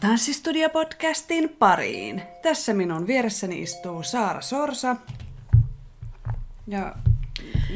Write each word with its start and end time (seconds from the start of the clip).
Tanssistudio-podcastin 0.00 1.48
pariin. 1.58 2.22
Tässä 2.42 2.74
minun 2.74 3.06
vieressäni 3.06 3.62
istuu 3.62 4.02
Saara 4.02 4.40
Sorsa. 4.40 4.96
Ja 6.66 6.94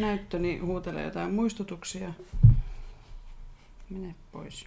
näyttöni 0.00 0.58
huutelee 0.58 1.04
jotain 1.04 1.34
muistutuksia. 1.34 2.08
Mene 3.90 4.14
pois. 4.32 4.66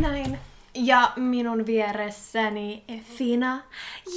Näin. 0.00 0.38
Ja 0.74 1.12
minun 1.16 1.66
vieressäni 1.66 2.84
Fina 3.16 3.62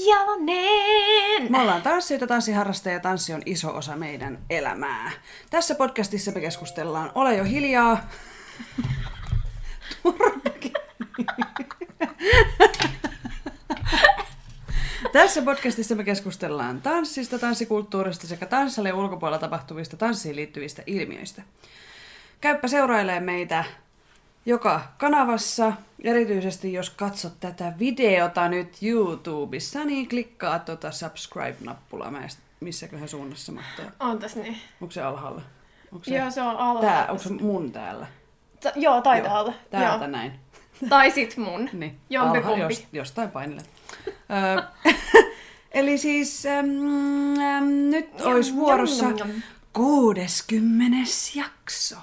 Jalonen. 0.07 1.51
Me 1.51 1.62
ollaan 1.62 1.81
tanssijoita, 1.81 2.27
tanssiharrastajia 2.27 2.93
ja 2.98 2.99
tanssi 2.99 3.34
on 3.34 3.41
iso 3.45 3.76
osa 3.76 3.95
meidän 3.95 4.39
elämää. 4.49 5.12
Tässä 5.49 5.76
podcastissa 5.76 6.31
me 6.31 6.41
keskustellaan 6.41 7.12
Ole 7.15 7.35
jo 7.35 7.43
hiljaa. 7.43 8.09
Turvakin. 10.03 10.87
Tässä 15.13 15.41
podcastissa 15.41 15.95
me 15.95 16.03
keskustellaan 16.03 16.81
tanssista, 16.81 17.39
tanssikulttuurista 17.39 18.27
sekä 18.27 18.45
tanssalle 18.45 18.93
ulkopuolella 18.93 19.39
tapahtuvista 19.39 19.97
tanssiin 19.97 20.35
liittyvistä 20.35 20.83
ilmiöistä. 20.85 21.41
Käyppä 22.41 22.67
seurailee 22.67 23.20
meitä 23.20 23.63
joka 24.45 24.81
kanavassa, 24.98 25.73
erityisesti 26.04 26.73
jos 26.73 26.89
katsot 26.89 27.34
tätä 27.39 27.73
videota 27.79 28.49
nyt 28.49 28.77
YouTubessa, 28.82 29.85
niin 29.85 30.09
klikkaa 30.09 30.59
tuota 30.59 30.91
subscribe-nappulaa, 30.91 32.11
Mä 32.11 32.27
missäköhän 32.59 33.09
suunnassa 33.09 33.51
mahtaa. 33.51 33.85
On 33.99 34.20
tässä 34.20 34.39
niin. 34.39 34.57
Onko 34.82 34.91
se 34.91 35.01
alhaalla? 35.01 35.41
Onko 35.91 36.05
Joo, 36.07 36.32
se 36.32 36.41
on 36.41 36.48
alhaalla. 36.48 36.82
Tää, 36.82 37.07
onko 37.09 37.23
se 37.23 37.29
mun 37.29 37.71
täällä? 37.71 38.07
Ta- 38.63 38.71
joo, 38.76 39.01
taitaa 39.01 39.41
olla. 39.41 39.54
Täältä 39.70 40.05
Joo. 40.05 40.11
näin. 40.11 40.39
Tai 40.89 41.11
sit 41.11 41.37
mun. 41.37 41.70
Niin. 41.73 41.97
Jompikumpi. 42.09 42.61
jos, 42.61 42.87
jostain 42.93 43.31
painelet. 43.31 43.70
Ö, 44.07 44.63
Eli 45.71 45.97
siis 45.97 46.45
äm, 46.45 47.39
äm, 47.39 47.63
nyt 47.89 48.21
olisi 48.21 48.55
vuorossa 48.55 49.05
jam, 49.05 49.17
jam. 49.17 49.29
60. 49.73 50.98
jakso. 51.35 51.95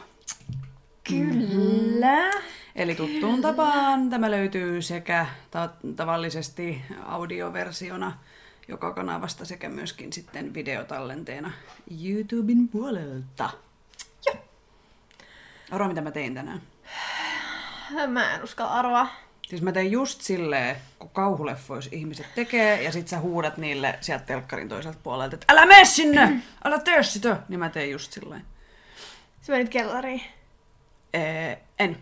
Kyllä. 1.08 2.30
Eli 2.76 2.94
tuttuun 2.94 3.40
tapaan 3.42 4.10
tämä 4.10 4.30
löytyy 4.30 4.82
sekä 4.82 5.26
ta- 5.50 5.70
tavallisesti 5.96 6.82
audioversiona 7.04 8.18
joka 8.68 8.92
kanavasta 8.92 9.44
sekä 9.44 9.68
myöskin 9.68 10.12
sitten 10.12 10.54
videotallenteena 10.54 11.50
YouTuben 12.04 12.68
puolelta. 12.68 13.50
Joo. 14.26 14.36
Arvoa, 15.70 15.88
mitä 15.88 16.00
mä 16.00 16.10
tein 16.10 16.34
tänään. 16.34 16.62
Mä 18.06 18.34
en 18.34 18.42
uskalla 18.44 18.72
arvaa. 18.72 19.08
Siis 19.48 19.62
mä 19.62 19.72
tein 19.72 19.92
just 19.92 20.20
silleen, 20.20 20.76
kun 20.98 21.10
kauhuleffois 21.10 21.88
ihmiset 21.92 22.26
tekee, 22.34 22.82
ja 22.82 22.92
sit 22.92 23.08
sä 23.08 23.18
huudat 23.18 23.56
niille 23.56 23.98
sieltä 24.00 24.24
telkkarin 24.24 24.68
toiselta 24.68 24.98
puolelta, 25.02 25.34
että 25.34 25.46
älä 25.52 25.66
mene 25.66 25.84
sinne, 25.84 26.42
älä 26.64 26.78
tee 26.78 27.02
sitä. 27.02 27.36
Niin 27.48 27.60
mä 27.60 27.68
tein 27.68 27.90
just 27.90 28.12
silleen. 28.12 28.44
Sä 29.40 29.52
menit 29.52 29.68
kellariin. 29.68 30.22
Ee, 31.14 31.58
en. 31.78 31.96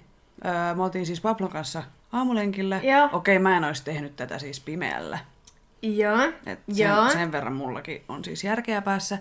Öö, 0.44 0.74
me 0.74 0.82
oltiin 0.82 1.06
siis 1.06 1.20
Pablon 1.20 1.50
kanssa 1.50 1.82
aamulenkillä. 2.12 2.80
Joo. 2.82 3.08
Okei, 3.12 3.38
mä 3.38 3.56
en 3.56 3.64
olisi 3.64 3.84
tehnyt 3.84 4.16
tätä 4.16 4.38
siis 4.38 4.60
pimeällä. 4.60 5.18
Joo. 5.82 6.32
Et 6.46 6.60
Joo. 6.68 7.02
sen, 7.02 7.12
sen 7.12 7.32
verran 7.32 7.52
mullakin 7.52 8.04
on 8.08 8.24
siis 8.24 8.44
järkeä 8.44 8.82
päässä. 8.82 9.18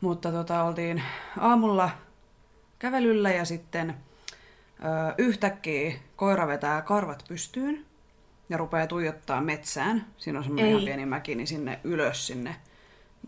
Mutta 0.00 0.32
tota, 0.32 0.62
oltiin 0.62 1.02
aamulla 1.38 1.90
kävelyllä 2.78 3.30
ja 3.30 3.44
sitten 3.44 3.94
yhtäkkiä 5.18 5.92
koira 6.16 6.46
vetää 6.46 6.82
karvat 6.82 7.24
pystyyn 7.28 7.86
ja 8.48 8.56
rupeaa 8.56 8.86
tuijottaa 8.86 9.40
metsään. 9.40 10.06
Siinä 10.18 10.38
on 10.38 10.44
semmoinen 10.44 10.66
Ei. 10.66 10.72
ihan 10.72 10.84
pieni 10.84 11.06
mäki, 11.06 11.34
niin 11.34 11.46
sinne 11.46 11.80
ylös 11.84 12.26
sinne, 12.26 12.56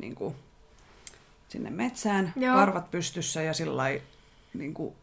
niin 0.00 0.14
kuin, 0.14 0.34
sinne 1.48 1.70
metsään. 1.70 2.32
Joo. 2.36 2.56
Karvat 2.56 2.90
pystyssä 2.90 3.42
ja 3.42 3.54
sillä 3.54 3.82
niin 4.54 4.74
kuin, 4.74 4.94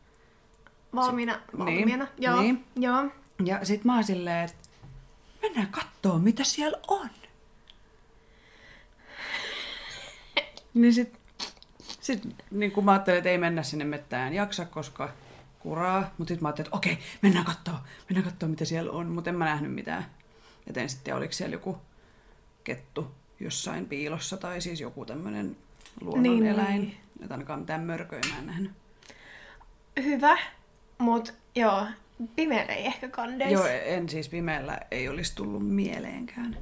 Valmiina. 0.96 1.34
Niin, 1.34 1.60
Valmiina. 1.60 2.08
Joo. 2.18 2.42
niin. 2.42 2.66
Joo. 2.76 3.06
ja 3.46 3.66
sit 3.66 3.86
mä 3.86 3.96
oon 3.96 4.04
silleen, 4.04 4.46
että 4.46 4.70
mennään 5.42 5.68
kattoo, 5.68 6.20
mitä 6.20 6.44
siellä 6.44 6.78
on. 6.88 7.10
niin 10.74 10.94
sit, 10.94 11.14
sit 12.02 12.28
niin 12.52 12.72
kun 12.72 12.86
mä 12.86 12.92
ajattelin, 12.92 13.18
että 13.18 13.30
ei 13.30 13.38
mennä 13.38 13.64
sinne 13.64 13.86
mettään 13.86 14.34
jaksa, 14.34 14.66
koska 14.66 15.10
kuraa. 15.60 16.14
Mutta 16.18 16.34
sit 16.34 16.42
mä 16.42 16.48
ajattelin, 16.48 16.68
että 16.68 16.78
okei, 16.78 16.98
mennään 17.22 17.46
kattoo, 17.46 17.76
mennään 18.10 18.26
kattoo, 18.26 18.50
mitä 18.50 18.66
siellä 18.66 18.92
on. 18.92 19.08
Mutta 19.08 19.30
en 19.30 19.36
mä 19.36 19.46
nähnyt 19.46 19.74
mitään. 19.74 20.06
Et 20.68 20.78
en 20.78 20.90
sitten 20.90 21.16
oliko 21.16 21.34
siellä 21.34 21.56
joku 21.56 21.78
kettu 22.64 23.12
jossain 23.40 23.86
piilossa 23.86 24.38
tai 24.38 24.62
siis 24.62 24.82
joku 24.82 25.06
tämmönen 25.06 25.58
luonnoneläin. 26.02 26.82
Niin. 26.82 26.98
Että 27.22 27.34
ainakaan 27.34 27.60
mitään 27.60 27.82
mörköä 27.82 28.20
mä 28.32 28.40
en 28.40 28.48
nähnyt. 28.48 28.72
Hyvä. 30.04 30.38
Mut 30.98 31.34
joo, 31.56 31.86
pimeällä 32.36 32.74
ei 32.74 32.86
ehkä 32.86 33.10
kandeis. 33.10 33.52
Joo, 33.52 33.66
en 33.66 34.10
siis 34.10 34.30
pimeällä 34.30 34.80
ei 34.92 35.10
olisi 35.10 35.36
tullut 35.36 35.68
mieleenkään. 35.68 36.58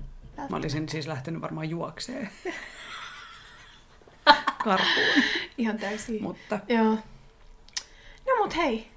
Mä 0.50 0.58
olisin 0.58 0.90
siis 0.90 1.08
lähtenyt 1.08 1.42
varmaan 1.42 1.70
juokseen 1.70 2.30
karkuun. 4.64 5.24
Ihan 5.58 5.78
täysin. 5.78 6.24
Mutta 6.24 6.60
Joo. 6.68 6.98
Mut 8.48 8.56
hei. 8.58 8.92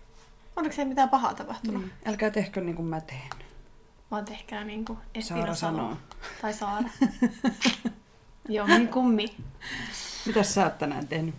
Onneksi 0.56 0.80
ei 0.80 0.86
mitään 0.86 1.08
pahaa 1.08 1.34
tapahtunut. 1.34 1.82
mm, 1.82 1.90
älkää 2.06 2.30
tehkö 2.30 2.60
niin 2.60 2.76
kuin 2.76 2.86
mä 2.86 3.00
teen. 3.00 3.28
Vaan 4.10 4.24
tehkää 4.24 4.64
niinku 4.64 4.92
Saara 4.92 5.08
Espira 5.14 5.54
sanoo. 5.54 5.96
Tai 6.42 6.52
Saara. 6.52 6.88
Joo, 8.48 8.66
niin 8.66 8.88
kummi. 8.88 9.36
Mitäs 10.26 10.54
sä 10.54 10.64
oot 10.64 10.78
tänään 10.78 11.08
tehnyt? 11.08 11.34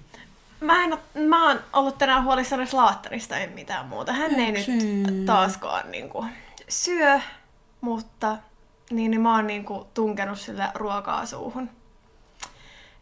Mä, 0.61 0.83
en, 0.83 0.93
oo- 0.93 0.99
mä 1.27 1.47
oon 1.47 1.59
ollut 1.73 1.97
tänään 1.97 2.23
huolissani 2.23 2.67
Slaatterista, 2.67 3.37
en 3.37 3.49
mitään 3.51 3.85
muuta. 3.85 4.13
Hän 4.13 4.39
ei 4.39 4.51
nyt 4.51 4.67
Yksin. 4.67 5.25
taaskaan 5.25 5.91
niinku 5.91 6.25
syö, 6.69 7.19
mutta 7.81 8.37
niin, 8.89 9.11
niin 9.11 9.21
mä 9.21 9.35
oon 9.35 9.47
niinku 9.47 9.87
tunkenut 9.93 10.39
sille 10.39 10.67
ruokaa 10.75 11.25
suuhun. 11.25 11.69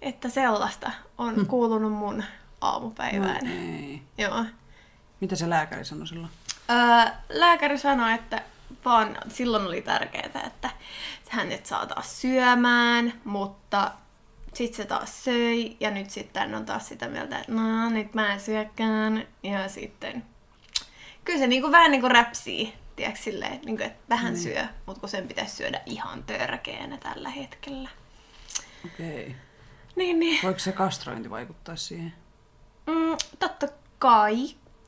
Että 0.02 0.30
sellaista 0.30 0.92
on 1.18 1.36
Hm. 1.36 1.46
kuulunut 1.46 1.94
mun 1.94 2.24
aamupäivään. 2.62 3.48
Ei. 3.48 4.02
Joo. 4.18 4.46
Mitä 5.20 5.36
se 5.36 5.50
lääkäri 5.50 5.86
sanoi 5.86 6.08
silloin? 6.08 6.32
Öö, 6.70 7.12
lääkäri 7.30 7.78
sanoi, 7.78 8.14
että 8.14 8.42
vaan 8.86 9.18
silloin 9.30 9.66
oli 9.66 9.82
tärkeää, 9.82 10.44
että 10.48 10.70
hänet 11.30 11.66
saa 11.66 11.86
taas 11.86 12.22
syömään, 12.22 13.14
mutta 13.24 13.92
sitten 14.54 14.78
se 14.78 14.86
taas 14.86 15.24
söi 15.24 15.78
ja 15.80 15.92
nyt 15.92 16.10
sitten 16.10 16.56
on 16.56 16.66
taas 16.66 16.88
sitä 16.88 17.08
mieltä, 17.08 17.40
että 17.40 17.52
no 17.52 17.90
nyt 17.90 18.14
mä 18.14 18.34
en 18.34 18.40
syökään 18.40 19.28
ja 19.44 19.70
sitten 19.70 20.26
kyllä 21.26 21.40
se 21.40 21.48
niinku 21.48 21.72
vähän 21.72 21.92
niinku 21.92 22.08
räpsii, 22.10 22.74
tiedätkö 22.96 23.22
silleen, 23.22 23.60
niinku, 23.66 23.84
että 23.84 24.00
vähän 24.10 24.34
Niin. 24.34 24.44
syö, 24.44 24.66
mutta 24.86 25.00
kun 25.00 25.10
sen 25.10 25.28
pitäisi 25.28 25.56
syödä 25.56 25.82
ihan 25.86 26.24
törkeänä 26.24 26.98
tällä 26.98 27.30
hetkellä. 27.30 27.90
Okei. 28.86 29.24
Okay. 29.24 29.36
Niin, 29.96 30.20
niin. 30.20 30.40
Voiko 30.44 30.60
se 30.60 30.72
kastrointi 30.72 31.30
vaikuttaa 31.30 31.76
siihen? 31.76 32.14
Mm, 32.88 33.18
totta 33.40 33.68
kai 34.00 34.36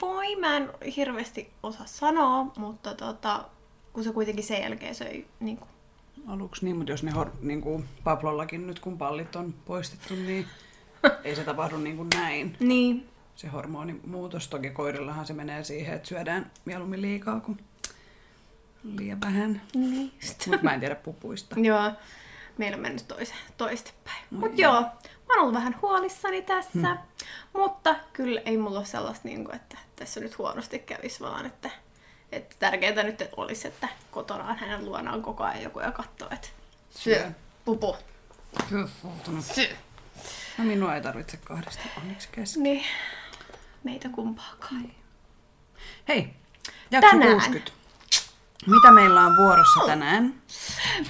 voi, 0.01 0.35
mä 0.35 0.57
en 0.57 0.69
hirveästi 0.95 1.49
osaa 1.63 1.85
sanoa, 1.85 2.51
mutta 2.57 2.95
tota, 2.95 3.45
kun 3.93 4.03
se 4.03 4.11
kuitenkin 4.11 4.43
sen 4.43 4.61
jälkeen 4.61 4.95
söi 4.95 5.25
niin 5.39 5.57
kuin, 5.57 5.69
Aluksi 6.27 6.65
niin, 6.65 6.75
mutta 6.77 6.91
jos 6.91 7.03
ne 7.03 7.11
hor- 7.11 7.31
niin 7.41 7.61
kuin 7.61 7.85
Pablollakin 8.03 8.67
nyt 8.67 8.79
kun 8.79 8.97
pallit 8.97 9.35
on 9.35 9.53
poistettu, 9.65 10.15
niin 10.15 10.45
ei 11.23 11.35
se 11.35 11.43
tapahdu 11.43 11.77
niin 11.77 11.97
kuin 11.97 12.07
näin. 12.13 12.57
niin, 12.59 13.09
Se 13.35 13.47
hormonimuutos. 13.47 14.47
Toki 14.47 14.69
koirillahan 14.69 15.25
se 15.25 15.33
menee 15.33 15.63
siihen, 15.63 15.95
että 15.95 16.07
syödään 16.07 16.51
mieluummin 16.65 17.01
liikaa 17.01 17.39
kuin 17.39 17.57
liian 18.83 19.21
vähän. 19.21 19.61
niin. 19.75 20.11
Mutta 20.47 20.63
mä 20.63 20.73
en 20.73 20.79
tiedä 20.79 20.95
pupuista. 20.95 21.59
joo, 21.69 21.91
meillä 22.57 22.75
on 22.75 22.81
mennyt 22.81 23.05
toistepäin. 23.57 24.25
No 24.31 24.39
Mutta 24.39 24.61
joo. 24.61 24.73
joo, 24.73 24.81
mä 24.81 25.33
oon 25.33 25.41
ollut 25.41 25.53
vähän 25.53 25.75
huolissani 25.81 26.41
tässä, 26.41 26.95
hmm. 26.95 26.97
mutta 27.53 27.95
kyllä 28.13 28.41
ei 28.45 28.57
mulla 28.57 28.79
ole 28.79 28.85
sellaista, 28.85 29.27
niin 29.27 29.45
kuin, 29.45 29.55
että 29.55 29.77
tässä 30.01 30.19
nyt 30.19 30.37
huonosti 30.37 30.79
kävisi, 30.79 31.19
vaan 31.19 31.45
että, 31.45 31.69
että 32.31 32.55
tärkeintä 32.59 33.03
nyt 33.03 33.21
että 33.21 33.35
olisi, 33.37 33.67
että 33.67 33.87
kotona 34.11 34.43
on 34.43 34.55
hänen 34.57 34.85
luonaan 34.85 35.21
koko 35.21 35.43
ajan 35.43 35.61
joku 35.61 35.79
ja 35.79 35.91
katsoo, 35.91 36.27
että 36.31 36.47
syö, 36.89 37.15
Syö. 37.19 37.31
pupu, 37.65 37.97
Kyllä. 38.69 38.89
syö. 39.41 39.75
No 40.57 40.63
minua 40.63 40.95
ei 40.95 41.01
tarvitse 41.01 41.37
kahdesta 41.37 41.83
onneksi 41.97 42.29
kesken. 42.31 42.63
Niin, 42.63 42.85
meitä 43.83 44.09
kumpaakaan. 44.09 44.91
Hei, 46.07 46.33
jakso 46.91 47.09
Tänään. 47.09 47.33
60. 47.33 47.71
Mitä 48.67 48.91
meillä 48.91 49.21
on 49.21 49.37
vuorossa 49.37 49.79
tänään? 49.85 50.41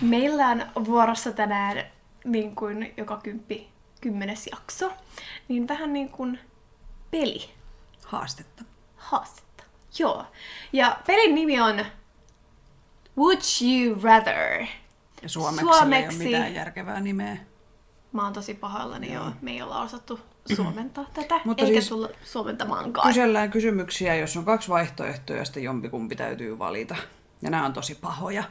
Meillä 0.01 0.47
on 0.47 0.85
vuorossa 0.85 1.31
tänään 1.31 1.83
niin 2.23 2.55
kuin 2.55 2.93
joka 2.97 3.17
kymppi, 3.17 3.69
kymmenes 4.01 4.47
jakso, 4.51 4.93
niin 5.47 5.67
vähän 5.67 5.93
niin 5.93 6.09
kuin 6.09 6.39
peli 7.11 7.49
Haastetta. 8.05 8.63
Haastetta. 9.11 9.63
Joo. 9.99 10.25
Ja 10.73 10.97
pelin 11.07 11.35
nimi 11.35 11.61
on 11.61 11.85
Would 13.17 13.39
you 13.61 14.01
rather? 14.03 14.61
Ja 15.21 15.29
suomeksi, 15.29 15.65
suomeksi. 15.65 16.23
ei 16.23 16.27
ole 16.27 16.35
mitään 16.37 16.53
järkevää 16.53 16.99
nimeä. 16.99 17.37
Mä 18.11 18.23
oon 18.23 18.33
tosi 18.33 18.53
pahoillani 18.53 19.13
joo. 19.13 19.31
Me 19.41 19.51
ei 19.51 19.61
olla 19.61 19.81
osattu 19.81 20.19
suomentaa 20.55 21.05
tätä, 21.13 21.39
Mutta 21.45 21.63
eikä 21.65 21.79
siis- 21.81 21.89
tulla 21.89 22.09
suomentamaankaan. 22.23 23.07
Kysellään 23.07 23.51
kysymyksiä, 23.51 24.15
jos 24.15 24.37
on 24.37 24.45
kaksi 24.45 24.69
vaihtoehtoa 24.69 25.35
ja 25.35 25.45
sitten 25.45 25.63
jompikumpi 25.63 26.15
täytyy 26.15 26.59
valita. 26.59 26.95
Ja 27.41 27.49
nämä 27.49 27.65
on 27.65 27.73
tosi 27.73 27.95
pahoja. 27.95 28.43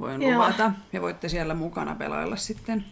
Voin 0.00 0.22
Joo. 0.22 0.32
luvata. 0.32 0.72
Ja 0.92 1.00
voitte 1.02 1.28
siellä 1.28 1.54
mukana 1.54 1.94
pelailla 1.94 2.36
sitten. 2.36 2.84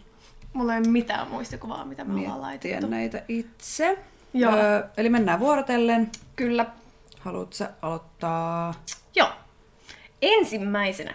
Mulla 0.53 0.73
ei 0.73 0.79
ole 0.79 0.87
mitään 0.87 1.27
muistikuvaa, 1.27 1.85
mitä 1.85 2.03
me 2.03 2.19
ollaan 2.19 2.41
laitettu. 2.41 2.87
näitä 2.87 3.23
itse. 3.27 3.99
Joo. 4.35 4.53
Öö, 4.55 4.83
eli 4.97 5.09
mennään 5.09 5.39
vuorotellen. 5.39 6.11
Kyllä. 6.35 6.65
Haluatko 7.19 7.65
aloittaa? 7.81 8.73
Joo. 9.15 9.29
Ensimmäisenä. 10.21 11.13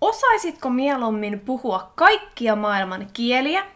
Osaisitko 0.00 0.70
mieluummin 0.70 1.40
puhua 1.40 1.92
kaikkia 1.94 2.56
maailman 2.56 3.06
kieliä 3.12 3.66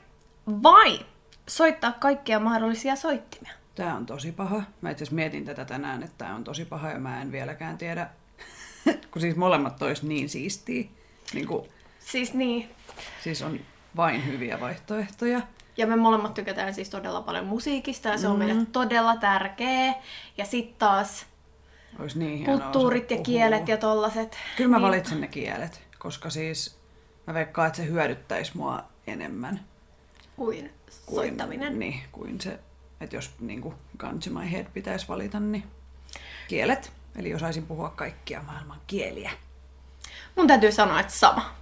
vai 0.63 1.01
soittaa 1.49 1.93
kaikkia 1.93 2.41
mahdollisia 2.41 2.97
soittimia? 2.97 3.53
Tämä 3.75 3.97
on 3.97 4.07
tosi 4.07 4.33
paha. 4.33 4.63
Mä 4.81 4.91
itse 4.91 5.05
mietin 5.11 5.45
tätä 5.45 5.65
tänään, 5.65 6.03
että 6.03 6.15
tämä 6.19 6.35
on 6.35 6.45
tosi 6.45 6.65
paha 6.65 6.91
ja 6.91 6.99
mä 6.99 7.23
en 7.23 7.33
vieläkään 7.33 7.79
tiedä. 7.79 8.11
kun 9.11 9.23
siis 9.23 9.37
molemmat 9.37 9.77
tois 9.77 10.03
niin 10.03 10.29
siistiä. 10.29 10.85
Niin 11.35 11.47
kuin, 11.47 11.69
Siis 11.99 12.35
niin. 12.35 12.71
siis 13.25 13.43
on 13.43 13.61
vain 13.97 14.27
hyviä 14.27 14.61
vaihtoehtoja. 14.61 15.41
Ja 15.81 15.87
me 15.87 15.97
molemmat 15.97 16.35
tykätään 16.35 16.75
siis 16.75 16.91
todella 16.91 17.21
paljon 17.21 17.47
musiikista 17.47 18.09
ja 18.09 18.19
se 18.19 18.29
on 18.29 18.39
meille 18.39 18.67
todella 18.73 19.17
tärkeä. 19.17 19.95
Ja 20.39 20.45
sitten 20.45 20.79
taas 20.79 21.27
Olisi 21.99 22.19
niin 22.19 22.45
kulttuurit 22.45 23.11
ja 23.11 23.17
puhua. 23.17 23.25
kielet 23.25 23.69
ja 23.69 23.77
tollaset. 23.77 24.37
Kyllä 24.57 24.71
mä 24.71 24.77
niin, 24.77 24.87
valitsen 24.87 25.21
ne 25.21 25.29
kielet, 25.29 25.83
koska 25.99 26.31
siis 26.31 26.77
mä 27.27 27.35
veikkaan, 27.35 27.67
että 27.67 27.77
se 27.77 27.87
hyödyttäisi 27.87 28.57
mua 28.57 28.83
enemmän 29.07 29.61
Kuin 30.37 30.71
kuin, 31.07 31.17
soittaminen. 31.17 31.79
Niin, 31.79 32.01
kuin 32.13 32.41
se, 32.41 32.59
että 33.01 33.17
jos 33.17 33.31
niin 33.41 33.61
kuin 33.61 33.75
gun 33.99 34.21
to 34.21 34.31
my 34.31 34.51
head 34.51 34.67
pitäisi 34.75 35.09
valita, 35.09 35.41
niin 35.41 35.65
kielet. 36.49 36.93
Eli 37.17 37.35
osaisin 37.35 37.67
puhua 37.67 37.91
kaikkia 37.91 38.43
maailman 38.43 38.81
kieliä. 38.87 39.31
Mun 40.37 40.47
täytyy 40.47 40.73
sanoa, 40.73 41.01
että 41.01 41.13
sama. 41.13 41.60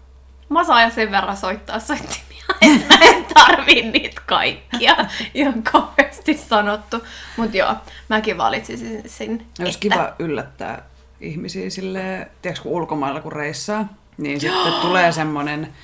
Mä 0.49 0.65
saan 0.65 0.91
sen 0.91 1.11
verran 1.11 1.37
soittaa 1.37 1.81
soittimia, 1.81 2.45
että 2.63 2.97
mä 2.97 3.05
en 3.05 3.25
tarvii 3.35 3.91
niitä 3.91 4.23
kaikkia. 4.27 4.97
Ihan 5.35 5.63
kauheasti 5.63 6.35
sanottu. 6.35 7.05
Mut 7.37 7.55
joo, 7.55 7.75
mäkin 8.09 8.39
valitsisin 8.39 9.03
sen, 9.07 9.31
Olisi 9.33 9.49
että... 9.61 9.79
kiva 9.79 10.13
yllättää 10.19 10.83
ihmisiä 11.21 11.71
sille, 11.71 12.29
tiedätkö, 12.43 12.63
kun 12.63 12.73
ulkomailla 12.73 13.21
kun 13.21 13.33
reissaa, 13.33 13.89
niin 14.19 14.41
sitten 14.51 14.73
tulee 14.73 15.13
semmoinen, 15.13 15.75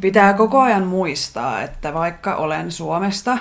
pitää 0.00 0.32
koko 0.32 0.60
ajan 0.60 0.86
muistaa, 0.86 1.62
että 1.62 1.94
vaikka 1.94 2.34
olen 2.34 2.72
Suomesta, 2.72 3.38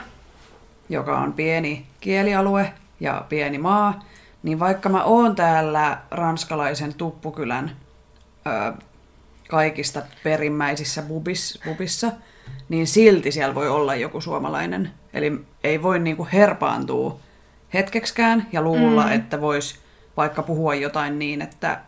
joka 0.90 1.20
on 1.20 1.34
pieni 1.34 1.86
kielialue 2.00 2.74
ja 3.00 3.26
pieni 3.30 3.58
maa, 3.58 4.04
niin 4.44 4.60
vaikka 4.60 4.90
mä 4.90 5.04
oon 5.04 5.36
täällä 5.36 5.98
ranskalaisen 6.12 6.94
tuppukylän 6.94 7.72
ö, 8.48 8.74
kaikista 9.50 10.02
perimmäisissä 10.24 11.02
bubis, 11.02 11.60
bubissa, 11.66 12.12
niin 12.70 12.88
silti 12.88 13.32
siellä 13.32 13.56
voi 13.56 13.70
olla 13.70 13.96
joku 13.96 14.22
suomalainen. 14.22 14.92
Eli 15.14 15.46
ei 15.64 15.84
voi 15.84 16.00
niinku 16.00 16.28
herpaantua 16.34 17.20
hetkekskään 17.74 18.48
ja 18.52 18.62
luulla, 18.62 19.06
mm. 19.06 19.12
että 19.12 19.42
vois 19.42 19.80
vaikka 20.18 20.44
puhua 20.44 20.76
jotain 20.76 21.20
niin, 21.20 21.42
että 21.42 21.80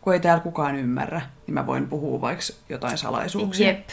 kun 0.00 0.12
ei 0.12 0.20
täällä 0.20 0.42
kukaan 0.42 0.76
ymmärrä, 0.76 1.20
niin 1.46 1.54
mä 1.54 1.66
voin 1.66 1.88
puhua 1.88 2.20
vaikka 2.20 2.44
jotain 2.68 2.98
salaisuuksia. 2.98 3.66
Jep. 3.66 3.88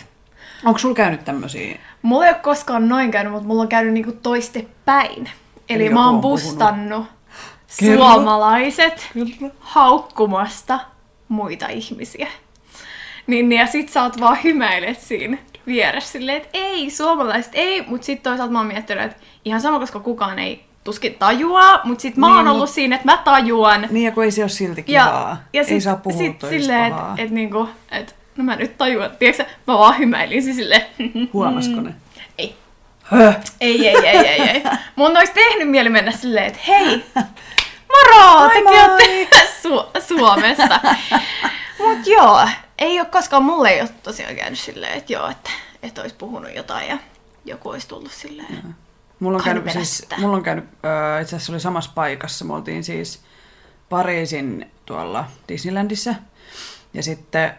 Onko 0.65 0.80
sulla 0.80 0.95
käynyt 0.95 1.25
tämmöisiä? 1.25 1.80
Mulla 2.01 2.25
ei 2.25 2.31
ole 2.31 2.39
koskaan 2.39 2.89
noin 2.89 3.12
käynyt, 3.12 3.33
mutta 3.33 3.48
mulla 3.48 3.62
on 3.62 3.68
käynyt 3.68 3.94
niinku 3.94 4.12
toistepäin. 4.12 5.30
Eli 5.69 5.86
Eli 5.86 5.94
mä 5.94 6.06
oon 6.06 6.15
on 6.15 6.22
puhunut. 6.22 6.44
bustannut 6.44 7.06
Kerro. 7.80 8.04
suomalaiset 8.04 9.12
haukkumasta 9.60 10.80
muita 11.27 11.68
ihmisiä. 11.68 12.27
Niin, 13.29 13.51
ja 13.51 13.67
sit 13.67 13.89
sä 13.89 14.03
oot 14.03 14.19
vaan 14.19 14.37
hymäilet 14.43 14.99
siinä 15.01 15.37
vieressä 15.65 16.11
silleen, 16.11 16.37
että 16.37 16.49
ei, 16.53 16.89
suomalaiset 16.89 17.51
ei, 17.55 17.81
mutta 17.87 18.05
sit 18.05 18.23
toisaalta 18.23 18.51
mä 18.53 18.59
oon 18.59 18.67
miettinyt, 18.67 19.03
että 19.03 19.17
ihan 19.45 19.61
sama, 19.61 19.79
koska 19.79 19.99
kukaan 19.99 20.39
ei 20.39 20.65
tuskin 20.83 21.13
tajuaa, 21.13 21.81
mutta 21.83 22.01
sit 22.01 22.17
mä 22.17 22.27
Niin, 22.27 22.35
oon 22.37 22.47
ollut 22.47 22.69
mut- 22.69 22.73
siinä, 22.75 22.95
että 22.95 23.11
mä 23.11 23.17
tajuan. 23.23 23.87
Niin 23.91 24.05
ja 24.05 24.11
kun 24.11 24.23
ei 24.23 24.31
se 24.31 24.41
ole 24.41 24.49
silti 24.49 24.83
kivaa. 24.83 25.37
ja 25.53 25.61
ei 25.61 25.65
sit, 25.67 25.83
saa 25.83 25.95
puhua 25.95 26.17
sit 26.19 26.41
silleen, 26.49 26.83
että 26.85 27.03
et, 27.17 27.29
niinku, 27.29 27.69
et, 27.91 28.15
no 28.37 28.43
mä 28.43 28.55
nyt 28.55 28.77
tajuan, 28.77 29.11
tiedätkö 29.19 29.45
mä 29.67 29.77
vaan 29.77 29.97
hymäilin 29.97 30.43
siis 30.43 30.55
silleen, 30.55 30.81
Huomasiko 31.33 31.81
ne? 31.81 31.93
ei, 32.37 32.55
Höh. 33.03 33.37
ei, 33.61 33.87
ei, 33.87 33.97
ei, 34.07 34.17
ei, 34.27 34.41
ei. 34.49 34.63
Mun 34.95 35.17
olisi 35.17 35.33
tehnyt 35.33 35.69
mieli 35.69 35.89
mennä 35.89 36.11
silleen, 36.11 36.45
että 36.45 36.59
hei, 36.67 37.05
moro, 37.87 38.39
Moi 38.39 38.49
tekin 38.49 38.63
moi. 38.63 39.27
Su- 39.63 40.01
Suomesta. 40.07 40.79
Mut 41.79 42.07
joo, 42.07 42.47
ei 42.79 42.99
ole 42.99 43.07
koskaan, 43.07 43.43
mulle 43.43 43.69
ei 43.69 43.81
ole 43.81 43.89
tosiaan 44.03 44.35
käynyt 44.35 44.59
silleen, 44.59 44.97
että 44.97 45.13
joo, 45.13 45.29
että, 45.29 45.49
että 45.83 46.01
olisi 46.01 46.15
puhunut 46.15 46.55
jotain 46.55 46.89
ja 46.89 46.97
joku 47.45 47.69
olisi 47.69 47.87
tullut 47.87 48.11
silleen. 48.11 48.75
Mulla 49.19 49.37
on 49.37 49.43
käynyt, 49.43 49.71
siis, 49.71 50.07
mulla 50.17 50.37
on 50.37 50.43
käynyt 50.43 50.65
äh, 50.65 51.21
itse 51.21 51.35
asiassa 51.35 51.53
oli 51.53 51.59
samassa 51.59 51.91
paikassa. 51.95 52.45
Me 52.45 52.53
oltiin 52.53 52.83
siis 52.83 53.23
Pariisin 53.89 54.71
tuolla 54.85 55.25
Disneylandissa. 55.47 56.15
Ja 56.93 57.03
sitten 57.03 57.53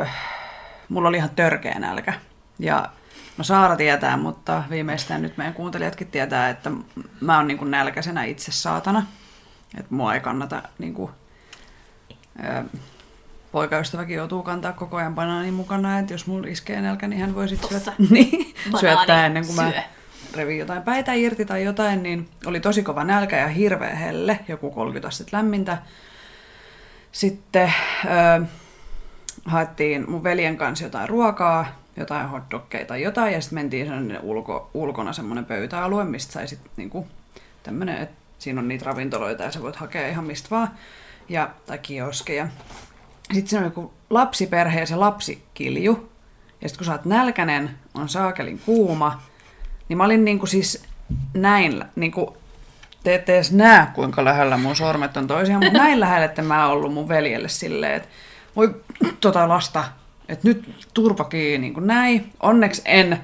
äh, 0.00 0.14
mulla 0.88 1.08
oli 1.08 1.16
ihan 1.16 1.30
törkeä 1.30 1.78
nälkä. 1.78 2.12
Ja 2.58 2.90
no 3.38 3.44
Saara 3.44 3.76
tietää, 3.76 4.16
mutta 4.16 4.62
viimeistään 4.70 5.22
nyt 5.22 5.36
meidän 5.36 5.54
kuuntelijatkin 5.54 6.06
tietää, 6.06 6.48
että 6.48 6.70
mä 7.20 7.36
oon 7.36 7.46
niinku 7.46 7.64
nälkäisenä 7.64 8.24
itse 8.24 8.52
saatana. 8.52 9.06
Että 9.78 9.94
mua 9.94 10.14
ei 10.14 10.20
kannata 10.20 10.62
niinku, 10.78 11.10
äh, 12.44 12.64
poikaystäväkin 13.52 14.16
joutuu 14.16 14.42
kantaa 14.42 14.72
koko 14.72 14.96
ajan 14.96 15.14
banaanin 15.14 15.54
mukana, 15.54 15.98
että 15.98 16.14
jos 16.14 16.26
mulla 16.26 16.48
iskee 16.48 16.80
nälkä, 16.80 17.08
niin 17.08 17.20
hän 17.20 17.34
voi 17.34 17.48
sitten 17.48 17.68
syöttää, 17.68 17.94
niin, 18.10 18.54
syöttää 18.80 19.26
ennen 19.26 19.46
kuin 19.46 19.56
mä 19.56 19.70
syö. 19.70 19.80
revin 20.34 20.58
jotain 20.58 20.82
päitä 20.82 21.12
irti 21.12 21.44
tai 21.44 21.64
jotain, 21.64 22.02
niin 22.02 22.28
oli 22.46 22.60
tosi 22.60 22.82
kova 22.82 23.04
nälkä 23.04 23.36
ja 23.36 23.48
hirveä 23.48 23.94
helle, 23.94 24.40
joku 24.48 24.70
30 24.70 25.08
astetta 25.08 25.36
lämmintä. 25.36 25.78
Sitten 27.12 27.72
ö, 28.04 28.46
haettiin 29.44 30.10
mun 30.10 30.24
veljen 30.24 30.56
kanssa 30.56 30.84
jotain 30.84 31.08
ruokaa, 31.08 31.66
jotain 31.96 32.28
hotdogkeja 32.28 32.86
tai 32.86 33.02
jotain, 33.02 33.34
ja 33.34 33.40
sitten 33.40 33.56
mentiin 33.56 33.86
sellainen 33.86 34.20
ulko, 34.20 34.70
ulkona 34.74 35.12
semmoinen 35.12 35.44
pöytäalue, 35.44 36.04
mistä 36.04 36.32
sai 36.32 36.48
sitten 36.48 36.72
niinku 36.76 37.06
tämmönen, 37.62 38.02
että 38.02 38.16
siinä 38.38 38.60
on 38.60 38.68
niitä 38.68 38.84
ravintoloita 38.84 39.42
ja 39.42 39.52
sä 39.52 39.62
voit 39.62 39.76
hakea 39.76 40.08
ihan 40.08 40.24
mistä 40.24 40.50
vaan, 40.50 40.70
ja, 41.28 41.50
tai 41.66 41.78
kioskeja. 41.78 42.48
Sitten 43.32 43.50
siinä 43.50 43.60
on 43.60 43.72
joku 43.72 43.92
lapsiperhe 44.10 44.80
ja 44.80 44.86
se 44.86 44.96
lapsi 44.96 45.44
kilju. 45.54 46.10
Ja 46.62 46.68
sitten 46.68 46.78
kun 46.78 46.86
sä 46.86 46.92
oot 46.92 47.04
nälkänen, 47.04 47.70
on 47.94 48.08
saakelin 48.08 48.58
kuuma, 48.66 49.22
niin 49.88 49.96
mä 49.96 50.04
olin 50.04 50.24
niinku 50.24 50.46
siis 50.46 50.82
näin, 51.34 51.84
niinku, 51.96 52.36
te 53.02 53.14
ette 53.14 53.34
edes 53.34 53.52
näe 53.52 53.86
kuinka 53.94 54.24
lähellä 54.24 54.56
mun 54.56 54.76
sormet 54.76 55.16
on 55.16 55.26
toisiaan, 55.26 55.64
mutta 55.64 55.78
näin 55.78 56.00
lähellä, 56.00 56.24
että 56.24 56.42
mä 56.42 56.66
oon 56.66 56.72
ollut 56.76 56.94
mun 56.94 57.08
veljelle 57.08 57.48
silleen, 57.48 57.94
että 57.94 58.08
voi 58.56 58.82
tota 59.20 59.48
lasta, 59.48 59.84
että 60.28 60.48
nyt 60.48 60.86
turpa 60.94 61.24
kiinni, 61.24 61.58
niin 61.58 61.74
kuin 61.74 61.86
näin. 61.86 62.32
Onneksi 62.40 62.82
en 62.84 63.20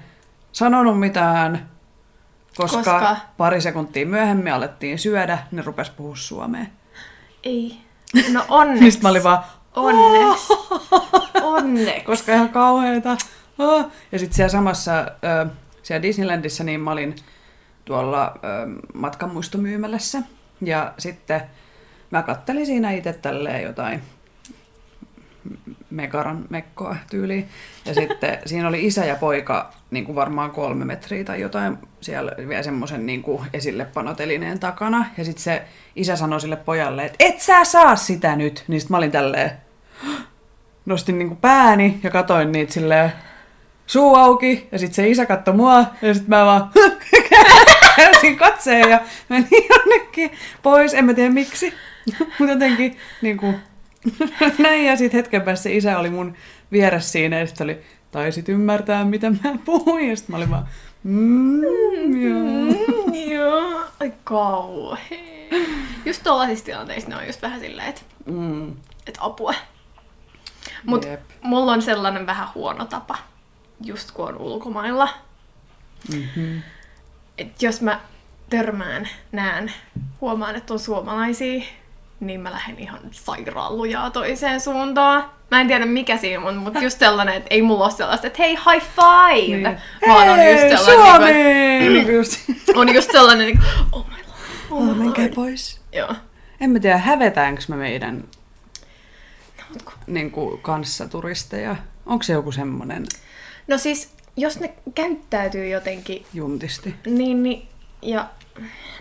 sanonut 0.53 1.01
mitään, 1.01 1.69
koska, 2.57 2.77
Koska? 2.77 3.01
koska 3.01 3.17
pari 3.37 3.61
sekuntia 3.61 4.07
myöhemmin 4.07 4.53
alettiin 4.53 4.99
syödä, 4.99 5.39
ne 5.53 5.63
rupes 5.63 5.91
puhua 5.91 6.17
suomea. 6.17 6.67
Ei. 7.43 7.79
No 8.33 8.45
onneksi. 8.49 8.83
Mistä 8.85 9.03
mä 9.03 9.09
olin 9.09 9.25
vaan, 9.25 9.45
Onneksi. 9.77 10.53
Onneksi. 11.43 12.05
koska 12.05 12.33
ihan 12.33 12.49
kauheeta. 12.49 13.17
Ah. 13.59 13.87
Ja 14.13 14.19
sitten 14.19 14.37
siellä 14.37 14.51
samassa, 14.51 15.07
siellä 15.83 16.03
Disneylandissa, 16.03 16.65
niin 16.65 16.81
mä 16.81 16.93
olin 16.93 17.17
tuolla 17.85 18.35
ö, 18.35 18.39
matkanmuistomyymälässä. 18.95 20.23
Ja 20.61 20.93
sitten 20.99 21.41
mä 22.11 22.23
kattelin 22.23 22.67
siinä 22.67 22.91
itse 22.91 23.13
tälleen 23.13 23.63
jotain 23.63 24.03
Megaran 25.91 26.45
mekkoa 26.51 26.97
tyyliin. 27.11 27.49
Ja 27.85 27.95
sitten 27.95 28.39
siinä 28.47 28.69
oli 28.69 28.87
isä 28.87 29.05
ja 29.05 29.17
poika 29.17 29.73
niin 29.91 30.05
kuin 30.05 30.17
varmaan 30.17 30.51
kolme 30.51 30.85
metriä 30.85 31.25
tai 31.25 31.41
jotain 31.41 31.79
siellä 32.01 32.33
vielä 32.49 32.63
semmoisen 32.63 33.07
niin 33.07 33.23
kuin 33.23 33.43
esillepanotelineen 33.53 34.61
takana. 34.61 35.07
Ja 35.17 35.25
sitten 35.25 35.43
se 35.43 35.63
isä 35.97 36.17
sanoi 36.17 36.41
sille 36.41 36.57
pojalle, 36.57 37.05
että 37.05 37.17
et 37.19 37.41
sä 37.41 37.65
saa 37.65 37.97
sitä 37.97 38.37
nyt. 38.37 38.65
Niin 38.69 38.81
sitten 38.81 38.95
mä 38.95 38.99
olin 38.99 39.11
tälleen, 39.11 39.51
nostin 40.87 41.19
niin 41.19 41.29
kuin 41.29 41.39
pääni 41.41 42.01
ja 42.03 42.11
katoin 42.11 42.53
niitä 42.53 42.73
silleen 42.73 43.13
suu 43.87 44.15
auki. 44.15 44.69
Ja 44.73 44.79
sitten 44.79 44.95
se 44.95 45.09
isä 45.09 45.27
katsoi 45.27 45.55
mua 45.55 45.85
ja 46.03 46.15
sitten 46.15 46.31
mä 46.31 46.45
vaan 46.45 46.71
käänsin 47.97 48.37
katseen 48.37 48.91
ja 48.91 49.01
menin 49.29 49.49
jonnekin 49.71 50.31
pois. 50.63 50.95
En 50.95 51.05
mä 51.05 51.15
tiedä 51.15 51.31
miksi. 51.31 51.75
Mutta 52.39 52.53
jotenkin 52.53 52.97
niin 53.23 53.37
kuin, 53.37 53.57
Näin 54.59 54.85
ja 54.85 54.97
sitten 54.97 55.19
hetken 55.19 55.43
päässä 55.43 55.69
isä 55.71 55.99
oli 55.99 56.11
mun 56.11 56.35
vieressä 56.73 57.11
siinä 57.11 57.39
ja 57.39 57.47
sitten 57.47 57.65
oli, 57.65 57.81
taisit 58.11 58.49
ymmärtää 58.49 59.05
mitä 59.05 59.31
mä 59.31 59.39
puhuin. 59.65 60.11
Ja 60.11 60.17
sitten 60.17 60.33
mä 60.33 60.37
olin 60.37 60.51
vaan, 60.51 60.69
mm, 61.05 61.63
joo. 62.23 62.41
Mm, 62.41 63.15
joo. 63.31 63.81
Ai 64.01 64.13
kauhea. 64.25 65.19
Just 66.05 66.23
tuollaisissa 66.23 66.65
tilanteissa 66.65 67.09
ne 67.11 67.17
on 67.17 67.27
just 67.27 67.43
vähän 67.43 67.61
silleen, 67.61 67.89
että 67.89 68.03
Mm. 68.27 68.73
et 69.07 69.19
apua. 69.21 69.55
Mut 70.87 71.05
Jep. 71.05 71.21
mulla 71.43 71.73
on 71.73 71.83
sellainen 71.83 72.27
vähän 72.27 72.49
huono 72.55 72.85
tapa, 72.85 73.19
just 73.85 74.11
kun 74.11 74.29
on 74.29 74.39
ulkomailla. 74.39 75.09
Mm-hmm. 76.13 76.63
Et 77.39 77.63
jos 77.63 77.81
mä 77.81 78.01
törmään, 78.51 79.09
näen, 79.33 79.73
huomaan, 80.21 80.57
että 80.57 80.73
on 80.73 80.79
suomalaisia, 80.79 81.63
niin 82.21 82.41
mä 82.41 82.53
lähden 82.53 82.79
ihan 82.79 83.01
sairaan 83.11 83.77
lujaa 83.77 84.11
toiseen 84.11 84.61
suuntaan. 84.61 85.31
Mä 85.51 85.61
en 85.61 85.67
tiedä 85.67 85.87
mikä 85.87 86.17
siinä 86.17 86.47
on, 86.47 86.57
mutta 86.57 86.79
just 86.79 86.99
sellainen, 86.99 87.35
että 87.35 87.49
ei 87.51 87.63
mulla 87.63 87.85
ole 87.85 87.93
sellaista, 87.93 88.27
että 88.27 88.43
hei 88.43 88.51
high 88.51 88.87
five! 88.95 89.57
Niin. 89.57 89.81
Vaan 90.09 90.29
on 90.29 90.39
just 90.47 90.85
sellainen, 90.85 91.93
niin 91.93 92.05
kuin 92.05 92.17
kuin, 92.17 92.77
on 92.81 92.95
just 92.95 93.13
sellainen, 93.13 93.47
niin 93.47 93.59
kuin, 93.59 93.69
oh 93.93 94.07
my 94.07 94.17
lord, 94.17 94.37
oh 94.71 94.79
oh, 94.79 94.97
my 94.97 95.05
menkää 95.05 95.25
lord. 95.25 95.35
pois. 95.35 95.81
Joo. 95.93 96.15
En 96.61 96.71
mä 96.71 96.79
tiedä, 96.79 96.99
hävetäänkö 96.99 97.63
me 97.69 97.77
meidän 97.77 98.25
niin 100.07 100.31
kuin, 100.31 100.61
kanssaturisteja? 100.63 101.77
Onko 102.07 102.23
se 102.23 102.33
joku 102.33 102.53
semmonen 102.53 103.07
No 103.67 103.79
siis, 103.79 104.11
jos 104.37 104.61
ne 104.61 104.75
käyttäytyy 104.95 105.69
jotenkin 105.69 106.27
juntisti? 106.35 106.95
Niin, 107.07 107.43
niin, 107.43 107.69
ja 108.03 108.29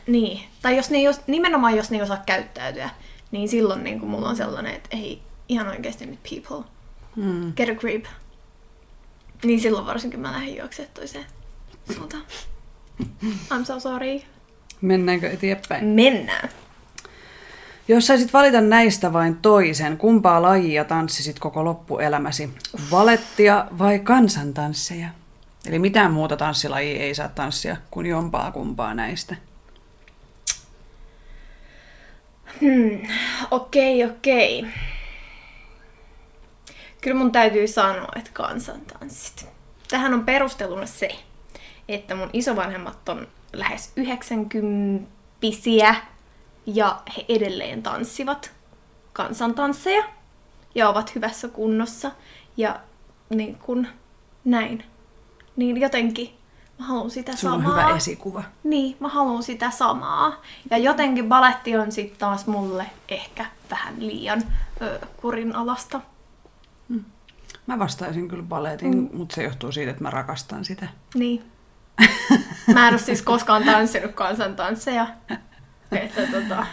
niin. 0.07 0.39
Tai 0.61 0.77
jos 0.77 0.89
ne 0.89 0.97
ei 0.97 1.07
os, 1.07 1.21
nimenomaan 1.27 1.75
jos 1.75 1.91
ne 1.91 1.97
ei 1.97 2.03
osaa 2.03 2.23
käyttäytyä, 2.25 2.89
niin 3.31 3.49
silloin 3.49 3.83
niin 3.83 3.99
kuin 3.99 4.09
mulla 4.09 4.29
on 4.29 4.35
sellainen, 4.35 4.75
että 4.75 4.89
ei 4.97 5.21
ihan 5.49 5.67
oikeasti 5.67 6.05
nyt 6.05 6.19
people, 6.29 6.65
Mm. 7.15 7.53
get 7.55 7.69
a 7.69 7.75
grip. 7.75 8.05
Niin 9.43 9.61
silloin 9.61 9.85
varsinkin 9.85 10.19
mä 10.19 10.31
lähdin 10.31 10.57
juoksemaan 10.57 10.93
toiseen 10.93 11.25
suuntaan. 11.95 12.23
I'm 13.53 13.65
so 13.65 13.79
sorry. 13.79 14.21
Mennäänkö 14.81 15.29
eteenpäin? 15.29 15.85
Mennään. 15.85 16.49
Jos 17.87 18.07
saisit 18.07 18.33
valita 18.33 18.61
näistä 18.61 19.13
vain 19.13 19.35
toisen, 19.35 19.97
kumpaa 19.97 20.41
lajia 20.41 20.85
tanssisit 20.85 21.39
koko 21.39 21.65
loppuelämäsi? 21.65 22.49
Valettia 22.91 23.67
vai 23.77 23.99
kansantansseja? 23.99 25.07
Eli 25.67 25.79
mitään 25.79 26.11
muuta 26.11 26.37
tanssilajia 26.37 27.01
ei 27.01 27.15
saa 27.15 27.29
tanssia 27.29 27.77
kuin 27.91 28.05
jompaa 28.05 28.51
kumpaa 28.51 28.93
näistä. 28.93 29.35
Hmm. 32.61 33.01
Okei, 33.51 34.05
okei. 34.05 34.65
Kyllä 37.01 37.17
mun 37.17 37.31
täytyy 37.31 37.67
sanoa, 37.67 38.11
että 38.15 38.29
kansantanssit. 38.33 39.45
Tähän 39.87 40.13
on 40.13 40.25
perusteluna 40.25 40.85
se, 40.85 41.09
että 41.87 42.15
mun 42.15 42.29
isovanhemmat 42.33 43.09
on 43.09 43.27
lähes 43.53 43.91
90 43.95 45.07
ja 46.65 47.01
he 47.17 47.25
edelleen 47.29 47.83
tanssivat 47.83 48.51
kansantansseja 49.13 50.03
ja 50.75 50.89
ovat 50.89 51.15
hyvässä 51.15 51.47
kunnossa 51.47 52.11
ja 52.57 52.79
niin 53.29 53.55
kun 53.55 53.87
näin. 54.45 54.83
Niin 55.55 55.81
jotenkin 55.81 56.37
mä 56.79 56.85
haluan 56.85 57.11
sitä 57.11 57.35
Sulla 57.35 57.53
on 57.53 57.61
samaa. 57.63 57.83
hyvä 57.85 57.97
esikuva. 57.97 58.43
Niin, 58.63 58.97
mä 58.99 59.07
haluan 59.07 59.43
sitä 59.43 59.71
samaa. 59.71 60.41
Ja 60.71 60.77
jotenkin 60.77 61.29
baletti 61.29 61.77
on 61.77 61.91
sitten 61.91 62.19
taas 62.19 62.47
mulle 62.47 62.85
ehkä 63.09 63.45
vähän 63.71 63.95
liian 64.07 64.43
ö, 64.81 64.99
kurinalasta. 65.21 66.01
Mä 67.67 67.79
vastaisin 67.79 68.27
kyllä 68.27 68.43
baletin, 68.43 68.97
mm. 68.97 69.09
mutta 69.13 69.35
se 69.35 69.43
johtuu 69.43 69.71
siitä, 69.71 69.91
että 69.91 70.03
mä 70.03 70.09
rakastan 70.09 70.65
sitä. 70.65 70.87
Niin. 71.15 71.51
Mä 72.73 72.87
en 72.87 72.93
ole 72.93 73.01
siis 73.01 73.21
koskaan 73.21 73.63
tanssinut 73.71 74.11
kansantansseja. 74.11 75.07
Että 76.01 76.27
tota, 76.27 76.65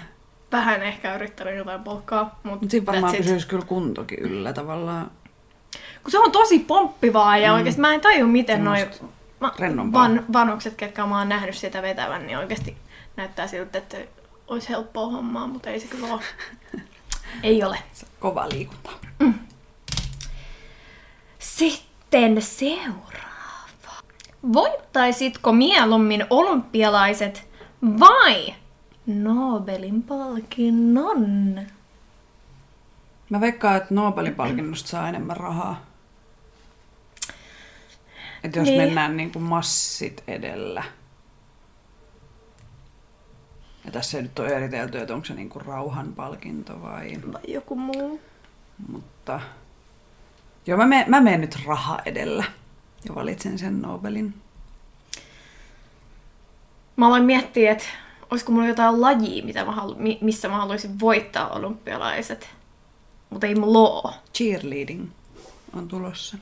vähän 0.53 0.83
ehkä 0.83 1.15
yrittänyt 1.15 1.57
jotain 1.57 1.85
polkkaa, 1.85 2.41
mutta 2.43 2.67
siinä 2.69 2.87
varmaan 2.87 3.17
pysyisi 3.17 3.47
kyllä 3.47 3.65
kuntokin 3.65 4.19
yllä 4.19 4.53
tavallaan. 4.53 5.11
Kun 6.03 6.11
se 6.11 6.19
on 6.19 6.33
tosi 6.33 6.59
pomppivaa 6.59 7.39
ja 7.39 7.49
mm. 7.49 7.55
oikeasti 7.55 7.81
mä 7.81 7.95
en 7.95 8.01
taju 8.01 8.27
miten 8.27 8.65
noin 8.65 8.87
van, 9.93 10.25
vanhukset, 10.33 10.75
ketkä 10.75 11.07
mä 11.07 11.19
oon 11.19 11.29
nähnyt 11.29 11.55
sitä 11.57 11.83
vetävän, 11.83 12.27
niin 12.27 12.39
oikeasti 12.39 12.77
näyttää 13.17 13.47
siltä, 13.47 13.79
että 13.79 13.97
olisi 14.47 14.69
helppoa 14.69 15.07
hommaa, 15.07 15.47
mutta 15.47 15.71
ei 15.71 15.81
se 15.81 15.87
kyllä 15.87 16.07
ole. 16.07 16.23
ei 17.43 17.65
ole. 17.65 17.79
Kova 18.21 18.49
liikunta. 18.49 18.91
Sitten 21.39 22.43
seuraava. 22.43 23.23
Voittaisitko 24.53 25.53
mieluummin 25.53 26.27
olympialaiset 26.31 27.49
vai 28.01 28.55
Nobelin 29.07 30.03
palkinnon? 30.03 31.61
Mä 33.31 33.41
veikkaan, 33.41 33.77
että 33.77 33.95
Nobelin 33.95 34.35
palkinnosta 34.35 34.89
saa 34.89 35.09
enemmän 35.09 35.37
rahaa. 35.37 35.87
Että 38.45 38.59
jos 38.59 38.69
Niin. 38.69 38.81
mennään 38.83 39.17
niin 39.17 39.33
kuin 39.33 39.43
massit 39.43 40.25
edellä. 40.27 40.85
Ja 43.85 43.91
tässä 43.91 44.17
ei 44.17 44.23
nyt 44.23 44.39
ole 44.39 44.49
eritelty, 44.49 44.99
että 44.99 45.15
onko 45.15 45.25
se 45.25 45.35
niin 45.35 45.49
kuin 45.49 45.67
rauhan 45.67 46.13
palkinto 46.15 46.83
vai... 46.83 47.19
Vai 47.33 47.43
joku 47.49 47.75
muu? 47.77 48.21
Mutta... 48.89 49.41
Joo, 50.67 50.79
mä 50.79 50.87
menen, 50.87 51.11
mä 51.11 51.21
menen 51.21 51.41
nyt 51.41 51.59
raha 51.67 51.99
edellä. 52.07 52.45
Ja 53.09 53.15
valitsen 53.15 53.59
sen 53.59 53.83
Nobelin. 53.83 54.35
Mä 56.97 57.07
aloin 57.07 57.25
miettiä, 57.25 57.73
että 57.73 57.85
olisiko 58.33 58.53
mulla 58.53 58.67
jotain 58.69 59.01
lajia, 59.01 59.45
mitä 59.45 59.65
mä 59.65 59.73
halu- 59.73 59.95
mi- 59.99 60.19
missä 60.21 60.49
mä 60.49 60.57
haluaisin 60.57 61.01
voittaa 61.01 61.49
olympialaiset. 61.49 62.49
Mutta 63.31 63.47
ei 63.47 63.55
mulla 63.55 63.79
oo. 63.79 64.15
Cheerleading 64.35 65.09
on 65.77 65.89
tulossa 65.89 66.37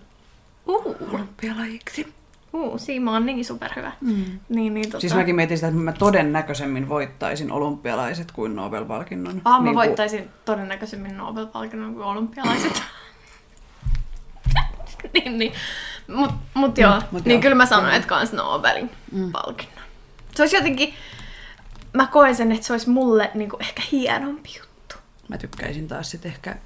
Uh, 0.67 0.97
olympialajiksi. 1.15 2.13
uh, 2.53 2.81
Siima 2.81 3.17
on 3.17 3.27
niin 3.27 3.45
superhyvä. 3.45 3.93
Mm. 4.01 4.25
Niin, 4.49 4.75
niin, 4.75 4.87
tota... 4.91 5.01
Siis 5.01 5.15
mäkin 5.15 5.35
mietin 5.37 5.57
sitä, 5.59 5.69
että 5.69 5.81
mä 5.81 5.93
todennäköisemmin 5.93 6.89
voittaisin 6.89 7.53
olympialaiset 7.53 8.33
kuin 8.33 8.57
Nobel-palkinnon. 8.57 9.43
Ah, 9.45 9.53
mä 9.53 9.65
Niin 9.65 9.65
kuin- 9.65 9.75
voittaisin 9.75 10.29
todennäköisemmin 10.45 11.17
Nobel-palkinnon 11.17 11.95
kuin 11.95 12.05
olympialaiset. 12.07 12.83
niin, 15.15 15.39
niin. 15.39 15.53
Mut, 16.09 16.31
mut 16.55 16.79
joo, 16.79 16.97
Mm, 17.01 17.03
mut 17.11 17.25
niin 17.25 17.33
joo. 17.35 17.43
kyllä 17.43 17.55
mä 17.55 17.67
sanon, 17.67 17.91
Mm. 17.91 17.97
että 17.97 18.09
kans 18.09 18.33
Nobelin 18.33 18.91
palkinnon. 19.33 19.85
Se 20.35 20.43
olisi 20.43 20.57
jotenkin, 20.57 20.95
mä 21.93 22.07
koen 22.07 22.37
sen, 22.37 22.53
että 22.53 22.67
se 22.67 22.73
olisi 22.73 22.91
mulle 22.91 23.31
niinku 23.35 23.57
ehkä 23.61 23.83
hienompi 23.93 24.51
juttu. 24.59 24.97
Mä 25.29 25.39
tykkäisin 25.39 25.89
taas 25.89 26.11
sit 26.11 26.27
ehkä 26.27 26.57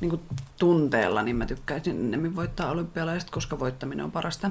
niin 0.00 0.10
kuin 0.10 0.22
tunteella, 0.58 1.22
niin 1.22 1.36
mä 1.36 1.46
tykkäisin 1.46 2.06
enemmän 2.06 2.36
voittaa 2.36 2.70
olympialaiset, 2.70 3.30
koska 3.30 3.58
voittaminen 3.58 4.04
on 4.04 4.12
parasta. 4.12 4.50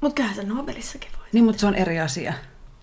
Mut 0.00 0.14
kyllähän 0.14 0.36
se 0.36 0.42
Nobelissakin 0.42 1.10
voi. 1.18 1.26
Niin, 1.32 1.44
mutta 1.44 1.60
se 1.60 1.66
on 1.66 1.74
eri 1.74 2.00
asia. 2.00 2.32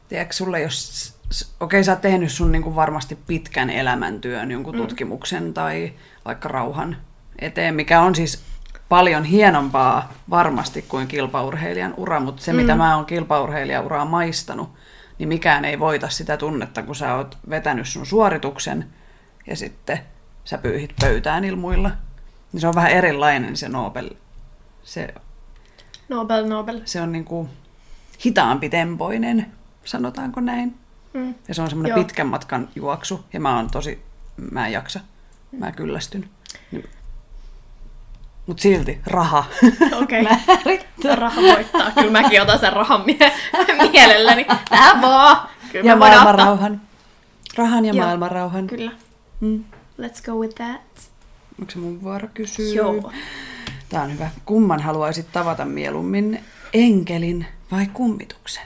Tiedätkö, 0.10 0.34
sulle 0.34 0.62
jos... 0.62 1.14
Okei, 1.60 1.84
sä 1.84 1.92
oot 1.92 2.02
tehnyt 2.02 2.32
sun 2.32 2.52
niin 2.52 2.64
kuin 2.64 2.76
varmasti 2.76 3.18
pitkän 3.28 3.70
elämäntyön, 3.70 4.52
jonkun 4.52 4.76
mm. 4.76 4.82
tutkimuksen 4.82 5.54
tai 5.54 5.94
vaikka 6.26 6.50
rauhan 6.50 6.98
eteen, 7.40 7.76
mikä 7.76 8.02
on 8.02 8.16
siis 8.16 8.44
paljon 8.90 9.24
hienompaa 9.24 10.14
varmasti 10.30 10.82
kuin 10.82 11.08
kilpaurheilijan 11.08 11.94
ura, 11.98 12.20
mutta 12.20 12.44
se, 12.44 12.54
mm. 12.54 12.58
mitä 12.58 12.76
mä 12.76 12.96
oon 12.96 13.06
kilpaurheilijan 13.06 13.86
uraa 13.86 14.06
maistanut, 14.06 14.70
niin 15.20 15.30
mikään 15.30 15.66
ei 15.66 15.80
voita 15.80 16.10
sitä 16.10 16.38
tunnetta, 16.38 16.84
kun 16.84 16.96
sä 16.96 17.16
oot 17.16 17.38
vetänyt 17.50 17.88
sun 17.88 18.06
suorituksen 18.06 18.86
ja 19.48 19.56
sitten 19.56 20.00
sä 20.46 20.58
pyyhit 20.58 20.94
pöytään 21.02 21.44
ilmuilla. 21.44 21.92
Niin 22.54 22.62
se 22.62 22.68
on 22.68 22.76
vähän 22.76 22.92
erilainen 22.92 23.58
se 23.58 23.70
Nobel. 23.70 24.10
Se 24.84 25.14
Nobel, 26.10 26.48
Nobel. 26.48 26.82
se 26.86 27.02
on 27.02 27.12
niinku 27.12 27.50
hitaampi 28.26 28.70
tempoinen, 28.70 29.52
sanotaanko 29.86 30.42
näin. 30.42 30.76
Mm. 31.14 31.36
Ja 31.48 31.54
se 31.54 31.62
on 31.62 31.70
semmoinen 31.70 31.90
Joo. 31.90 32.04
pitkän 32.04 32.28
matkan 32.28 32.70
juoksu, 32.76 33.26
ja 33.34 33.40
mä 33.40 33.56
oon 33.56 33.72
tosi, 33.72 34.02
mä 34.52 34.68
en 34.68 34.74
jaksa, 34.74 35.00
mä 35.52 35.72
kyllästyn. 35.72 36.30
Niin. 36.72 36.90
Mut 38.48 38.60
silti, 38.60 39.00
raha. 39.06 39.46
Okei. 40.02 40.28
Okay. 41.00 41.16
Raha 41.16 41.42
voittaa. 41.42 41.92
Kyllä 41.92 42.12
mäkin 42.22 42.42
otan 42.42 42.60
sen 42.60 42.74
rahan 42.74 43.04
mie- 43.06 43.34
mielelläni. 43.92 44.46
Tää 44.70 45.02
vaan. 45.02 45.50
Kyllä 45.72 45.90
ja 45.90 45.96
mä 45.96 46.00
voidaan 46.00 46.24
maailman 46.24 46.34
ottaa. 46.34 46.46
rauhan. 46.46 46.82
Rahan 47.58 47.86
ja 47.86 47.94
Joo. 47.94 48.06
maailman 48.06 48.32
rauhan. 48.32 48.68
Kyllä. 48.68 48.92
Mm. 49.40 49.64
Let's 50.02 50.26
go 50.26 50.32
with 50.40 50.56
that. 50.56 50.82
Onko 51.60 51.72
se 51.72 51.78
mun 51.80 52.04
vuoro 52.04 52.28
kysyä? 52.34 52.74
Joo. 52.76 53.12
Tää 53.90 54.02
on 54.04 54.14
hyvä. 54.14 54.30
Kumman 54.46 54.82
haluaisit 54.82 55.32
tavata 55.32 55.66
mieluummin, 55.66 56.44
enkelin 56.74 57.46
vai 57.72 57.88
kummituksen? 57.94 58.64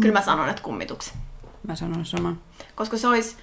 Kyllä 0.00 0.12
mä 0.12 0.22
sanon, 0.22 0.48
että 0.48 0.62
kummituksen. 0.62 1.14
Mä 1.68 1.74
sanon 1.76 2.04
saman. 2.06 2.38
Koska 2.74 2.96
se 2.96 3.08
olisi... 3.08 3.36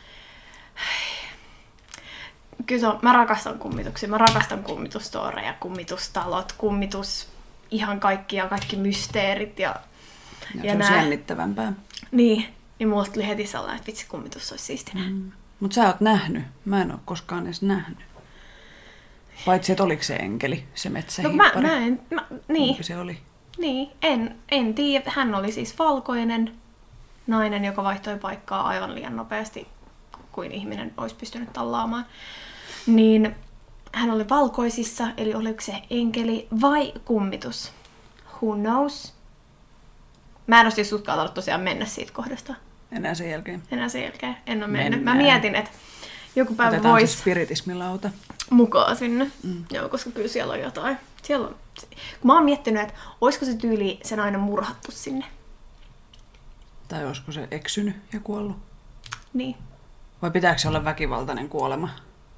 Kyllä 2.65 2.79
se 2.81 2.87
on, 2.87 2.99
mä 3.01 3.13
rakastan 3.13 3.59
kummituksia. 3.59 4.09
Mä 4.09 4.17
rakastan 4.17 4.63
kummitustoreja, 4.63 5.53
kummitustalot, 5.59 6.51
kummitus, 6.57 7.27
ihan 7.71 7.99
kaikki 7.99 8.35
ja 8.35 8.47
kaikki 8.47 8.75
mysteerit 8.75 9.59
ja, 9.59 9.75
Ja, 10.55 10.63
Ja 10.65 10.71
se 10.71 10.77
nää- 10.77 10.89
on 10.89 10.95
jännittävämpää. 10.95 11.73
niin. 12.11 12.45
Niin 12.79 12.89
mulla 12.89 13.05
tuli 13.05 13.27
heti 13.27 13.47
sellainen, 13.47 13.75
että 13.77 13.87
vitsi 13.87 14.05
kummitus 14.09 14.51
olisi 14.51 14.65
siistinä. 14.65 15.03
Mm. 15.09 15.31
Mutta 15.59 15.75
sä 15.75 15.87
oot 15.87 16.01
nähnyt. 16.01 16.43
Mä 16.65 16.81
en 16.81 16.91
oo 16.91 16.99
koskaan 17.05 17.45
edes 17.45 17.61
nähnyt. 17.61 17.97
Paitsi, 19.45 19.71
että 19.71 19.83
oliko 19.83 20.03
se 20.03 20.15
enkeli, 20.15 20.63
se 20.75 20.89
No 21.23 21.29
kun 21.29 21.37
mä, 21.37 21.51
mä 21.61 21.77
en, 21.77 22.01
mä, 22.11 22.25
niin, 22.47 22.67
Kumpi 22.67 22.83
se 22.83 22.97
oli? 22.97 23.19
niin, 23.57 23.89
en, 24.01 24.35
en 24.49 24.73
tiedä. 24.73 25.11
Hän 25.15 25.35
oli 25.35 25.51
siis 25.51 25.79
valkoinen 25.79 26.55
nainen, 27.27 27.65
joka 27.65 27.83
vaihtoi 27.83 28.17
paikkaa 28.19 28.67
aivan 28.67 28.95
liian 28.95 29.15
nopeasti 29.15 29.67
kuin 30.37 30.51
ihminen 30.51 30.93
olisi 30.97 31.15
pystynyt 31.15 31.53
tallaamaan. 31.53 32.05
Niin 32.87 33.35
hän 33.91 34.11
oli 34.11 34.29
valkoisissa, 34.29 35.07
eli 35.17 35.33
oliko 35.33 35.61
se 35.61 35.73
enkeli 35.89 36.47
vai 36.61 36.93
kummitus? 37.05 37.71
Who 38.41 38.55
knows? 38.55 39.13
Mä 40.47 40.59
en 40.59 40.65
ole 40.65 40.71
siis 40.73 40.93
uskaltanut 40.93 41.33
tosiaan 41.33 41.61
mennä 41.61 41.85
siitä 41.85 42.11
kohdasta 42.13 42.53
Enää 42.91 43.13
sen 43.13 43.29
jälkeen. 43.29 43.63
enää 43.71 43.89
sen 43.89 44.03
jälkeen. 44.03 44.37
En 44.47 44.57
ole 44.63 44.67
mennyt. 44.67 45.03
Mä 45.03 45.13
Mennään. 45.13 45.17
mietin, 45.41 45.55
että 45.55 45.71
joku 46.35 46.55
päivä 46.55 46.69
Otetaan 46.75 46.91
voisi 46.93 47.17
spiritismilauta. 47.17 48.09
mukaan 48.49 48.95
sinne. 48.95 49.31
Mm. 49.43 49.63
Joo, 49.71 49.89
koska 49.89 50.09
kyllä 50.11 50.27
siellä 50.27 50.53
on 50.53 50.59
jotain. 50.59 50.97
Siellä 51.23 51.47
on... 51.47 51.55
Kun 52.21 52.27
mä 52.27 52.33
oon 52.33 52.45
miettinyt, 52.45 52.81
että 52.81 52.93
olisiko 53.21 53.45
se 53.45 53.55
tyyli 53.55 53.99
sen 54.03 54.19
aina 54.19 54.37
murhattu 54.37 54.91
sinne. 54.91 55.25
Tai 56.87 57.05
olisiko 57.05 57.31
se 57.31 57.47
eksynyt 57.51 57.95
ja 58.13 58.19
kuollut? 58.19 58.57
Niin. 59.33 59.55
Vai 60.21 60.31
pitääkö 60.31 60.59
se 60.59 60.67
olla 60.67 60.83
väkivaltainen 60.85 61.49
kuolema? 61.49 61.89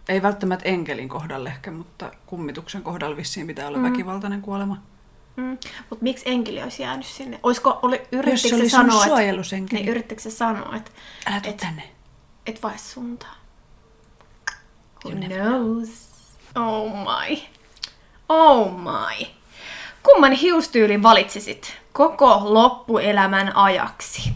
Ei 0.09 0.21
välttämättä 0.21 0.69
enkelin 0.69 1.09
kohdalla 1.09 1.49
ehkä, 1.49 1.71
mutta 1.71 2.11
kummituksen 2.25 2.83
kohdalla 2.83 3.17
vissiin 3.17 3.47
pitää 3.47 3.67
olla 3.67 3.77
mm. 3.77 3.83
väkivaltainen 3.83 4.41
kuolema. 4.41 4.77
Mm. 5.35 5.57
Mutta 5.89 6.03
miksi 6.03 6.29
enkeli 6.29 6.63
olisi 6.63 6.83
jäänyt 6.83 7.05
sinne? 7.05 7.39
Olisiko, 7.43 7.79
oli, 7.81 8.01
Jos 8.31 8.41
se 8.41 8.55
oli 8.55 8.69
sanoa, 8.69 8.95
että, 8.95 9.07
suojelusenkeli. 9.07 9.81
niin, 9.81 9.89
yrittikö 9.91 10.21
se 10.21 10.31
sanoa, 10.31 10.75
että 10.75 10.91
Älä 11.25 11.41
et- 11.43 11.57
tänne. 11.57 11.83
et 12.45 12.63
vaihda 12.63 12.77
suuntaan? 12.79 13.35
Who 15.05 15.11
knows? 15.11 15.89
Oh 16.55 16.91
my. 16.93 17.37
Oh 18.29 18.71
my. 18.71 19.25
Kumman 20.03 20.31
hiustyylin 20.31 21.03
valitsisit 21.03 21.77
koko 21.93 22.41
loppuelämän 22.43 23.55
ajaksi? 23.55 24.33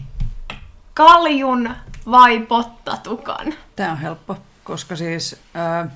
Kaljun 0.94 1.70
vai 2.10 2.40
pottatukan? 2.40 3.54
Tää 3.76 3.92
on 3.92 3.98
helppo, 3.98 4.36
koska 4.64 4.96
siis 4.96 5.40
ää, 5.54 5.88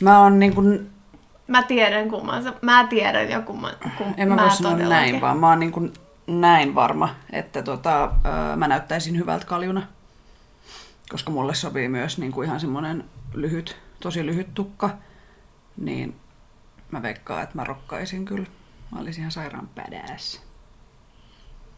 mä 0.00 0.20
oon 0.20 0.38
niin 0.38 0.54
kuin, 0.54 0.90
Mä 1.48 1.62
tiedän 1.62 2.10
kumman 2.10 2.42
sä, 2.42 2.52
mä 2.62 2.86
tiedän 2.86 3.30
jo 3.30 3.42
kumman, 3.42 3.72
kum, 3.98 4.14
en 4.16 4.28
mä, 4.28 4.36
voi 4.36 4.50
sanoa 4.50 4.72
todellakin. 4.72 4.88
näin, 4.88 5.20
vaan 5.20 5.38
mä 5.38 5.48
oon 5.48 5.60
niin 5.60 5.72
kuin 5.72 5.92
näin 6.26 6.74
varma, 6.74 7.14
että 7.32 7.62
tota, 7.62 8.12
ää, 8.24 8.56
mä 8.56 8.68
näyttäisin 8.68 9.16
hyvältä 9.18 9.46
kaljuna. 9.46 9.82
Koska 11.08 11.30
mulle 11.30 11.54
sopii 11.54 11.88
myös 11.88 12.18
niin 12.18 12.32
kuin 12.32 12.46
ihan 12.46 12.60
semmonen 12.60 13.04
lyhyt, 13.34 13.76
tosi 14.00 14.26
lyhyt 14.26 14.54
tukka. 14.54 14.90
Niin 15.76 16.16
mä 16.90 17.02
veikkaan, 17.02 17.42
että 17.42 17.56
mä 17.56 17.64
rokkaisin 17.64 18.24
kyllä. 18.24 18.46
Mä 18.92 19.00
olisin 19.00 19.20
ihan 19.20 19.32
sairaan 19.32 19.68
badass. 19.74 20.40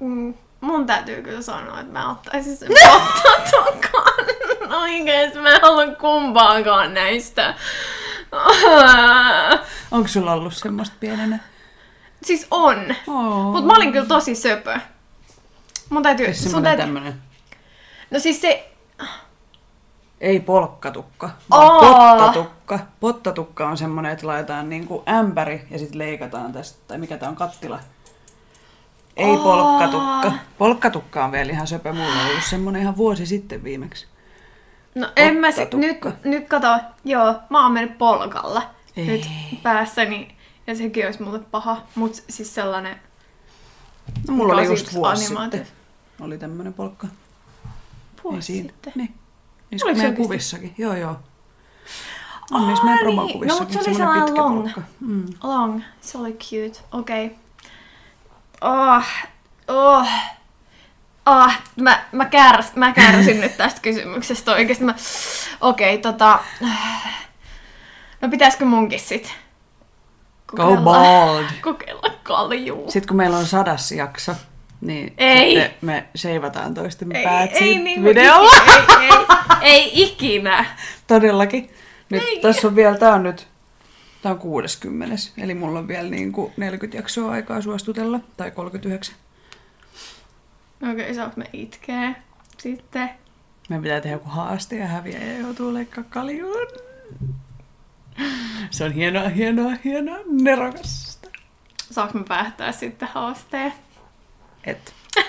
Mm, 0.00 0.34
mun 0.60 0.86
täytyy 0.86 1.22
kyllä 1.22 1.42
sanoa, 1.42 1.80
että 1.80 1.92
mä 1.92 2.10
ottaisin 2.10 2.56
sen 2.56 2.68
pottatukan. 2.68 4.12
Oikeesti 4.82 5.38
mä 5.38 5.54
en 5.54 5.62
halua 5.62 5.86
kumpaakaan 5.86 6.94
näistä. 6.94 7.54
Onko 9.90 10.08
sulla 10.08 10.32
ollut 10.32 10.54
semmoista 10.54 10.96
pienenä? 11.00 11.38
Siis 12.22 12.46
on. 12.50 12.94
Oh. 13.06 13.52
Mut 13.52 13.66
mä 13.66 13.76
olin 13.76 13.92
kyllä 13.92 14.06
tosi 14.06 14.34
söpö. 14.34 14.78
Mun 15.88 16.02
täytyy... 16.02 16.34
Sun 16.34 16.62
täytyy 16.62 16.84
tämmönen, 16.84 17.14
no 18.10 18.18
siis 18.18 18.40
se... 18.40 18.72
ei 20.20 20.40
polkkatukka, 20.40 21.30
vaan 21.50 21.84
Aa. 21.84 22.16
pottatukka. 22.16 22.78
Pottatukka 23.00 23.68
on 23.68 23.76
semmonen, 23.76 24.12
että 24.12 24.26
laitetaan 24.26 24.68
niinku 24.68 25.02
ämpäri 25.08 25.66
ja 25.70 25.78
sitten 25.78 25.98
leikataan 25.98 26.52
tästä, 26.52 26.78
tai 26.88 26.98
mikä 26.98 27.16
tää 27.16 27.28
on, 27.28 27.36
kattila. 27.36 27.80
Ei 29.18 29.30
Aa. 29.30 29.42
polkkatukka. 29.42 30.32
Polkkatukka 30.58 31.24
on 31.24 31.32
vielä 31.32 31.52
ihan 31.52 31.66
söpö. 31.66 31.92
Mulla 31.92 32.22
on 32.22 32.28
ollut 32.28 32.44
semmonen 32.50 32.82
ihan 32.82 32.96
vuosi 32.96 33.26
sitten 33.26 33.64
viimeksi. 33.64 34.06
No 34.94 35.08
en 35.16 35.36
mä 35.36 35.50
sit, 35.50 35.74
nyt, 35.74 35.98
nyt 36.24 36.48
kato, 36.48 36.78
joo, 37.04 37.34
mä 37.50 37.62
oon 37.62 37.72
mennyt 37.72 37.98
polkalla 37.98 38.62
Ei. 38.96 39.06
nyt 39.06 39.28
päässäni. 39.62 40.34
Ja 40.66 40.74
sekin 40.74 41.06
olisi 41.06 41.22
mulle 41.22 41.38
paha, 41.38 41.82
mut 41.94 42.14
siis 42.28 42.54
sellainen... 42.54 42.96
No, 44.28 44.34
mulla 44.34 44.54
oli 44.54 44.64
just 44.64 44.94
vuosi 44.94 45.26
animaatio. 45.26 45.58
sitten. 45.64 45.76
Oli 46.20 46.38
tämmönen 46.38 46.74
polkka. 46.74 47.06
Vuosi 48.24 48.36
Ei 48.36 48.42
siinä. 48.42 48.68
sitten. 48.68 48.92
Niin. 48.96 49.14
Niissä 49.70 49.86
Oliko 49.86 49.98
meidän 49.98 50.16
kuvissakin. 50.16 50.74
Joo, 50.78 50.94
joo. 50.94 51.16
On 52.50 52.66
niissä 52.66 52.84
meidän 52.84 53.06
niin. 53.06 53.14
promokuvissakin. 53.14 53.48
No, 53.48 53.58
mut 53.74 53.84
se 53.84 53.90
oli 53.90 53.96
sellainen 53.96 54.24
pitkä 54.24 54.42
long. 54.42 54.62
polkka. 54.62 54.82
Mm. 55.00 55.26
Long. 55.42 55.82
Se 56.00 56.18
oli 56.18 56.32
cute. 56.32 56.80
Okei. 56.92 57.26
Okay. 57.26 57.38
Oh. 58.60 59.04
Oh. 59.68 60.08
Oh. 61.26 61.52
Mä, 61.80 62.04
mä, 62.12 62.24
kärs, 62.24 62.74
mä 62.74 62.92
kärsin 62.92 63.40
nyt 63.40 63.56
tästä 63.56 63.80
kysymyksestä 63.80 64.52
oikeesti. 64.52 64.84
Mä... 64.84 64.94
Okei, 65.60 65.94
okay, 65.94 66.12
tota... 66.12 66.38
No 68.20 68.28
pitäisikö 68.28 68.64
munkin 68.64 69.00
sit? 69.00 69.34
Go 70.56 70.76
bald. 70.76 71.44
Kokeilla 71.62 72.10
kaljuu. 72.22 72.90
Sitten 72.90 73.08
kun 73.08 73.16
meillä 73.16 73.36
on 73.36 73.46
sadas 73.46 73.92
jakso, 73.92 74.32
niin 74.80 75.14
Ei. 75.18 75.54
sitten 75.54 75.76
me 75.80 76.08
seivataan 76.14 76.74
toistemme 76.74 77.18
Ei, 77.18 77.24
päät 77.24 77.50
ei, 77.52 77.58
siitä 77.58 77.84
niin 77.84 78.04
videolla. 78.04 78.50
Ei, 79.00 79.06
ei, 79.06 79.26
ei, 79.60 79.90
ikinä. 79.94 80.64
Todellakin. 81.06 81.70
Nyt 82.10 82.22
Ei. 82.22 82.40
tässä 82.40 82.68
on 82.68 82.76
vielä, 82.76 82.98
tää 82.98 83.14
on 83.14 83.22
nyt, 83.22 83.48
tää 84.22 84.32
on 84.32 84.38
60. 84.38 85.14
Eli 85.38 85.54
mulla 85.54 85.78
on 85.78 85.88
vielä 85.88 86.10
niin 86.10 86.32
kuin 86.32 86.52
40 86.56 86.98
jaksoa 86.98 87.30
aikaa 87.30 87.60
suostutella. 87.60 88.20
Tai 88.36 88.50
39. 88.50 89.14
Okei, 90.82 90.92
okay, 90.92 91.14
saanko 91.14 91.34
me 91.36 91.44
itkeä 91.52 92.14
sitten? 92.58 93.10
Meidän 93.68 93.82
pitää 93.82 94.00
tehdä 94.00 94.16
joku 94.16 94.28
haaste 94.28 94.76
ja 94.76 94.86
häviä 94.86 95.18
ja 95.18 95.38
joutuu 95.38 95.74
leikkaa 95.74 96.04
kaljuun. 96.04 96.66
Se 98.70 98.84
on 98.84 98.92
hienoa, 98.92 99.28
hienoa, 99.28 99.72
hienoa, 99.84 100.18
nerokasta. 100.30 101.28
Saanko 101.90 102.18
me 102.18 102.24
päättää 102.28 102.72
sitten 102.72 103.08
haasteen? 103.12 103.72
Et. 104.64 104.94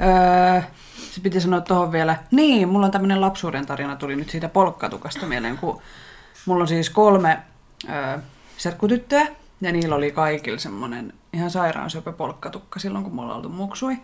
öö, 0.00 0.62
se 1.10 1.20
piti 1.20 1.40
sanoa 1.40 1.60
tuohon 1.60 1.92
vielä. 1.92 2.16
Niin, 2.30 2.68
mulla 2.68 2.86
on 2.86 2.92
tämmönen 2.92 3.20
lapsuuden 3.20 3.66
tarina, 3.66 3.96
tuli 3.96 4.16
nyt 4.16 4.30
siitä 4.30 4.48
polkkatukasta 4.48 5.26
mieleen, 5.26 5.58
kun 5.58 5.82
mulla 6.46 6.62
on 6.62 6.68
siis 6.68 6.90
kolme 6.90 7.38
öö, 7.88 8.18
serkkutyttöä, 8.56 9.26
ja 9.60 9.72
niillä 9.72 9.94
oli 9.94 10.12
kaikilla 10.12 10.58
semmonen 10.58 11.12
ihan 11.32 11.50
sairaan 11.50 11.90
söpö 11.90 12.12
polkkatukka 12.12 12.80
silloin, 12.80 13.04
kun 13.04 13.14
mulla 13.14 13.34
oltu 13.34 13.48
muksui. 13.48 13.96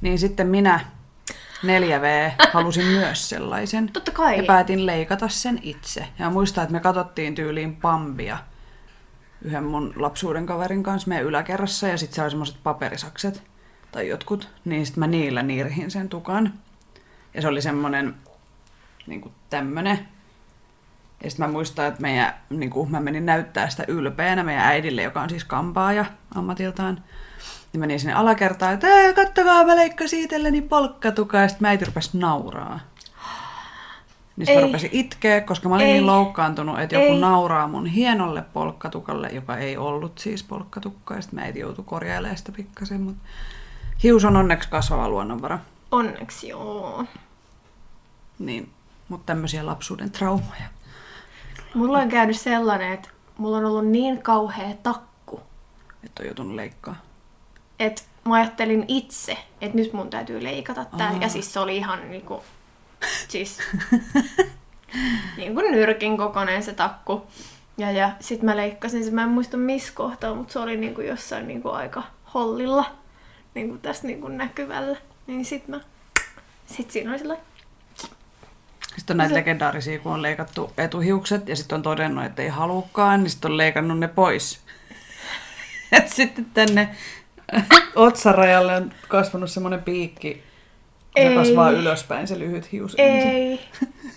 Niin 0.00 0.18
sitten 0.18 0.46
minä 0.46 0.80
4V 1.66 2.46
halusin 2.52 2.86
myös 2.98 3.28
sellaisen. 3.28 3.92
Totta 3.92 4.10
kai. 4.10 4.36
Ja 4.36 4.44
päätin 4.46 4.86
leikata 4.86 5.28
sen 5.28 5.58
itse. 5.62 6.08
Ja 6.18 6.30
muistan, 6.30 6.64
että 6.64 6.72
me 6.72 6.80
katsottiin 6.80 7.34
tyyliin 7.34 7.76
Pambia 7.76 8.38
yhden 9.42 9.64
mun 9.64 9.92
lapsuuden 9.96 10.46
kaverin 10.46 10.82
kanssa 10.82 11.08
meidän 11.08 11.26
yläkerrassa. 11.26 11.88
Ja 11.88 11.98
sitten 11.98 12.14
se 12.14 12.22
oli 12.22 12.30
semmoiset 12.30 12.56
paperisakset 12.62 13.42
tai 13.92 14.08
jotkut. 14.08 14.48
Niin 14.64 14.86
sitten 14.86 15.00
mä 15.00 15.06
niillä 15.06 15.42
niirhin 15.42 15.90
sen 15.90 16.08
tukan. 16.08 16.54
Ja 17.34 17.42
se 17.42 17.48
oli 17.48 17.62
semmonen 17.62 18.14
niinku 19.06 19.32
tämmönen. 19.50 20.08
Ja 21.24 21.30
sitten 21.30 21.46
mä 21.46 21.52
muistan, 21.52 21.86
että 21.86 22.00
meidän, 22.00 22.34
niinku, 22.50 22.86
mä 22.86 23.00
menin 23.00 23.26
näyttää 23.26 23.70
sitä 23.70 23.84
ylpeänä 23.88 24.42
meidän 24.44 24.64
äidille, 24.64 25.02
joka 25.02 25.22
on 25.22 25.30
siis 25.30 25.44
kampaaja 25.44 26.04
ammatiltaan. 26.34 27.04
Niin 27.72 27.80
menin 27.80 28.00
sinne 28.00 28.14
alakertaan, 28.14 28.74
että 28.74 28.86
"Ää, 28.86 29.12
kattokaa, 29.12 29.64
mä 29.64 29.76
leikkasin 29.76 30.20
itselleni 30.24 30.62
palkkatukaa. 30.62 31.40
Ja 31.42 31.48
sitten 31.48 31.66
äiti 31.68 31.84
rupesi 31.84 32.18
nauraa. 32.18 32.80
Niin 34.36 34.46
sitten 34.46 34.62
mä 34.62 34.66
rupesin 34.66 34.90
itkeä, 34.92 35.40
koska 35.40 35.68
mä 35.68 35.74
olin 35.74 35.86
Ei. 35.86 35.92
niin 35.92 36.06
loukkaantunut, 36.06 36.80
että 36.80 36.94
joku 36.96 37.12
Ei. 37.12 37.20
nauraa 37.20 37.68
mun 37.68 37.86
hienolle 37.86 38.42
polkkatukalle, 38.52 39.28
joka 39.32 39.56
ei 39.56 39.76
ollut 39.76 40.18
siis 40.18 40.42
polkkatukka. 40.42 41.14
Ja 41.14 41.22
sitten 41.22 41.40
mä 41.40 41.44
äiti 41.46 41.58
joutui 41.58 41.84
korjailemaan 41.88 42.36
sitä 42.38 42.52
pikkasen. 42.52 43.00
Mutta 43.00 43.22
hius 44.02 44.24
on 44.24 44.36
onneksi 44.36 44.68
kasvava 44.68 45.08
luonnonvara. 45.08 45.58
Onneksi 45.90 46.48
joo. 46.48 47.04
Niin, 48.38 48.70
mutta 49.08 49.26
tämmöisiä 49.26 49.66
lapsuuden 49.66 50.10
traumoja. 50.10 50.64
Mulla 51.74 51.98
on 51.98 52.08
käynyt 52.08 52.40
sellainen, 52.40 52.92
että 52.92 53.08
mulla 53.38 53.56
on 53.56 53.64
ollut 53.64 53.86
niin 53.86 54.22
kauhea 54.22 54.74
takku, 54.82 55.40
Että 56.04 56.22
on 56.22 56.26
joutunut 56.26 56.54
leikkaa. 56.54 56.96
että 57.78 58.02
mä 58.24 58.34
ajattelin 58.34 58.84
itse, 58.88 59.38
että 59.60 59.76
nyt 59.76 59.92
mun 59.92 60.10
täytyy 60.10 60.42
leikata 60.42 60.84
tää. 60.84 61.12
Ja 61.20 61.28
siis 61.28 61.52
se 61.52 61.60
oli 61.60 61.76
ihan 61.76 62.10
niinku, 62.10 62.42
siis 63.28 63.58
niinku 65.36 65.60
nyrkin 65.60 66.16
kokoinen 66.16 66.62
se 66.62 66.72
takku. 66.72 67.22
Ja, 67.78 67.90
ja 67.90 68.10
sit 68.20 68.42
mä 68.42 68.56
leikkasin 68.56 69.04
sen, 69.04 69.14
mä 69.14 69.22
en 69.22 69.28
muista 69.28 69.56
missä 69.56 69.92
kohtaa, 69.94 70.34
mutta 70.34 70.52
se 70.52 70.58
oli 70.58 70.76
niinku 70.76 71.00
jossain 71.00 71.48
niinku 71.48 71.68
aika 71.68 72.02
hollilla, 72.34 72.84
niinku 73.54 73.78
tässä 73.78 74.06
niinku 74.06 74.28
näkyvällä. 74.28 74.96
Niin 75.26 75.44
sit 75.44 75.68
mä, 75.68 75.80
sit 76.66 76.90
siinä 76.90 77.10
oli 77.10 77.18
sellainen, 77.18 77.46
Sitten 78.96 79.14
on 79.14 79.18
näitä 79.18 79.34
legendaarisia, 79.34 79.98
kun 79.98 80.12
on 80.12 80.22
leikattu 80.22 80.72
etuhiukset 80.78 81.48
ja 81.48 81.56
sitten 81.56 81.76
on 81.76 81.82
todennut, 81.82 82.24
että 82.24 82.42
ei 82.42 82.48
halukkaan, 82.48 83.22
niin 83.22 83.30
sitten 83.30 83.50
on 83.50 83.56
leikannut 83.56 83.98
ne 83.98 84.08
pois. 84.08 84.60
Et 85.92 86.08
sitten 86.08 86.44
tänne 86.54 86.88
otsarajalle 87.94 88.76
on 88.76 88.92
kasvanut 89.08 89.50
semmoinen 89.50 89.82
piikki, 89.82 90.34
kun 90.34 91.22
se 91.22 91.28
Ei. 91.28 91.34
kasvaa 91.34 91.70
ylöspäin 91.70 92.28
se 92.28 92.38
lyhyt 92.38 92.72
hius. 92.72 92.94
ei, 92.98 93.60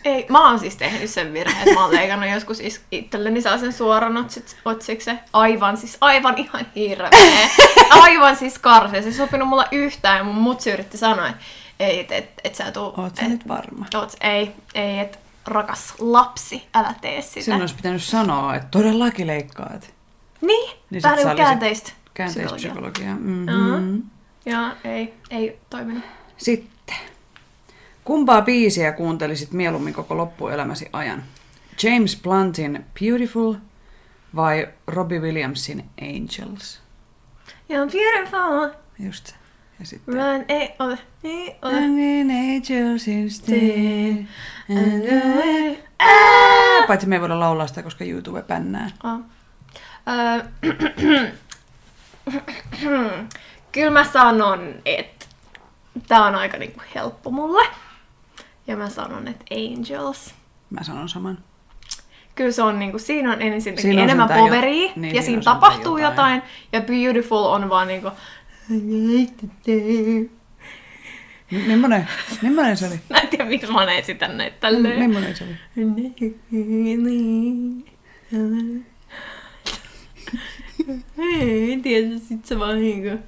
ei. 0.06 0.26
Mä 0.30 0.50
oon 0.50 0.60
siis 0.60 0.76
tehnyt 0.76 1.10
sen 1.10 1.34
virheen, 1.34 1.60
että 1.62 1.74
mä 1.74 1.84
oon 1.86 1.96
leikannut 1.96 2.30
joskus 2.30 2.60
is- 2.60 2.82
itselleni 2.92 3.42
saa 3.42 3.58
sen 3.58 3.74
suoran 3.74 4.18
otsit, 4.18 4.58
otsiksen. 4.66 5.20
Aivan, 5.34 5.78
siis 5.78 5.98
aivan 6.02 6.38
ihan 6.38 6.66
hirveä. 6.76 7.10
Aivan 8.04 8.36
siis 8.36 8.60
karsea. 8.60 9.02
Se 9.02 9.08
ei 9.08 9.14
sopinut 9.14 9.48
mulla 9.48 9.66
yhtään 9.72 10.18
ja 10.18 10.24
mun 10.24 10.36
mutsi 10.36 10.72
yritti 10.72 10.98
sanoa, 10.98 11.28
että 11.30 11.44
ei, 11.80 12.00
et, 12.00 12.12
et, 12.12 12.30
et 12.44 12.56
sä 12.56 12.72
tuu... 12.72 12.94
Oot 12.98 13.16
sä 13.16 13.22
et, 13.22 13.30
nyt 13.30 13.48
varma? 13.48 13.86
Oot, 13.96 14.14
ei, 14.22 14.52
ei, 14.76 15.00
et 15.00 15.20
rakas 15.46 15.94
lapsi, 16.00 16.68
älä 16.74 16.96
tee 17.02 17.22
sitä. 17.22 17.46
Sinun 17.46 17.62
olisi 17.62 17.76
pitänyt 17.76 18.04
sanoa, 18.04 18.56
että 18.56 18.68
todellakin 18.72 19.28
leikkaat. 19.28 19.94
Niin, 20.42 20.72
Niin 20.90 21.04
vähän 21.04 21.18
niin 21.18 21.38
käänteistä. 21.38 21.92
Käänteistä 22.14 22.56
psykologiaa. 22.56 23.16
Mm-hmm. 23.16 24.04
Joo, 24.46 24.70
ei, 24.84 25.14
ei 25.30 25.60
toiminut. 25.70 26.04
Sitten. 26.38 26.96
Kumpaa 28.04 28.42
biisiä 28.42 28.92
kuuntelisit 28.92 29.52
mieluummin 29.52 29.94
koko 29.94 30.18
loppuelämäsi 30.18 30.90
ajan? 30.94 31.24
James 31.84 32.22
Bluntin 32.22 32.86
Beautiful 33.00 33.54
vai 34.36 34.68
Robbie 34.88 35.20
Williamsin 35.20 35.90
Angels? 36.02 36.82
You're 37.70 37.92
beautiful. 37.92 38.80
Just 39.00 39.28
se. 39.28 39.43
Ja 39.80 39.86
sitten... 39.86 40.14
Run, 40.14 40.46
ei 40.48 40.76
ole, 40.80 40.98
ei 41.24 41.56
ole. 41.62 41.74
I'm 41.74 42.00
in 42.00 42.32
angels 42.32 43.08
instead. 43.08 44.26
And 44.70 45.06
away. 45.22 45.76
Ää! 46.00 46.88
Paitsi 46.88 47.08
me 47.08 47.16
ei 47.16 47.22
voida 47.22 47.40
laulaa 47.40 47.68
sitä, 47.68 47.84
koska 47.84 48.04
YouTube 48.04 48.42
pännää. 48.42 48.90
Oh. 49.04 49.20
Kyllä 53.72 53.92
mä 53.92 54.04
sanon, 54.04 54.76
että 54.86 55.26
tää 56.08 56.26
on 56.26 56.36
aika 56.36 56.58
niinku 56.58 56.82
helppo 56.96 57.32
mulle. 57.32 57.68
Ja 58.68 58.78
mä 58.78 58.90
sanon, 58.90 59.28
että 59.28 59.46
Angels. 59.52 60.34
Mä 60.70 60.84
sanon 60.84 61.10
saman. 61.10 61.38
Kyllä 62.36 62.52
se 62.52 62.62
on 62.62 62.80
niinku, 62.80 63.00
siinä 63.00 63.34
on 63.34 63.42
ensinnäkin 63.42 63.82
Siinä 63.82 64.02
on 64.02 64.04
enemmän 64.04 64.28
sentään 64.28 64.48
jo- 64.48 64.54
poveria, 64.54 64.92
niin, 64.96 65.16
ja 65.16 65.22
siinä 65.22 65.24
siinä 65.24 65.42
tapahtuu 65.42 65.98
jotain. 65.98 66.36
jotain. 66.36 66.42
ja 66.72 66.82
Beautiful 66.82 67.44
on 67.44 67.70
vaan 67.70 67.88
niinku... 67.88 68.12
M- 68.70 70.30
Mimmonen, 71.68 72.08
mimmonen 72.42 72.78
se 72.78 72.88
oli? 72.88 73.00
Mä 73.10 73.18
en 73.18 73.28
tiedä, 73.28 73.46
miksi 73.46 73.72
mä 73.72 73.94
esitän 73.94 74.38
näitä 74.38 74.58
tälleen. 74.60 75.00
Mimmonen 75.00 75.36
se 75.36 75.44
oli? 75.44 75.54
En 81.72 81.82
tiedä, 81.82 82.08
sit 82.30 82.46
se 82.46 82.60
vaan 82.60 82.82
niinku... 82.82 83.20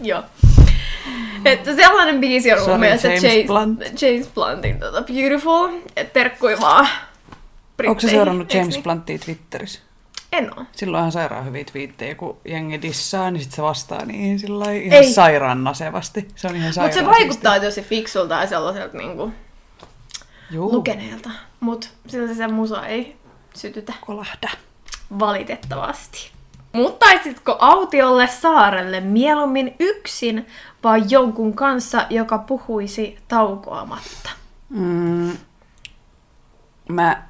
Joo. 0.00 0.22
Että 1.44 1.76
sellainen 1.76 2.20
biisi 2.20 2.52
on 2.52 2.70
mun 2.70 2.80
mielestä 2.80 3.08
James 3.08 3.22
James, 3.22 3.46
Blunt. 3.46 3.80
James 4.02 4.28
Bluntin 4.34 4.80
tota 4.80 5.02
Beautiful. 5.02 5.68
Et 5.96 6.12
terkkui 6.12 6.60
vaan 6.60 6.84
Onko 6.84 6.96
Britteihin, 7.76 8.10
seurannut 8.10 8.54
James? 8.54 8.78
Bluntia 8.78 9.18
Twitterissä? 9.18 9.80
En 10.32 10.58
oo. 10.58 10.64
Silloin 10.72 11.00
ihan 11.00 11.12
sairaan 11.12 11.44
hyviä 11.44 11.64
twiittejä, 11.64 12.14
kun 12.14 12.36
jengi 12.44 12.82
dissaa, 12.82 13.30
niin 13.30 13.42
sit 13.42 13.52
se 13.52 13.62
vastaa 13.62 14.04
niihin 14.04 14.38
sillä 14.38 14.70
ihan 14.70 15.02
Ei. 15.02 15.12
sairaan 15.12 15.64
nasevasti. 15.64 16.28
Se 16.36 16.46
on 16.48 16.56
ihan 16.56 16.72
Mutta 16.80 16.94
se 16.94 17.06
vaikuttaa 17.06 17.60
tosi 17.60 17.82
fiksulta 17.82 18.34
ja 18.34 18.46
sellaiselta 18.46 18.96
niinku 18.98 19.32
Juu. 20.50 20.72
lukeneelta. 20.72 21.30
Mut 21.60 21.90
silti 22.06 22.34
se 22.34 22.48
musa 22.48 22.86
ei 22.86 23.16
sytytä. 23.54 23.92
Kolahda. 24.06 24.48
Valitettavasti. 25.18 26.30
Muuttaisitko 26.72 27.56
autiolle 27.60 28.26
saarelle 28.26 29.00
mieluummin 29.00 29.76
yksin 29.80 30.46
vai 30.84 31.02
jonkun 31.08 31.54
kanssa, 31.54 32.06
joka 32.10 32.38
puhuisi 32.38 33.18
taukoamatta? 33.28 34.30
Mm, 34.68 35.36
mä 36.88 37.22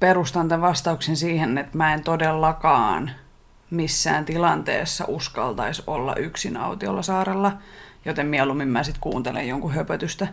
perustan 0.00 0.48
tämän 0.48 0.68
vastauksen 0.68 1.16
siihen, 1.16 1.58
että 1.58 1.78
mä 1.78 1.94
en 1.94 2.04
todellakaan 2.04 3.10
missään 3.70 4.24
tilanteessa 4.24 5.04
uskaltaisi 5.08 5.82
olla 5.86 6.14
yksin 6.14 6.56
autiolla 6.56 7.02
saarella, 7.02 7.52
joten 8.04 8.26
mieluummin 8.26 8.68
mä 8.68 8.82
sitten 8.82 9.00
kuuntelen 9.00 9.48
jonkun 9.48 9.74
höpötystä 9.74 10.28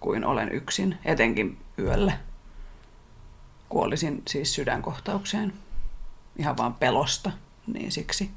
kuin 0.00 0.24
olen 0.24 0.52
yksin, 0.52 0.98
etenkin 1.04 1.58
yöllä. 1.78 2.12
Kuolisin 3.68 4.22
siis 4.28 4.54
sydänkohtaukseen 4.54 5.52
ihan 6.38 6.56
vaan 6.56 6.74
pelosta, 6.74 7.30
niin 7.66 7.92
siksi 7.92 8.30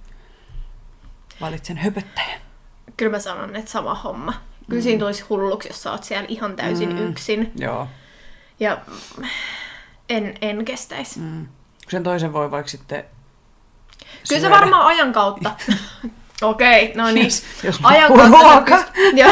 valitsen 1.42 1.78
höpöttäjän. 1.78 2.42
Kyllä 2.98 3.12
mä 3.12 3.20
sanon, 3.20 3.56
että 3.56 3.72
sama 3.72 3.96
homma. 3.96 4.34
Kyllä 4.70 4.80
mm. 4.80 4.84
siinä 4.84 5.00
tulisi 5.00 5.24
hulluksi, 5.30 5.70
jos 5.70 5.84
sä 5.84 5.92
oot 5.92 6.04
siellä 6.04 6.26
ihan 6.28 6.56
täysin 6.56 6.90
mm. 6.90 6.98
yksin. 6.98 7.52
Joo. 7.56 7.88
Ja 8.60 8.78
en, 10.10 10.34
en 10.42 10.66
kestäisi. 10.66 11.20
Mm. 11.20 11.48
Sen 11.90 12.04
toisen 12.04 12.34
voi 12.34 12.52
vaikka 12.52 12.70
sitten 12.72 13.04
Kyllä 13.04 14.10
se 14.24 14.40
syödä. 14.40 14.50
varmaan 14.50 14.86
ajan 14.86 15.14
kautta. 15.14 15.52
Okei, 16.42 16.84
okay, 16.92 16.96
no 17.04 17.12
niin. 17.12 17.26
Jos- 17.26 17.44
jos 17.64 17.80
ajan, 17.84 18.08
kautta 18.14 18.26
sä 18.26 18.44
ruoka. 18.54 18.78
pyst- 18.78 19.18
ja, 19.18 19.28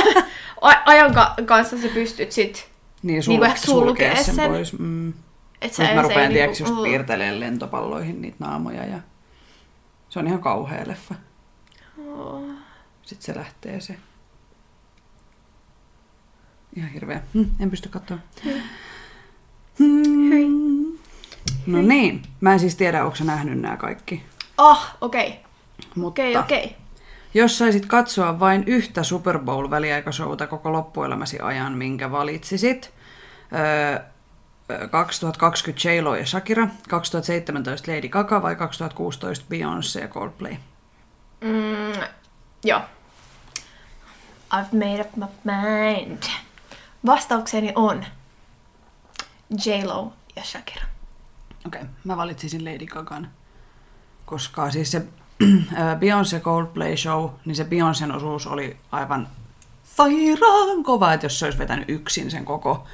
ajan 0.86 1.14
ka- 1.14 1.36
kanssa 1.46 1.78
sä 1.78 1.88
pystyt 1.94 2.32
sit, 2.32 2.70
Niin, 3.04 3.24
sul- 3.24 3.44
ehkä 3.46 3.58
sulkea 3.60 4.16
sen, 4.24 4.36
sen. 4.36 4.50
pois. 4.52 4.80
Mm. 4.80 5.14
että 5.62 5.78
sä 5.78 5.84
Nyt 5.84 5.96
mä 5.96 6.02
rupean 6.02 6.22
ei 6.22 6.30
tiedäks 6.30 6.60
niinku- 6.60 6.74
just 6.76 6.84
piirtelemään 6.84 7.40
lentopalloihin 7.40 8.22
niitä 8.22 8.38
naamoja 8.40 8.86
ja 8.86 9.00
se 10.10 10.20
on 10.20 10.28
ihan 10.28 10.42
kauhea 10.42 10.84
leffa. 10.88 11.16
Oh. 12.08 12.44
Sitten 13.02 13.26
se 13.26 13.40
lähtee 13.40 13.82
se. 13.82 13.98
Ihan 16.76 16.90
hirveä. 16.90 17.22
Hm, 17.34 17.44
en 17.60 17.70
pysty 17.70 17.90
katsoa. 17.90 18.18
Hmm. 18.44 18.54
No 21.68 21.82
niin, 21.82 22.24
mä 22.42 22.54
en 22.54 22.60
siis 22.60 22.76
tiedä, 22.76 23.04
onko 23.06 23.16
sä 23.16 23.24
nähnyt 23.24 23.62
nämä 23.62 23.78
kaikki. 23.78 24.24
Ah, 24.58 24.98
okei. 25.02 25.28
Okay. 25.28 25.40
Mutta 25.96 26.22
Okei, 26.22 26.32
okay, 26.32 26.44
okei. 26.44 26.66
Okay. 26.66 26.78
jos 27.34 27.58
saisit 27.58 27.86
katsoa 27.86 28.40
vain 28.40 28.64
yhtä 28.68 29.04
Super 29.04 29.40
Bowl-väliaikashouta 29.40 30.48
koko 30.48 30.72
loppuelämäsi 30.72 31.40
ajan, 31.40 31.74
minkä 31.74 32.12
valitsisit? 32.12 32.94
Öö, 33.54 34.00
2020 34.92 35.90
J-Lo 35.90 36.16
ja 36.16 36.26
Shakira, 36.26 36.68
2017 36.90 37.92
Lady 37.92 38.10
Gaga 38.10 38.42
vai 38.42 38.56
2016 38.56 39.46
Beyoncé 39.50 40.02
ja 40.02 40.08
Coldplay? 40.08 40.56
Mm, 41.42 42.04
joo. 42.64 42.82
I've 44.54 44.74
made 44.74 45.02
up 45.02 45.16
my 45.16 45.26
mind. 45.46 46.24
Vastaukseni 47.06 47.72
on 47.76 48.06
J-Lo 49.66 50.14
ja 50.36 50.44
Shakira. 50.44 50.86
Okei, 51.68 51.82
okay, 51.82 51.94
mä 52.04 52.18
valitsisin 52.18 52.66
Lady 52.66 52.86
Gagan, 52.86 53.30
koska 54.26 54.72
siis 54.72 54.92
se 54.92 55.06
Beyoncé 56.00 56.40
Coldplay 56.40 56.98
show, 56.98 57.30
niin 57.46 57.56
se 57.56 57.64
Beyoncén 57.64 58.16
osuus 58.16 58.48
oli 58.48 58.78
aivan 58.92 59.28
sairaan 59.84 60.84
kova, 60.84 61.14
että 61.14 61.26
jos 61.26 61.40
se 61.40 61.46
olisi 61.46 61.60
vetänyt 61.60 61.90
yksin 61.90 62.32
sen 62.32 62.46
koko 62.46 62.86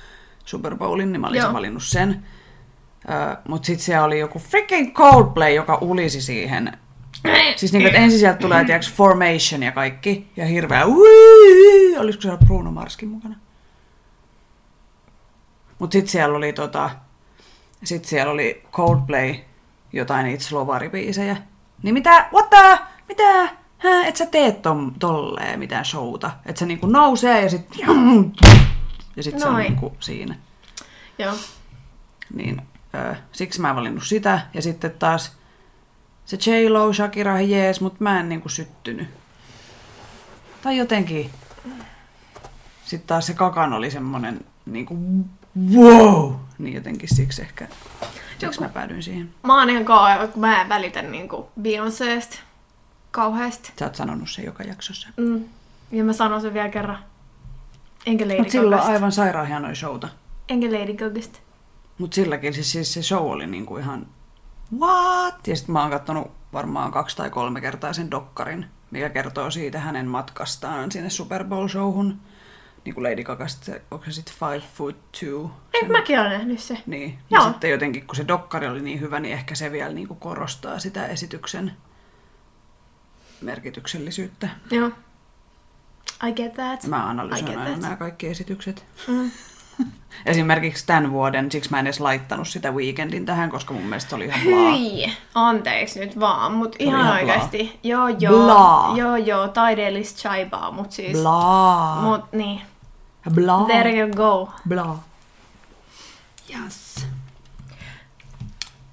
Super 0.45 0.75
Bowlin, 0.75 1.11
niin 1.11 1.21
mä 1.21 1.27
olisin 1.27 1.43
Joo. 1.43 1.53
valinnut 1.53 1.83
sen. 1.83 2.25
Mutta 3.47 3.65
sitten 3.65 3.85
siellä 3.85 4.05
oli 4.05 4.19
joku 4.19 4.39
freaking 4.39 4.93
Coldplay, 4.93 5.53
joka 5.53 5.77
ulisi 5.81 6.21
siihen. 6.21 6.77
Siis 7.55 7.73
niin, 7.73 7.85
että 7.85 7.99
ensin 7.99 8.19
sieltä 8.19 8.39
tulee 8.39 8.65
tiiäks, 8.65 8.93
Formation 8.93 9.63
ja 9.63 9.71
kaikki, 9.71 10.31
ja 10.37 10.45
hirveä 10.45 10.85
olisiko 11.99 12.21
siellä 12.21 12.37
Bruno 12.45 12.71
Marskin 12.71 13.09
mukana? 13.09 13.35
Mutta 15.79 15.93
sitten 15.93 16.11
siellä 16.11 16.37
oli 16.37 16.53
tota, 16.53 16.89
sitten 17.83 18.09
siellä 18.09 18.31
oli 18.31 18.63
Coldplay, 18.71 19.35
jotain 19.93 20.25
niitä 20.25 20.43
slovaribiisejä. 20.43 21.37
Niin 21.83 21.93
mitä, 21.93 22.29
what 22.33 22.49
the, 22.49 22.79
mitä, 23.07 23.49
Hä, 23.77 24.07
et 24.07 24.15
sä 24.15 24.25
teet 24.25 24.61
tom, 24.61 24.93
tolleen 24.99 25.59
mitään 25.59 25.85
showta. 25.85 26.31
Et 26.45 26.57
se 26.57 26.65
niinku 26.65 26.87
nousee 26.87 27.41
ja 27.41 27.49
sit, 27.49 27.67
ja 29.15 29.23
sit 29.23 29.39
se 29.39 29.45
on 29.47 29.57
niinku 29.57 29.95
siinä. 29.99 30.35
Joo. 31.19 31.33
Niin, 32.33 32.61
ö, 32.95 33.15
siksi 33.31 33.61
mä 33.61 33.69
en 33.69 33.75
valinnut 33.75 34.03
sitä. 34.03 34.41
Ja 34.53 34.61
sitten 34.61 34.91
taas 34.91 35.37
Se 36.25 36.37
J-Lo, 36.37 36.93
Shakira, 36.93 37.41
jees, 37.41 37.81
mutta 37.81 37.97
mä 38.03 38.19
en 38.19 38.29
niinku 38.29 38.49
syttynyt. 38.49 39.07
Tai 40.61 40.77
jotenkin. 40.77 41.29
Sitten 42.85 43.07
taas 43.07 43.27
se 43.27 43.33
Kakan 43.33 43.73
oli 43.73 43.91
semmonen 43.91 44.45
niinku 44.65 44.97
wow! 45.73 46.33
Niin 46.57 46.75
jotenkin 46.75 47.15
siksi 47.15 47.41
ehkä, 47.41 47.67
siksi 48.37 48.61
mä 48.61 48.69
päädyin 48.69 49.03
siihen. 49.03 49.29
Mä 49.43 49.59
oon 49.59 49.69
ihan 49.69 49.85
kauan, 49.85 50.29
kun 50.29 50.41
mä 50.41 50.61
en 50.61 50.69
välitä 50.69 51.01
niinku 51.01 51.49
Beyoncésta 51.61 52.37
kauheasti. 53.11 53.71
Sä 53.79 53.85
oot 53.85 53.95
sanonut 53.95 54.29
sen 54.29 54.45
joka 54.45 54.63
jaksossa. 54.63 55.07
Mm. 55.17 55.43
Ja 55.91 56.03
mä 56.03 56.13
sanon 56.13 56.41
sen 56.41 56.53
vielä 56.53 56.69
kerran. 56.69 56.97
Enkä 58.05 58.27
Lady 58.27 58.49
silloin 58.49 58.71
Gagasta. 58.71 58.91
aivan 58.91 59.11
sairaan 59.11 59.47
hienoja 59.47 59.75
showta. 59.75 60.09
Enkä 60.49 60.67
Lady 60.71 60.93
Gagasta. 60.93 61.39
Mut 61.97 62.13
silläkin 62.13 62.53
siis, 62.53 62.71
siis 62.71 62.93
se 62.93 63.03
show 63.03 63.31
oli 63.31 63.47
niinku 63.47 63.77
ihan 63.77 64.07
what? 64.79 65.47
Ja 65.47 65.55
sit 65.55 65.67
mä 65.67 65.81
oon 65.81 65.91
kattonut 65.91 66.31
varmaan 66.53 66.91
kaksi 66.91 67.17
tai 67.17 67.29
kolme 67.29 67.61
kertaa 67.61 67.93
sen 67.93 68.11
dokkarin, 68.11 68.65
mikä 68.91 69.09
kertoo 69.09 69.51
siitä 69.51 69.79
hänen 69.79 70.07
matkastaan 70.07 70.91
sinne 70.91 71.09
Super 71.09 71.43
Bowl 71.43 71.67
showhun. 71.67 72.19
Niin 72.87 72.95
kuin 72.95 73.03
Lady 73.03 73.23
Gagasta, 73.23 73.71
onko 73.91 74.05
se 74.05 74.11
sitten 74.11 74.35
Five 74.39 74.63
Foot 74.75 75.11
Two? 75.19 75.51
Eikö 75.73 75.91
mäkin 75.91 76.19
ole 76.19 76.29
nähnyt 76.29 76.59
se? 76.59 76.77
Niin. 76.85 77.19
Ja 77.29 77.37
Joo. 77.39 77.49
sitten 77.49 77.71
jotenkin, 77.71 78.07
kun 78.07 78.15
se 78.15 78.27
dokkari 78.27 78.67
oli 78.67 78.81
niin 78.81 79.01
hyvä, 79.01 79.19
niin 79.19 79.33
ehkä 79.33 79.55
se 79.55 79.71
vielä 79.71 79.93
niinku 79.93 80.15
korostaa 80.15 80.79
sitä 80.79 81.07
esityksen 81.07 81.71
merkityksellisyyttä. 83.41 84.49
Joo. 84.71 84.91
I 86.27 86.31
get 86.31 86.53
that. 86.53 86.83
Mä 86.83 87.09
analysoin 87.09 87.57
aina 87.57 87.65
that. 87.65 87.81
nämä 87.81 87.95
kaikki 87.95 88.27
esitykset. 88.27 88.85
Mm. 89.07 89.31
Esimerkiksi 90.25 90.85
tämän 90.85 91.11
vuoden, 91.11 91.51
siksi 91.51 91.71
mä 91.71 91.79
en 91.79 91.87
edes 91.87 91.99
laittanut 91.99 92.47
sitä 92.47 92.71
weekendin 92.71 93.25
tähän, 93.25 93.49
koska 93.49 93.73
mun 93.73 93.83
mielestä 93.83 94.09
se 94.09 94.15
oli 94.15 94.25
ihan 94.25 94.41
blaa. 94.43 94.71
Hyi, 94.71 95.13
anteeksi 95.33 95.99
nyt 95.99 96.19
vaan, 96.19 96.51
mut 96.51 96.75
ihan 96.79 97.01
ihan 97.01 97.13
oikeasti. 97.13 97.79
Joo 97.83 98.07
joo, 98.07 98.43
Blaa. 98.43 98.97
joo 98.97 99.15
joo, 99.15 99.47
taideellista 99.47 100.19
chaibaa, 100.19 100.71
mut 100.71 100.91
siis... 100.91 101.17
Blaa. 101.17 102.01
Mut 102.01 102.33
niin, 102.33 102.61
Blaa. 103.33 103.65
there 103.65 103.99
you 103.99 104.09
go. 104.09 104.51
Blaa. 104.69 105.03
Yes. 106.49 107.07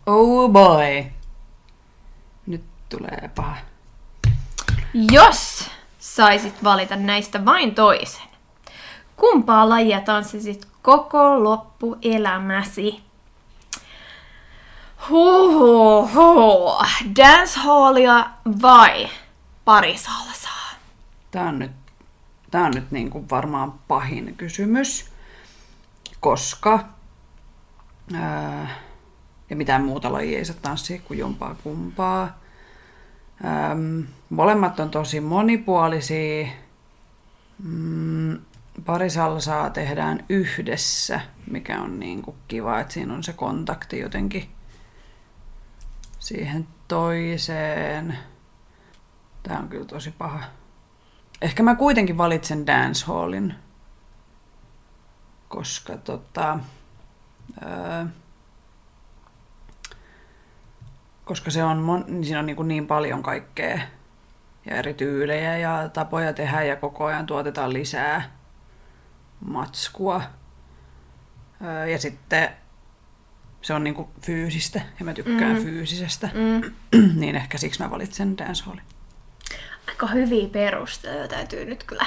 Oh 0.07 0.51
boy. 0.51 1.05
Nyt 2.47 2.65
tulee 2.89 3.31
paha. 3.35 3.57
Jos 4.95 5.71
saisit 5.99 6.65
valita 6.65 6.97
näistä 6.97 7.45
vain 7.45 7.75
toisen, 7.75 8.29
kumpaa 9.17 9.69
lajia 9.69 10.01
tanssisit 10.01 10.69
koko 10.83 11.45
loppuelämäsi? 11.45 13.03
Huhuhu, 15.11 16.73
dancehallia 17.17 18.25
vai 18.63 19.09
parisalsaa? 19.65 20.71
Tää 21.31 21.49
on 21.49 21.59
nyt, 21.59 21.73
tää 22.51 22.65
on 22.65 22.73
nyt 22.75 22.91
niin 22.91 23.11
kuin 23.11 23.31
varmaan 23.31 23.73
pahin 23.89 24.35
kysymys, 24.37 25.11
koska 26.21 26.89
ää, 28.15 28.69
ja 29.51 29.57
mitään 29.57 29.85
muuta 29.85 30.13
lajia 30.13 30.39
ei 30.39 30.45
saa 30.45 30.57
tanssia 30.63 31.01
kuin 31.05 31.19
jompaa 31.19 31.55
kumpaa. 31.63 32.39
Ähm, 33.45 34.01
molemmat 34.31 34.81
on 34.81 34.91
tosi 34.91 35.21
monipuolisia. 35.21 36.49
Mm, 37.63 38.39
pari 38.85 39.11
salsaa 39.11 39.71
tehdään 39.71 40.25
yhdessä, 40.29 41.21
mikä 41.51 41.81
on 41.81 42.01
niin 42.01 42.23
kuin 42.23 42.37
kiva, 42.49 42.81
että 42.81 42.95
siinä 42.95 43.15
on 43.15 43.23
se 43.23 43.33
kontakti 43.33 43.99
jotenkin 43.99 44.49
siihen 46.19 46.67
toiseen. 46.89 48.19
Tämä 49.43 49.59
on 49.59 49.69
kyllä 49.69 49.85
tosi 49.85 50.11
paha. 50.11 50.45
Ehkä 51.43 51.63
mä 51.63 51.75
kuitenkin 51.75 52.19
valitsen 52.19 52.67
dancehallin, 52.67 53.55
koska 55.49 55.97
tota, 55.97 56.59
öö, 57.63 58.05
koska 61.25 61.51
se 61.51 61.65
on, 61.65 61.79
mon, 61.79 62.05
niin 62.09 62.25
siinä 62.25 62.39
on 62.39 62.47
niin, 62.47 62.57
kuin 62.57 62.69
niin 62.69 62.87
paljon 62.87 63.23
kaikkea 63.23 63.81
ja 64.67 64.77
eri 64.77 64.95
tyylejä 64.95 65.59
ja 65.59 65.89
tapoja 65.89 66.33
tehdä 66.33 66.63
ja 66.63 66.77
koko 66.77 67.05
ajan 67.05 67.27
tuotetaan 67.27 67.73
lisää 67.73 68.37
matskua. 69.41 70.23
Öö, 71.65 71.87
ja 71.87 71.99
sitten 71.99 72.49
se 73.63 73.75
on 73.75 73.85
niin 73.85 73.95
kuin 73.95 74.09
fyysistä 74.21 74.81
ja 74.99 75.05
mä 75.05 75.15
tykkään 75.15 75.57
mm. 75.57 75.63
fyysisestä, 75.63 76.29
Mm. 76.35 76.73
niin 77.21 77.37
ehkä 77.37 77.59
siksi 77.59 77.83
mä 77.83 77.91
valitsen 77.91 78.39
dancehallin. 78.39 78.94
Aika 79.89 80.07
hyviä 80.07 80.49
perusteita 80.49 81.29
täytyy 81.29 81.65
nyt 81.65 81.85
kyllä, 81.85 82.07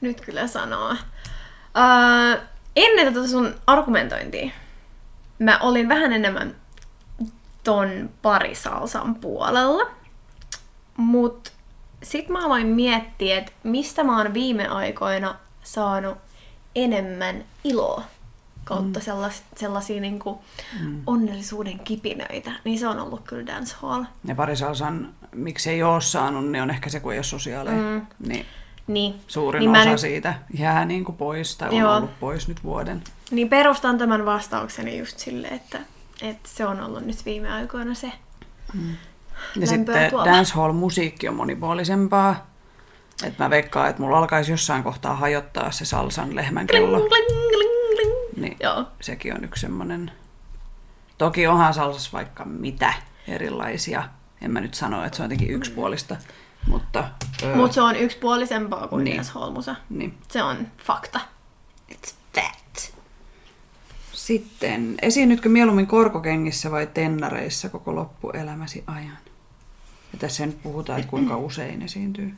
nyt 0.00 0.20
kyllä 0.20 0.46
sanoa. 0.46 0.96
Öö, 1.76 2.40
ennen 2.76 3.14
tätä 3.14 3.26
sun 3.26 3.54
argumentointia 3.66 4.50
mä 5.40 5.58
olin 5.58 5.88
vähän 5.88 6.12
enemmän 6.12 6.56
ton 7.64 8.10
parisalsan 8.22 9.14
puolella. 9.14 9.90
Mut 10.96 11.52
sit 12.02 12.28
mä 12.28 12.44
aloin 12.44 12.66
miettiä, 12.66 13.38
että 13.38 13.52
mistä 13.62 14.04
mä 14.04 14.18
oon 14.18 14.34
viime 14.34 14.68
aikoina 14.68 15.34
saanut 15.62 16.18
enemmän 16.74 17.44
iloa 17.64 18.02
kautta 18.64 19.00
sellas, 19.00 19.42
sellaisia 19.56 20.00
niinku 20.00 20.42
onnellisuuden 21.06 21.78
kipinöitä, 21.78 22.52
niin 22.64 22.78
se 22.78 22.88
on 22.88 23.00
ollut 23.00 23.20
kyllä 23.24 23.46
dancehall. 23.46 24.04
Ja 24.24 24.34
parisalsan, 24.34 25.14
miksi 25.34 25.70
ei 25.70 25.82
ole 25.82 26.00
saanut, 26.00 26.48
niin 26.50 26.62
on 26.62 26.70
ehkä 26.70 26.90
se, 26.90 27.00
kun 27.00 27.12
ei 27.12 27.18
ole 27.18 27.24
sosiaaleja. 27.24 27.76
Mm. 27.82 28.06
Niin 28.28 28.46
Niin, 28.86 29.14
suurin 29.28 29.60
niin 29.60 29.70
osa 29.70 29.90
nyt- 29.90 30.00
siitä 30.00 30.34
jää 30.58 30.84
niin 30.84 31.04
kuin 31.04 31.16
pois 31.16 31.56
tai 31.56 31.68
on 31.68 31.76
Joo. 31.76 31.96
ollut 31.96 32.20
pois 32.20 32.48
nyt 32.48 32.64
vuoden. 32.64 33.02
Niin 33.30 33.48
perustan 33.48 33.98
tämän 33.98 34.24
vastaukseni 34.24 34.98
just 34.98 35.18
silleen, 35.18 35.54
että, 35.54 35.78
että 36.22 36.48
se 36.48 36.66
on 36.66 36.80
ollut 36.80 37.06
nyt 37.06 37.24
viime 37.24 37.52
aikoina 37.52 37.94
se. 37.94 38.06
Ja 38.06 38.12
Lämpöä 39.54 39.66
sitten 39.66 40.10
dancehall-musiikki 40.24 41.28
on 41.28 41.34
monipuolisempaa. 41.34 42.46
Et 43.24 43.38
mä 43.38 43.50
veikkaan, 43.50 43.88
että 43.90 44.02
mulla 44.02 44.18
alkaisi 44.18 44.50
jossain 44.52 44.82
kohtaa 44.82 45.14
hajottaa 45.16 45.70
se 45.70 45.84
salsan 45.84 46.36
lehmän 46.36 46.66
kello. 46.66 46.98
kling, 47.00 47.08
kling, 47.08 47.70
kling. 47.94 48.42
Niin 48.42 48.56
Joo. 48.62 48.84
sekin 49.00 49.34
on 49.34 49.44
yksi 49.44 49.60
semmoinen. 49.60 50.12
Toki 51.18 51.46
onhan 51.46 51.74
salsassa 51.74 52.10
vaikka 52.12 52.44
mitä 52.44 52.94
erilaisia. 53.28 54.04
En 54.40 54.50
mä 54.50 54.60
nyt 54.60 54.74
sano, 54.74 55.04
että 55.04 55.16
se 55.16 55.22
on 55.22 55.24
jotenkin 55.24 55.50
yksipuolista. 55.50 56.16
Mutta 56.66 57.10
öö, 57.42 57.56
Mutta 57.56 57.74
se 57.74 57.80
on 57.80 57.96
yksipuolisempaa 57.96 58.88
kuin 58.88 59.04
Niin. 59.04 59.16
dancehall-musa. 59.16 59.76
niin. 59.90 60.18
Se 60.28 60.42
on 60.42 60.66
fakta. 60.84 61.20
It's 61.92 62.14
fact. 62.34 62.94
Sitten, 64.12 64.94
esiinnytkö 65.02 65.48
mieluummin 65.48 65.86
korkokengissä 65.86 66.70
vai 66.70 66.86
tennareissa 66.86 67.68
koko 67.68 67.94
loppuelämäsi 67.94 68.84
ajan? 68.86 69.18
Ja 70.12 70.18
tässä 70.18 70.46
nyt 70.46 70.62
puhutaan, 70.62 70.98
että 71.00 71.10
kuinka 71.10 71.36
usein 71.48 71.82
esiintyy. 71.82 72.34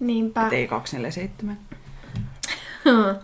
Niinpä. 0.00 0.46
Et 0.46 0.52
ei 0.52 0.68
247. 0.68 1.58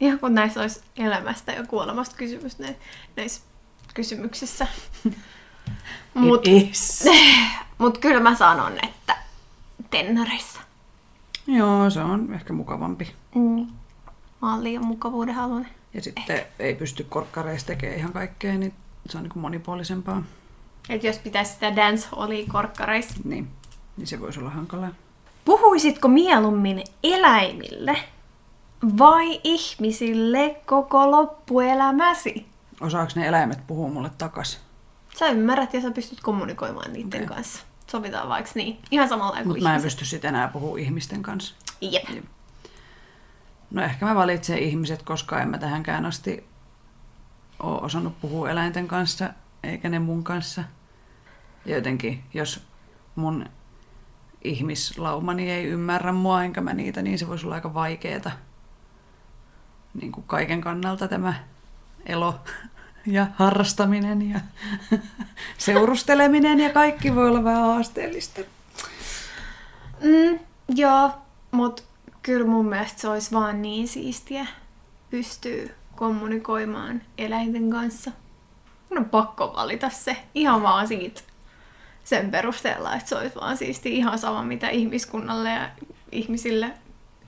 Ihan 0.00 0.18
kun 0.18 0.34
näissä 0.34 0.60
olisi 0.60 0.80
elämästä 0.96 1.52
ja 1.52 1.66
kuolemasta 1.66 2.16
kysymys 2.16 2.58
nä- 2.58 2.74
näissä 3.16 3.40
kysymyksissä. 3.94 4.66
Mut, 6.14 6.44
mut 7.78 7.98
kyllä 7.98 8.20
mä 8.20 8.34
sanon, 8.34 8.72
että 8.82 9.16
tennareissa. 9.90 10.60
Joo, 11.46 11.90
se 11.90 12.00
on 12.00 12.34
ehkä 12.34 12.52
mukavampi. 12.52 13.14
Mm. 13.34 13.66
Mä 14.42 14.52
oon 14.52 14.64
liian 14.64 14.86
mukavuuden 14.86 15.34
halunen. 15.34 15.68
Ja 15.94 16.02
sitten 16.02 16.42
ei 16.58 16.74
pysty 16.74 17.04
korkkareissa 17.04 17.66
tekemään 17.66 17.98
ihan 17.98 18.12
kaikkea, 18.12 18.58
niin 18.58 18.74
se 19.08 19.18
on 19.18 19.22
niin 19.24 19.32
monipuolisempaa. 19.34 20.22
Et 20.88 21.04
jos 21.04 21.18
pitäisi 21.18 21.52
sitä 21.52 21.76
dancehallia 21.76 22.46
korkkareissa. 22.52 23.14
Niin, 23.24 23.48
niin 23.96 24.06
se 24.06 24.20
voisi 24.20 24.40
olla 24.40 24.50
hankalaa. 24.50 24.90
Puhuisitko 25.44 26.08
mieluummin 26.08 26.84
eläimille 27.02 27.96
vai 28.98 29.40
ihmisille 29.44 30.56
koko 30.66 31.10
loppuelämäsi? 31.10 32.46
Osaako 32.80 33.12
ne 33.14 33.26
eläimet 33.26 33.66
puhua 33.66 33.88
mulle 33.88 34.10
takas? 34.18 34.60
Sä 35.18 35.28
ymmärrät 35.28 35.74
ja 35.74 35.80
sä 35.80 35.90
pystyt 35.90 36.20
kommunikoimaan 36.20 36.92
niiden 36.92 37.24
okay. 37.24 37.36
kanssa. 37.36 37.64
Sovitaan 37.90 38.28
vaikka 38.28 38.52
niin. 38.54 38.78
Ihan 38.90 39.08
samalla 39.08 39.36
kuin 39.36 39.46
Mutta 39.46 39.62
mä 39.62 39.74
en 39.74 39.82
pysty 39.82 40.04
sitten 40.04 40.28
enää 40.28 40.48
puhua 40.48 40.78
ihmisten 40.78 41.22
kanssa. 41.22 41.54
Jep. 41.80 42.24
No 43.70 43.82
ehkä 43.82 44.06
mä 44.06 44.14
valitsen 44.14 44.58
ihmiset, 44.58 45.02
koska 45.02 45.40
en 45.40 45.48
mä 45.48 45.58
tähänkään 45.58 46.06
asti 46.06 46.44
ole 47.58 47.80
osannut 47.80 48.20
puhua 48.20 48.50
eläinten 48.50 48.88
kanssa, 48.88 49.30
eikä 49.62 49.88
ne 49.88 49.98
mun 49.98 50.24
kanssa. 50.24 50.64
Ja 51.66 51.74
jotenkin, 51.74 52.24
jos 52.34 52.66
mun 53.14 53.46
ihmislaumani 54.44 55.50
ei 55.50 55.64
ymmärrä 55.64 56.12
mua, 56.12 56.44
enkä 56.44 56.60
mä 56.60 56.74
niitä, 56.74 57.02
niin 57.02 57.18
se 57.18 57.28
voisi 57.28 57.46
olla 57.46 57.54
aika 57.54 57.74
vaikeeta 57.74 58.30
niin 59.94 60.12
kuin 60.12 60.24
kaiken 60.26 60.60
kannalta 60.60 61.08
tämä 61.08 61.34
elo 62.06 62.40
ja 63.06 63.26
harrastaminen 63.34 64.30
ja 64.30 64.40
seurusteleminen 65.58 66.60
ja 66.60 66.70
kaikki 66.70 67.14
voi 67.14 67.28
olla 67.28 67.44
vähän 67.44 67.62
haasteellista. 67.62 68.40
Mm, 70.00 70.38
joo, 70.68 71.10
mut 71.50 71.84
kyllä 72.22 72.46
mun 72.46 72.68
mielestä 72.68 73.00
se 73.00 73.08
olisi 73.08 73.32
vaan 73.32 73.62
niin 73.62 73.88
siistiä 73.88 74.46
pystyy 75.10 75.74
kommunikoimaan 75.96 77.02
eläinten 77.18 77.70
kanssa. 77.70 78.10
Mun 78.90 78.98
on 78.98 79.04
pakko 79.04 79.52
valita 79.56 79.90
se 79.90 80.16
ihan 80.34 80.62
vaan 80.62 80.88
siitä 80.88 81.20
sen 82.04 82.30
perusteella, 82.30 82.94
että 82.94 83.08
se 83.08 83.16
olisi 83.16 83.34
vaan 83.34 83.56
siisti 83.56 83.96
ihan 83.96 84.18
sama 84.18 84.42
mitä 84.42 84.68
ihmiskunnalle 84.68 85.50
ja 85.50 85.70
ihmisille 86.12 86.70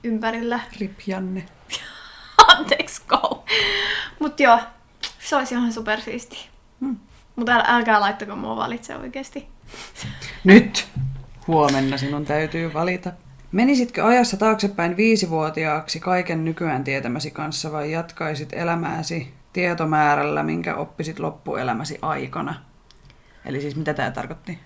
ympärillä. 0.03 0.59
Rip 0.79 0.99
Janne. 1.07 1.45
Anteeksi, 2.57 3.01
go. 3.07 3.45
Mut 4.19 4.39
joo, 4.39 4.59
se 5.25 5.35
olisi 5.35 5.55
ihan 5.55 5.73
supersiisti. 5.73 6.49
Hmm. 6.79 6.97
Mutta 7.35 7.51
äl, 7.51 7.63
älkää 7.67 7.99
laittako 7.99 8.35
mua 8.35 8.55
valitse 8.55 8.95
oikeesti. 8.95 9.47
Nyt! 10.43 10.87
Huomenna 11.47 11.97
sinun 11.97 12.25
täytyy 12.25 12.73
valita. 12.73 13.11
Menisitkö 13.51 14.05
ajassa 14.05 14.37
taaksepäin 14.37 14.97
viisivuotiaaksi 14.97 15.99
kaiken 15.99 16.45
nykyään 16.45 16.83
tietämäsi 16.83 17.31
kanssa 17.31 17.71
vai 17.71 17.91
jatkaisit 17.91 18.53
elämääsi 18.53 19.33
tietomäärällä, 19.53 20.43
minkä 20.43 20.75
oppisit 20.75 21.19
loppuelämäsi 21.19 21.99
aikana? 22.01 22.55
Eli 23.45 23.61
siis 23.61 23.75
mitä 23.75 23.93
tämä 23.93 24.11
tarkoitti? 24.11 24.59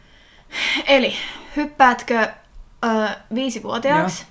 Eli 0.87 1.13
hyppäätkö 1.55 2.27
ö, 2.85 3.09
viisivuotiaaksi 3.35 4.25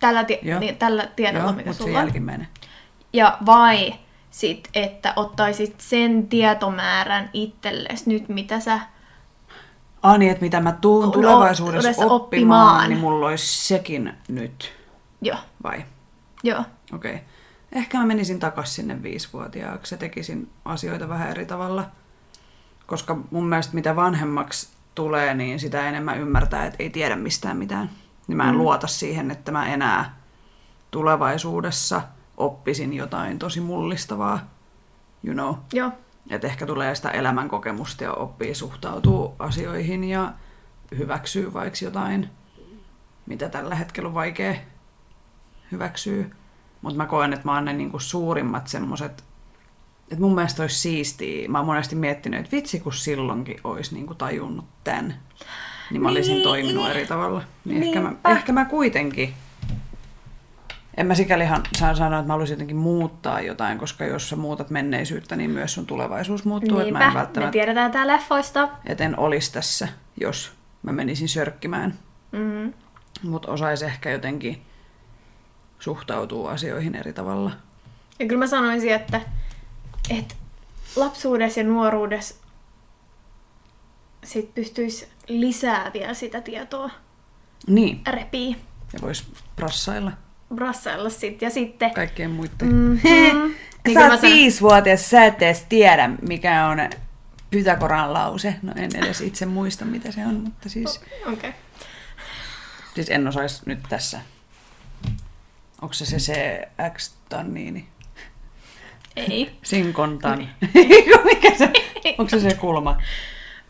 tällä, 0.00 0.24
tie- 0.24 0.38
Joo. 0.42 0.60
niin, 0.60 0.76
tällä 0.76 1.08
tiedolla, 1.16 1.44
Joo, 1.44 1.52
mikä 1.52 1.72
sulla 1.72 1.98
on? 1.98 2.04
jälkimmäinen. 2.04 2.48
Ja 3.12 3.38
vai 3.46 3.94
sit, 4.30 4.68
että 4.74 5.12
ottaisit 5.16 5.74
sen 5.78 6.28
tietomäärän 6.28 7.30
itsellesi 7.32 8.10
nyt, 8.10 8.28
mitä 8.28 8.60
sä... 8.60 8.80
Ah 10.02 10.18
niin, 10.18 10.32
että 10.32 10.44
mitä 10.44 10.60
mä 10.60 10.72
tuun 10.72 11.12
tulevaisuudessa 11.12 11.90
oppimaan. 11.90 12.10
oppimaan, 12.10 12.88
niin 12.88 13.00
mulla 13.00 13.26
olisi 13.26 13.66
sekin 13.66 14.14
nyt, 14.28 14.72
Joo, 15.22 15.38
vai? 15.62 15.84
joo. 16.42 16.64
Okei. 16.94 17.14
Okay. 17.14 17.24
Ehkä 17.72 17.98
mä 17.98 18.06
menisin 18.06 18.38
takaisin 18.38 18.74
sinne 18.74 19.02
viisivuotiaaksi 19.02 19.94
ja 19.94 19.98
tekisin 19.98 20.50
asioita 20.64 21.08
vähän 21.08 21.30
eri 21.30 21.46
tavalla. 21.46 21.84
Koska 22.86 23.18
mun 23.30 23.46
mielestä 23.46 23.74
mitä 23.74 23.96
vanhemmaksi 23.96 24.68
tulee, 24.94 25.34
niin 25.34 25.60
sitä 25.60 25.88
enemmän 25.88 26.18
ymmärtää, 26.18 26.66
että 26.66 26.82
ei 26.82 26.90
tiedä 26.90 27.16
mistään 27.16 27.56
mitään. 27.56 27.90
Niin 28.26 28.36
mä 28.36 28.48
en 28.48 28.54
mm. 28.54 28.58
luota 28.58 28.86
siihen, 28.86 29.30
että 29.30 29.52
mä 29.52 29.72
enää 29.72 30.16
tulevaisuudessa 30.90 32.02
oppisin 32.38 32.94
jotain 32.94 33.38
tosi 33.38 33.60
mullistavaa. 33.60 34.40
You 35.24 35.34
know. 35.34 35.54
Joo, 35.72 35.92
Että 36.30 36.46
ehkä 36.46 36.66
tulee 36.66 36.94
sitä 36.94 37.10
elämänkokemusta 37.10 38.04
ja 38.04 38.12
oppii 38.12 38.54
suhtautuu 38.54 39.34
asioihin 39.38 40.04
ja 40.04 40.32
hyväksyy 40.98 41.52
vaikka 41.52 41.78
jotain, 41.82 42.30
mitä 43.26 43.48
tällä 43.48 43.74
hetkellä 43.74 44.06
on 44.08 44.14
vaikea 44.14 44.54
hyväksyä. 45.72 46.24
Mutta 46.82 46.96
mä 46.96 47.06
koen, 47.06 47.32
että 47.32 47.44
mä 47.48 47.54
oon 47.54 47.64
ne 47.64 47.72
niinku 47.72 47.98
suurimmat 47.98 48.68
semmoset, 48.68 49.24
että 50.02 50.20
mun 50.20 50.34
mielestä 50.34 50.62
olisi 50.62 50.76
siistiä. 50.78 51.48
Mä 51.48 51.58
oon 51.58 51.66
monesti 51.66 51.94
miettinyt, 51.96 52.40
että 52.40 52.56
vitsi 52.56 52.80
kun 52.80 52.92
silloinkin 52.92 53.60
olisi 53.64 53.94
niinku 53.94 54.14
tajunnut 54.14 54.64
tämän, 54.84 55.14
niin 55.90 56.02
mä 56.02 56.08
olisin 56.08 56.34
Niin. 56.34 56.42
toiminut 56.44 56.90
eri 56.90 57.06
tavalla. 57.06 57.42
Niin 57.64 57.82
ehkä, 57.82 58.00
mä, 58.00 58.08
Niinpä. 58.08 58.28
ehkä 58.30 58.52
mä 58.52 58.64
kuitenkin 58.64 59.34
en 60.98 61.06
mä 61.06 61.14
sikälihan 61.14 61.62
saa 61.78 61.94
sanoa, 61.94 62.18
että 62.18 62.26
mä 62.26 62.32
haluaisin 62.32 62.54
jotenkin 62.54 62.76
muuttaa 62.76 63.40
jotain, 63.40 63.78
koska 63.78 64.04
jos 64.04 64.28
sä 64.28 64.36
muutat 64.36 64.70
menneisyyttä, 64.70 65.36
niin 65.36 65.50
myös 65.50 65.74
sun 65.74 65.86
tulevaisuus 65.86 66.44
muuttuu. 66.44 66.78
Että 66.78 66.92
mä 66.92 67.06
en 67.06 67.14
niinpä. 67.14 67.40
Me 67.40 67.50
tiedetään 67.50 67.90
tää 67.90 68.06
leffoista. 68.06 68.68
et 68.86 69.00
en 69.00 69.18
olisi 69.18 69.52
tässä, 69.52 69.88
jos 70.20 70.52
mä 70.82 70.92
menisin 70.92 71.28
sörkkimään. 71.28 71.98
Mm. 72.32 72.72
Mutta 73.22 73.52
osais 73.52 73.82
ehkä 73.82 74.10
jotenkin 74.10 74.62
suhtautuu 75.78 76.46
asioihin 76.46 76.94
eri 76.94 77.12
tavalla. 77.12 77.50
Ja 78.18 78.26
kyllä 78.26 78.38
mä 78.38 78.46
sanoisin, 78.46 78.94
että, 78.94 79.20
että 80.10 80.34
lapsuudessa 80.96 81.60
ja 81.60 81.66
nuoruudessa 81.66 82.34
sit 84.24 84.54
pystyisi 84.54 85.08
lisää 85.28 85.90
vielä 85.94 86.14
sitä 86.14 86.40
tietoa 86.40 86.90
Niin, 87.66 88.00
repii, 88.06 88.56
ja 88.92 88.98
vois 89.02 89.26
prassailla 89.56 90.12
brassailla 90.54 91.10
sit. 91.10 91.42
Ja 91.42 91.50
sitten... 91.50 91.94
kaikkien 91.94 92.30
muiden. 92.30 92.72
Mm-hmm. 92.72 93.54
Sä 93.88 93.94
kyllä 93.94 94.06
mä 94.06 94.12
oot 94.12 94.22
viisivuotias, 94.22 95.10
sä 95.10 95.24
et 95.24 95.42
edes 95.42 95.66
tiedä, 95.68 96.10
mikä 96.28 96.66
on 96.66 96.78
Pythagoran 97.50 98.12
lause. 98.12 98.54
No 98.62 98.72
en 98.76 98.90
edes 98.96 99.20
itse 99.20 99.46
muista, 99.46 99.84
mitä 99.84 100.12
se 100.12 100.26
on, 100.26 100.34
mutta 100.34 100.68
siis, 100.68 101.00
Okei. 101.22 101.32
Okay. 101.32 101.52
siis 102.94 103.10
en 103.10 103.28
osaisi 103.28 103.62
nyt 103.66 103.78
tässä. 103.88 104.20
Onko 105.82 105.92
se 105.92 106.06
se, 106.06 106.18
se 106.18 106.68
X-tanniini? 106.94 107.88
Ei. 109.16 109.58
Sinkontan. 109.62 110.48
mikä 111.24 111.54
se? 111.58 111.72
Onko 112.18 112.30
se 112.30 112.40
se 112.40 112.54
kulma? 112.54 113.02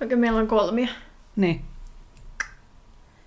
Oikein 0.01 0.21
meillä 0.21 0.41
on 0.41 0.49
kolmia. 0.49 0.88
Niin. 1.37 1.64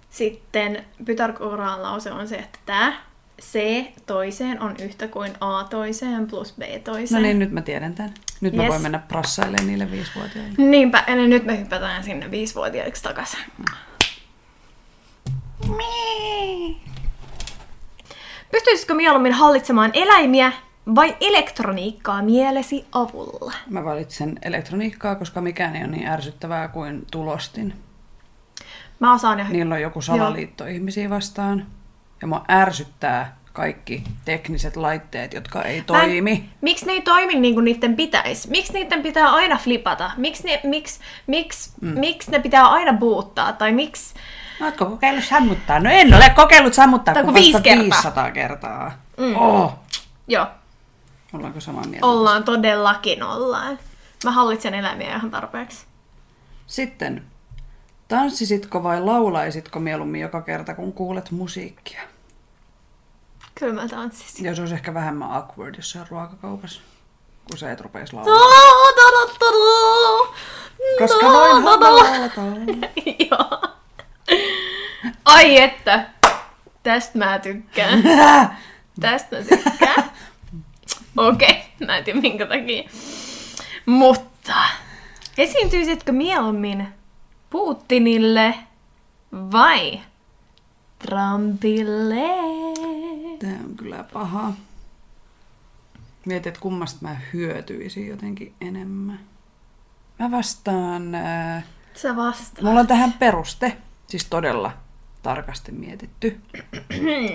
Sitten 0.10 0.86
Pythagoran 1.06 1.84
lause 1.84 2.12
on 2.12 2.28
se, 2.28 2.36
että 2.36 2.60
tämä 2.66 3.11
C 3.41 3.60
toiseen 4.06 4.62
on 4.62 4.75
yhtä 4.82 5.08
kuin 5.08 5.32
A 5.39 5.63
toiseen 5.63 6.27
plus 6.27 6.54
B 6.54 6.62
No 6.62 6.80
toiseen. 6.84 7.23
niin, 7.23 7.39
nyt 7.39 7.51
mä 7.51 7.62
tiedän 7.62 7.95
tämän. 7.95 8.13
Nyt 8.41 8.54
mä 8.54 8.63
Yes. 8.63 8.69
voin 8.71 8.82
mennä 8.82 8.99
prassailemaan 8.99 9.67
niille 9.67 9.91
viisivuotiaille. 9.91 10.54
Niinpä, 10.58 11.04
eli 11.08 11.27
nyt 11.27 11.45
me 11.45 11.60
hypätään 11.60 12.04
sinne 12.04 12.32
viisivuotiaiksi 12.32 13.04
takaisin. 13.04 13.39
Pystyisitkö 18.51 18.93
mieluummin 18.93 19.34
hallitsemaan 19.34 19.91
eläimiä 19.93 20.51
vai 20.95 21.15
elektroniikkaa 21.21 22.21
mielesi 22.21 22.86
avulla? 22.91 23.54
Mä 23.69 23.84
valitsen 23.86 24.39
elektroniikkaa, 24.41 25.15
koska 25.15 25.41
mikään 25.41 25.75
ei 25.75 25.82
ole 25.84 25.91
niin 25.91 26.08
ärsyttävää 26.08 26.67
kuin 26.67 27.06
tulostin. 27.12 27.73
Mä 28.99 29.13
osaan 29.13 29.39
jo... 29.39 29.45
Niillä 29.49 29.75
on 29.75 29.82
joku 29.82 30.01
salaliitto 30.01 30.65
ihmisiä 30.65 31.10
vastaan. 31.10 31.65
Ja 32.22 32.28
mua 32.28 32.46
ärsyttää 32.52 33.38
kaikki 33.54 34.04
tekniset 34.26 34.76
laitteet, 34.76 35.34
jotka 35.34 35.64
ei 35.64 35.78
Mä 35.78 35.84
toimi. 35.84 36.50
Miksi 36.62 36.86
ne 36.86 36.92
ei 36.92 37.02
toimi 37.02 37.36
niin 37.36 37.54
kuin 37.54 37.66
niiden 37.66 37.96
pitäisi? 37.96 38.50
Miksi 38.50 38.74
niiden 38.74 39.04
pitää 39.04 39.30
aina 39.32 39.58
flipata? 39.58 40.12
Miksi 40.18 40.44
ne, 40.44 40.60
miksi, 40.64 41.00
miksi, 41.28 41.72
mm. 41.82 42.00
miksi 42.00 42.32
ne 42.32 42.40
pitää 42.40 42.68
aina 42.68 42.94
buuttaa? 42.94 43.54
Tai 43.54 43.72
miksi... 43.72 44.14
Oletko 44.62 44.86
kokeillut 44.86 45.24
sammuttaa? 45.24 45.80
No 45.80 45.90
en 45.90 46.14
ole 46.14 46.30
kokeillut 46.30 46.74
sammuttaa 46.74 47.14
kuin 47.14 47.26
kuin 47.26 47.34
vasta 47.34 47.46
viisi 47.46 47.62
kertaa. 47.62 47.84
500 47.84 48.32
kertaa. 48.32 49.02
Mm. 49.18 49.36
Oh. 49.36 49.80
Joo, 50.28 50.48
Ollaanko 51.34 51.60
samaa 51.60 51.84
mieltä? 51.84 52.08
ollaan 52.08 52.44
todellakin 52.44 53.24
ollaan. 53.24 53.80
Mä 54.24 54.32
hallitsen 54.32 54.74
eläimiä 54.74 55.16
ihan 55.16 55.32
tarpeeksi. 55.32 55.86
Sitten, 56.68 57.24
tanssisitko 58.12 58.84
vai 58.84 59.02
laulaisitko 59.02 59.80
mieluummin 59.80 60.21
joka 60.21 60.41
kerta, 60.41 60.74
kun 60.74 60.93
kuulet 60.93 61.32
musiikkia? 61.32 62.02
Kyllä 63.56 63.73
mä 63.73 63.88
tanssisin. 63.88 64.46
Ja 64.46 64.56
se 64.56 64.62
olisi 64.62 64.73
ehkä 64.73 64.94
vähemmän 64.94 65.31
awkward 65.31 65.75
jossain 65.75 66.08
ruokakaupassa, 66.10 66.81
kun 67.50 67.58
sä 67.58 67.71
et 67.71 67.81
rupeisi 67.81 68.13
laulaa. 68.13 68.40
Koska 71.00 71.33
laulata. 71.33 72.42
Joo. 73.29 73.62
Ai 75.25 75.62
että. 75.62 76.10
Tästä 76.83 77.17
mä 77.17 77.40
tykkään. 77.40 78.04
Tästä 79.02 79.36
mä 79.36 79.44
tykkään. 79.44 80.12
Okei, 81.17 81.50
okay. 81.50 81.88
mä 81.88 81.98
en 81.98 82.04
tiedä 82.04 82.21
minkä 82.21 82.46
takia. 82.46 82.90
Mutta 83.86 84.56
esiintyisitkö 85.38 86.12
mieluummin 86.12 87.00
Putinille 87.52 88.56
vai 89.31 90.02
Trumpille? 90.99 92.25
Tämä 93.39 93.60
on 93.65 93.75
kyllä 93.77 94.06
paha. 94.13 94.54
Mietin, 96.25 96.49
että 96.49 96.62
kummasta 96.62 96.99
mä 97.02 97.17
hyötyisin 97.33 98.08
jotenkin 98.08 98.54
enemmän. 98.62 99.19
Mä 100.19 100.31
vastaan... 100.31 101.15
Äh, 101.15 101.63
Sä 101.93 102.15
vastaa. 102.15 102.63
mulla 102.63 102.79
on 102.79 102.87
tähän 102.87 103.13
peruste, 103.13 103.77
siis 104.08 104.25
todella 104.25 104.71
tarkasti 105.21 105.71
mietitty. 105.71 106.41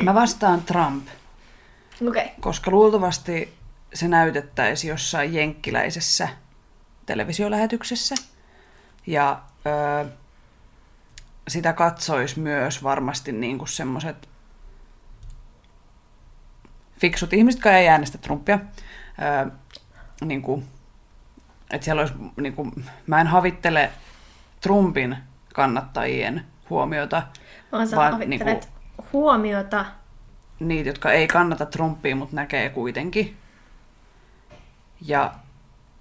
Mä 0.02 0.14
vastaan 0.14 0.62
Trump. 0.62 1.06
Okay. 2.08 2.28
koska 2.40 2.70
luultavasti 2.70 3.54
se 3.94 4.08
näytettäisiin 4.08 4.88
jossain 4.88 5.34
jenkkiläisessä 5.34 6.28
televisiolähetyksessä. 7.06 8.14
Ja 9.06 9.42
sitä 11.48 11.72
katsois 11.72 12.36
myös 12.36 12.82
varmasti 12.82 13.32
niin 13.32 13.58
kuin 13.58 13.68
semmoset 13.68 14.28
fiksut 17.00 17.32
ihmiset, 17.32 17.58
jotka 17.58 17.72
ei 17.72 17.88
äänestä 17.88 18.18
Trumpia. 18.18 18.58
Ö, 19.46 19.50
niin 20.24 20.42
kuin, 20.42 20.64
että 21.70 21.84
siellä 21.84 22.00
olisi, 22.00 22.14
niin 22.36 22.52
kuin, 22.52 22.84
mä 23.06 23.20
en 23.20 23.26
havittele 23.26 23.90
Trumpin 24.60 25.16
kannattajien 25.54 26.44
huomiota, 26.70 27.22
Vaan 27.72 27.88
sä 27.88 27.96
Vaan 27.96 28.14
avittelet 28.14 28.46
niinku- 28.46 29.06
huomiota. 29.12 29.84
niitä, 30.60 30.88
jotka 30.90 31.12
ei 31.12 31.26
kannata 31.26 31.66
Trumpia, 31.66 32.16
mutta 32.16 32.36
näkee 32.36 32.68
kuitenkin. 32.68 33.36
Ja 35.00 35.34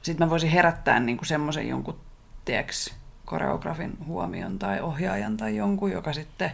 sitten 0.02 0.28
mä 0.28 0.30
voisin 0.30 0.50
herättää 0.50 1.00
niinku 1.00 1.26
semmoisen 1.26 1.68
jonkun, 1.70 2.00
tiedäks, 2.46 2.96
koreografin 3.26 3.98
huomion 4.06 4.60
tai 4.60 4.82
ohjaajan 4.82 5.38
tai 5.38 5.56
jonkun, 5.56 5.92
joka 5.92 6.14
sitten 6.14 6.52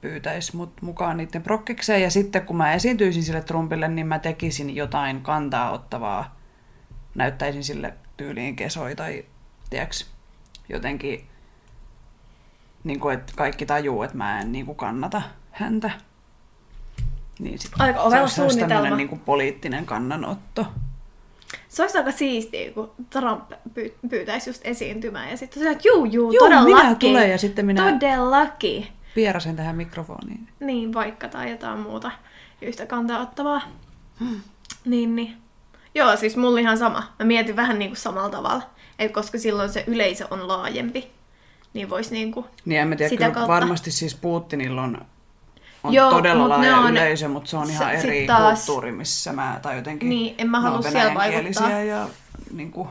pyytäisi 0.00 0.56
mut 0.56 0.82
mukaan 0.82 1.16
niiden 1.16 1.42
prokkikseen. 1.42 2.02
Ja 2.02 2.10
sitten 2.10 2.46
kun 2.46 2.56
mä 2.56 2.72
esiintyisin 2.72 3.22
sille 3.22 3.40
Trumpille, 3.40 3.88
niin 3.88 4.06
mä 4.06 4.18
tekisin 4.18 4.76
jotain 4.76 5.20
kantaa 5.20 5.70
ottavaa. 5.70 6.36
Näyttäisin 7.14 7.64
sille 7.64 7.94
tyyliin 8.16 8.56
kesoi 8.56 8.96
tai 8.96 9.24
tiedäks, 9.70 10.10
jotenkin, 10.68 11.26
niin 12.84 13.00
kuin, 13.00 13.14
että 13.18 13.32
kaikki 13.36 13.66
tajuu, 13.66 14.02
että 14.02 14.16
mä 14.16 14.40
en 14.40 14.52
niin 14.52 14.66
kuin 14.66 14.76
kannata 14.76 15.22
häntä. 15.50 15.90
Niin 17.38 17.58
sit 17.58 17.72
Aika 17.78 18.10
se 18.10 18.20
olisi 18.20 18.34
suunnitelma. 18.34 18.96
niin 18.96 19.08
kuin 19.08 19.20
poliittinen 19.20 19.86
kannanotto. 19.86 20.66
Se 21.74 21.82
olisi 21.82 21.98
aika 21.98 22.12
siistiä, 22.12 22.70
kun 22.70 22.90
Trump 23.10 23.52
pyy- 23.74 23.94
pyytäisi 24.10 24.50
just 24.50 24.60
esiintymään 24.64 25.30
ja 25.30 25.36
sitten 25.36 25.62
se 25.62 25.70
että 25.70 25.88
juu, 25.88 26.04
juu, 26.04 26.32
Juu, 26.32 26.38
todellakin. 26.38 26.74
minä 26.76 26.94
tulen 26.94 27.30
ja 27.30 27.38
sitten 27.38 27.66
minä- 27.66 27.92
Todellakin. 27.92 28.86
Pierasen 29.14 29.56
tähän 29.56 29.76
mikrofoniin. 29.76 30.48
Niin, 30.60 30.94
vaikka 30.94 31.28
tai 31.28 31.50
jotain 31.50 31.78
muuta 31.78 32.10
yhtä 32.62 32.86
kantaa 32.86 33.20
ottavaa. 33.22 33.62
Niin, 34.84 35.16
niin. 35.16 35.36
Joo, 35.94 36.16
siis 36.16 36.36
mulla 36.36 36.58
ihan 36.58 36.78
sama. 36.78 37.02
Mä 37.18 37.24
mietin 37.26 37.56
vähän 37.56 37.78
niin 37.78 37.90
kuin 37.90 37.96
samalla 37.98 38.30
tavalla. 38.30 38.62
Et 38.98 39.12
koska 39.12 39.38
silloin 39.38 39.68
se 39.72 39.84
yleisö 39.86 40.26
on 40.30 40.48
laajempi, 40.48 41.10
niin 41.74 41.90
vois 41.90 42.10
niinku... 42.10 42.46
Niin 42.64 42.80
en 42.80 42.88
mä 42.88 42.96
tiedä, 42.96 43.08
Sitä 43.08 43.24
kautta. 43.30 43.48
varmasti 43.48 43.90
siis 43.90 44.14
Putinilla 44.14 44.82
on, 44.82 44.98
on 45.84 45.92
Joo, 45.94 46.10
todella 46.10 46.48
laaja 46.48 46.76
on- 46.76 46.90
yleisö, 46.90 47.28
mutta 47.28 47.50
se 47.50 47.56
on 47.56 47.70
ihan 47.70 47.90
se- 48.00 48.08
eri 48.08 48.26
taas- 48.26 48.58
kulttuuri, 48.66 48.92
missä 48.92 49.32
mä, 49.32 49.58
tai 49.62 49.76
jotenkin 49.76 50.08
Niin, 50.08 50.34
en 50.38 50.50
mä 50.50 50.60
halua 50.60 50.82
siellä 50.82 51.14
vaikuttaa. 51.14 51.70
ja 51.70 52.08
niin 52.52 52.70
kuin, 52.70 52.88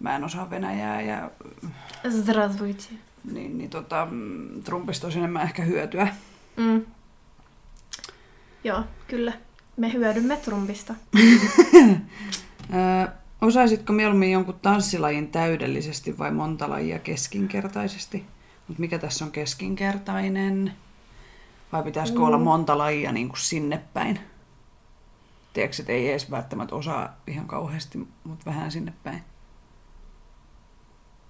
mä 0.00 0.16
en 0.16 0.24
osaa 0.24 0.50
venäjää 0.50 1.00
ja 1.00 1.30
Zdravstvuyte. 2.10 2.84
niin, 3.32 3.58
niin 3.58 3.70
tota, 3.70 4.06
mm, 4.10 4.62
Trumpista 4.62 5.06
olisi 5.06 5.18
enemmän 5.18 5.42
ehkä 5.42 5.62
hyötyä. 5.62 6.08
Mm. 6.56 6.82
Joo, 8.64 8.82
kyllä. 9.08 9.32
Me 9.76 9.92
hyödymme 9.92 10.36
Trumpista. 10.36 10.94
Osaisitko 13.40 13.92
mieluummin 13.92 14.30
jonkun 14.32 14.58
tanssilajin 14.62 15.28
täydellisesti 15.28 16.18
vai 16.18 16.30
monta 16.30 16.70
lajia 16.70 16.98
keskinkertaisesti? 16.98 18.24
Mutta 18.68 18.80
mikä 18.80 18.98
tässä 18.98 19.24
on 19.24 19.30
keskinkertainen? 19.30 20.72
Vai 21.72 21.82
pitäisikö 21.82 22.20
olla 22.24 22.38
monta 22.38 22.78
lajia 22.78 23.12
niin 23.12 23.28
kuin 23.28 23.38
sinne 23.40 23.80
päin? 23.94 24.20
Tiedätkö, 25.52 25.82
että 25.82 25.92
ei 25.92 26.10
edes 26.10 26.30
välttämättä 26.30 26.74
osaa 26.74 27.16
ihan 27.26 27.46
kauheasti, 27.46 28.08
mutta 28.24 28.44
vähän 28.46 28.70
sinne 28.70 28.92
päin. 29.02 29.22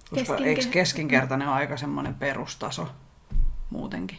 Koska 0.09 0.35
Keskinker- 0.35 0.43
eikö 0.47 0.65
keskinkertainen 0.71 1.47
ole 1.47 1.55
aika 1.55 1.77
semmoinen 1.77 2.15
perustaso 2.15 2.87
muutenkin? 3.69 4.17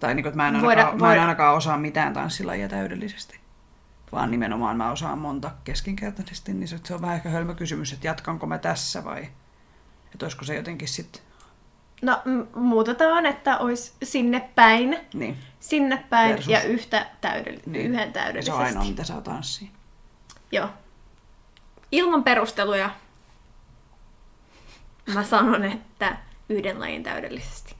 Tai 0.00 0.14
niin 0.14 0.22
kuin, 0.22 0.28
että 0.30 0.36
mä 0.36 0.48
en, 0.48 0.54
Voida- 0.54 0.66
ainakaan, 0.68 1.00
mä 1.00 1.06
en 1.06 1.10
voida- 1.10 1.20
ainakaan 1.20 1.56
osaa 1.56 1.78
mitään 1.78 2.12
tanssilajia 2.12 2.68
täydellisesti. 2.68 3.40
Vaan 4.12 4.30
nimenomaan 4.30 4.76
mä 4.76 4.90
osaan 4.90 5.18
monta 5.18 5.50
keskinkertaisesti, 5.64 6.54
niin 6.54 6.68
se 6.68 6.78
se 6.84 6.94
on 6.94 7.00
vähän 7.02 7.16
ehkä 7.16 7.28
hölmö 7.28 7.54
kysymys, 7.54 7.92
että 7.92 8.06
jatkanko 8.06 8.46
mä 8.46 8.58
tässä 8.58 9.04
vai 9.04 9.28
että 10.12 10.24
olisiko 10.24 10.44
se 10.44 10.54
jotenkin 10.56 10.88
sitten, 10.88 11.22
No, 12.02 12.18
m- 12.24 12.42
muutetaan, 12.60 13.26
että 13.26 13.58
olisi 13.58 13.92
sinne 14.02 14.48
päin, 14.54 14.96
niin, 15.14 15.36
sinne 15.60 16.04
päin 16.10 16.30
Versus- 16.30 16.48
ja 16.48 16.62
yhtä 16.62 17.06
täydell- 17.26 17.60
niin. 17.66 17.86
yhden 17.86 17.98
se 18.00 18.06
on 18.06 18.12
täydellisesti. 18.12 18.62
ainoa 18.62 18.84
mitä 18.84 19.04
saa 19.04 19.20
tanssiin. 19.20 19.70
Joo. 20.52 20.68
Ilman 21.92 22.24
perusteluja 22.24 22.90
mä 25.14 25.22
sanon, 25.24 25.64
että 25.64 26.16
yhden 26.48 26.80
lajin 26.80 27.02
täydellisesti. 27.02 27.74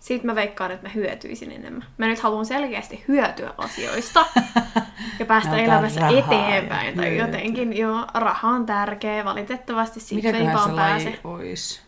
Sitten 0.00 0.26
mä 0.26 0.34
veikkaan, 0.34 0.70
että 0.70 0.88
mä 0.88 0.92
hyötyisin 0.94 1.52
enemmän. 1.52 1.86
Mä 1.98 2.06
nyt 2.06 2.18
haluan 2.20 2.46
selkeästi 2.46 3.04
hyötyä 3.08 3.54
asioista 3.58 4.26
ja 5.18 5.26
päästä 5.26 5.50
Näytän 5.50 5.64
elämässä 5.74 6.08
eteenpäin. 6.08 6.86
ja 6.96 7.02
Tai 7.02 7.16
jotenkin, 7.18 7.76
joo, 7.76 8.06
raha 8.14 8.48
on 8.48 8.66
tärkeä. 8.66 9.24
Valitettavasti 9.24 10.00
siitä 10.00 10.28
ei 10.28 10.46
vaan 10.46 10.76
laji 10.76 11.04
pääse. 11.04 11.20
olisi? 11.24 11.81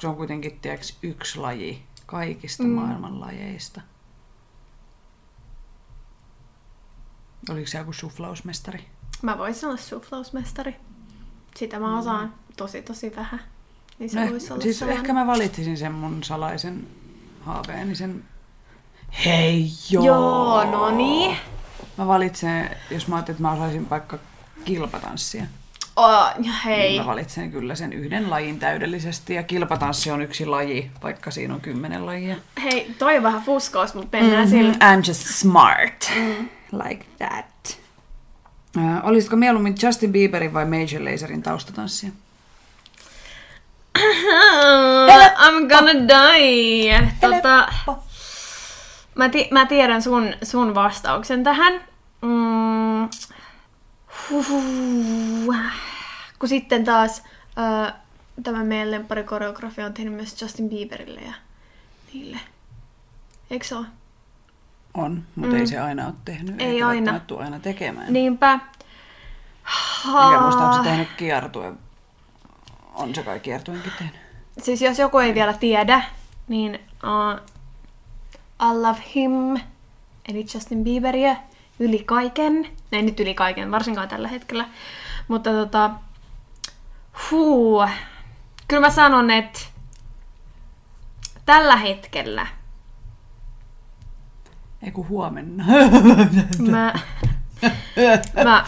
Kun 0.00 0.02
se 0.02 0.08
on 0.08 0.16
kuitenkin 0.16 0.58
tiedätkö, 0.60 0.86
yksi 1.02 1.38
laji 1.38 1.82
kaikista 2.06 2.62
Mm. 2.62 2.68
maailman 2.70 3.20
lajeista. 3.20 3.80
Oliko 7.50 7.66
se 7.66 7.78
joku 7.78 7.92
suflausmestari? 7.92 8.84
Mä 9.22 9.38
voisin 9.38 9.68
olla 9.68 9.78
suflausmestari. 9.78 10.76
Sitä 11.56 11.78
mä 11.80 11.98
osaan 11.98 12.34
tosi 12.56 12.82
tosi 12.82 13.16
vähän. 13.16 13.40
Niin 13.98 14.10
se 14.10 14.24
No, 14.24 14.30
voisi 14.30 14.52
olla 14.52 14.62
siis 14.62 14.78
sellainen. 14.78 15.00
ehkä 15.00 15.12
mä 15.12 15.26
valitsisin 15.26 15.76
sen 15.78 15.92
mun 15.92 16.24
salaisen 16.24 16.86
haaveeni, 17.40 17.94
sen... 17.94 18.24
Hei 19.24 19.70
joo! 19.90 20.04
Joo, 20.04 20.70
no 20.70 20.90
niin. 20.90 21.36
Mä 21.98 22.06
valitsen, 22.06 22.76
jos 22.90 23.08
mä 23.08 23.16
ajattelin, 23.16 23.36
että 23.36 23.42
mä 23.48 23.52
osaisin 23.52 23.90
vaikka 23.90 24.18
kilpatanssia, 24.64 25.44
Oh, 26.00 26.28
hei. 26.64 26.88
niin 26.88 27.02
mä 27.02 27.06
valitsen 27.06 27.52
kyllä 27.52 27.74
sen 27.74 27.92
yhden 27.92 28.30
lajin 28.30 28.58
täydellisesti. 28.58 29.34
Ja 29.34 29.42
kilpatanssi 29.42 30.10
on 30.10 30.22
yksi 30.22 30.46
laji, 30.46 30.90
vaikka 31.02 31.30
siinä 31.30 31.54
on 31.54 31.60
kymmenen 31.60 32.06
lajia. 32.06 32.36
Hei, 32.62 32.94
toi 32.98 33.16
on 33.16 33.22
vähän 33.22 33.42
fuskaus, 33.42 33.94
mutta 33.94 34.18
mennään 34.18 34.48
mm-hmm. 34.48 34.72
sillä. 34.72 34.96
I'm 34.96 35.08
just 35.08 35.26
smart. 35.26 36.12
Mm. 36.16 36.48
Like 36.72 37.04
that. 37.18 37.78
Äh, 38.78 39.06
olisitko 39.06 39.36
mieluummin 39.36 39.74
Justin 39.82 40.12
Bieberin 40.12 40.54
vai 40.54 40.64
Major 40.64 41.12
Lazerin 41.12 41.42
taustatanssia? 41.42 42.10
I'm 45.38 45.68
gonna 45.68 46.08
die. 46.08 47.10
Tota, 47.20 47.68
mä, 49.14 49.28
ti- 49.28 49.48
mä 49.50 49.66
tiedän 49.66 50.02
sun, 50.02 50.34
sun 50.42 50.74
vastauksen 50.74 51.44
tähän. 51.44 51.72
Mm. 52.22 53.08
Huhhuh. 54.30 55.89
Kun 56.40 56.48
sitten 56.48 56.84
taas 56.84 57.22
äh, 57.58 57.94
tämä 58.42 58.64
meidän 58.64 58.90
lempparikoreografia 58.90 59.86
on 59.86 59.94
tehnyt 59.94 60.14
myös 60.14 60.42
Justin 60.42 60.68
Bieberille 60.68 61.20
ja 61.20 61.34
niille. 62.12 62.40
Eikö 63.50 63.66
se 63.66 63.76
ole? 63.76 63.86
On, 64.94 65.24
mutta 65.34 65.54
mm. 65.54 65.60
ei 65.60 65.66
se 65.66 65.78
aina 65.78 66.06
ole 66.06 66.14
tehnyt. 66.24 66.60
Ei 66.60 66.66
eikä 66.66 66.88
aina. 66.88 67.20
tule 67.20 67.44
aina 67.44 67.60
tekemään. 67.60 68.12
Niinpä. 68.12 68.58
Mikä 70.06 70.40
muista, 70.40 70.62
onko 70.62 70.76
se 70.76 70.90
tehnyt 70.90 71.08
kiertuen? 71.16 71.78
On 72.94 73.14
se 73.14 73.22
kai 73.22 73.40
kiertuenkin 73.40 73.92
tehnyt. 73.98 74.16
Siis 74.62 74.82
jos 74.82 74.98
joku 74.98 75.18
ei 75.18 75.34
vielä 75.34 75.52
tiedä, 75.52 76.02
niin 76.48 76.80
uh, 77.04 77.40
I 78.70 78.74
love 78.74 79.02
him, 79.14 79.60
eli 80.28 80.46
Justin 80.54 80.84
Bieberia, 80.84 81.36
yli 81.78 81.98
kaiken. 81.98 82.66
Ei 82.92 83.02
nyt 83.02 83.20
yli 83.20 83.34
kaiken, 83.34 83.70
varsinkaan 83.70 84.08
tällä 84.08 84.28
hetkellä. 84.28 84.64
Mutta 85.28 85.50
tota, 85.50 85.90
huu, 87.30 87.86
kyllä 88.68 88.80
mä 88.86 88.90
sanon, 88.90 89.30
että 89.30 89.60
tällä 91.46 91.76
hetkellä 91.76 92.46
Ei 94.82 94.90
kun 94.90 95.08
huomenna. 95.08 95.64
mä, 96.70 96.92
mä, 98.44 98.64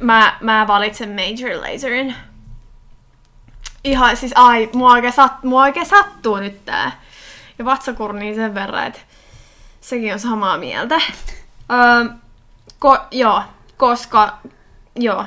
mä, 0.00 0.38
mä 0.40 0.66
valitsen 0.66 1.08
Major 1.08 1.60
Laserin. 1.60 2.14
Ihan 3.84 4.16
siis, 4.16 4.32
ai, 4.34 4.70
mua 4.74 4.92
oikein, 4.92 5.12
sat, 5.12 5.42
mua 5.42 5.62
oikein 5.62 5.86
sattuu 5.86 6.36
nyt 6.36 6.64
tää. 6.64 7.00
Ja 7.58 7.64
vatsakurniin 7.64 8.34
sen 8.34 8.54
verran, 8.54 8.86
että 8.86 9.00
sekin 9.80 10.12
on 10.12 10.18
samaa 10.18 10.58
mieltä. 10.58 11.00
Öö, 11.72 12.14
ko, 12.78 12.98
joo, 13.10 13.42
koska, 13.76 14.38
joo, 14.96 15.24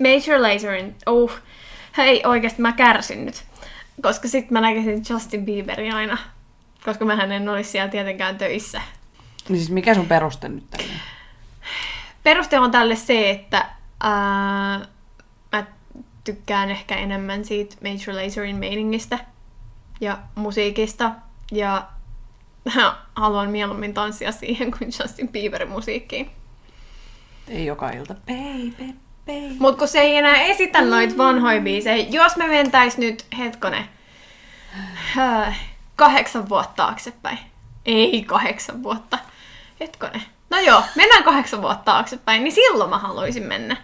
Major 0.00 0.42
Laserin, 0.42 0.96
uh, 1.08 1.32
hei 1.96 2.22
oikeesti 2.26 2.62
mä 2.62 2.72
kärsin 2.72 3.26
nyt. 3.26 3.44
Koska 4.02 4.28
sit 4.28 4.50
mä 4.50 4.60
näkisin 4.60 5.02
Justin 5.10 5.44
Bieberin 5.44 5.94
aina. 5.94 6.18
Koska 6.84 7.04
mähän 7.04 7.32
en 7.32 7.48
olisi 7.48 7.70
siellä 7.70 7.88
tietenkään 7.90 8.38
töissä. 8.38 8.80
niin 9.48 9.58
siis 9.58 9.70
mikä 9.70 9.94
sun 9.94 10.06
peruste 10.06 10.48
nyt 10.48 10.70
tälle? 10.70 10.92
Peruste 12.22 12.58
on 12.58 12.70
tälle 12.70 12.96
se, 12.96 13.30
että 13.30 13.66
ää, 14.00 14.80
mä 15.52 15.66
tykkään 16.24 16.70
ehkä 16.70 16.96
enemmän 16.96 17.44
siitä 17.44 17.76
Major 17.82 18.22
Lazerin 18.22 18.56
meiningistä 18.56 19.18
ja 20.00 20.18
musiikista 20.34 21.12
ja 21.52 21.88
haluan 23.14 23.50
mieluummin 23.50 23.94
tanssia 23.94 24.32
siihen 24.32 24.70
kuin 24.70 24.90
Justin 25.02 25.28
Bieberin 25.28 25.70
musiikkiin. 25.70 26.30
Ei 27.48 27.66
joka 27.66 27.90
ilta. 27.90 28.14
Baby. 28.14 28.94
Mut 29.58 29.78
kun 29.78 29.88
se 29.88 30.00
ei 30.00 30.16
enää 30.16 30.40
esitä 30.42 30.80
noita 30.80 31.16
vanhoja 31.18 31.60
biisejä, 31.60 32.06
jos 32.10 32.36
me 32.36 32.46
mentäis 32.46 32.98
nyt, 32.98 33.26
hetkone, 33.38 33.88
äh, 35.18 35.60
kahdeksan 35.96 36.48
vuotta 36.48 36.72
taaksepäin. 36.76 37.38
Ei 37.86 38.22
kahdeksan 38.22 38.82
vuotta. 38.82 39.18
Hetkone. 39.80 40.22
No 40.50 40.58
joo, 40.58 40.82
mennään 40.94 41.24
kahdeksan 41.24 41.62
vuotta 41.62 41.84
taaksepäin, 41.84 42.44
niin 42.44 42.54
silloin 42.54 42.90
mä 42.90 42.98
haluaisin 42.98 43.42
mennä. 43.42 43.76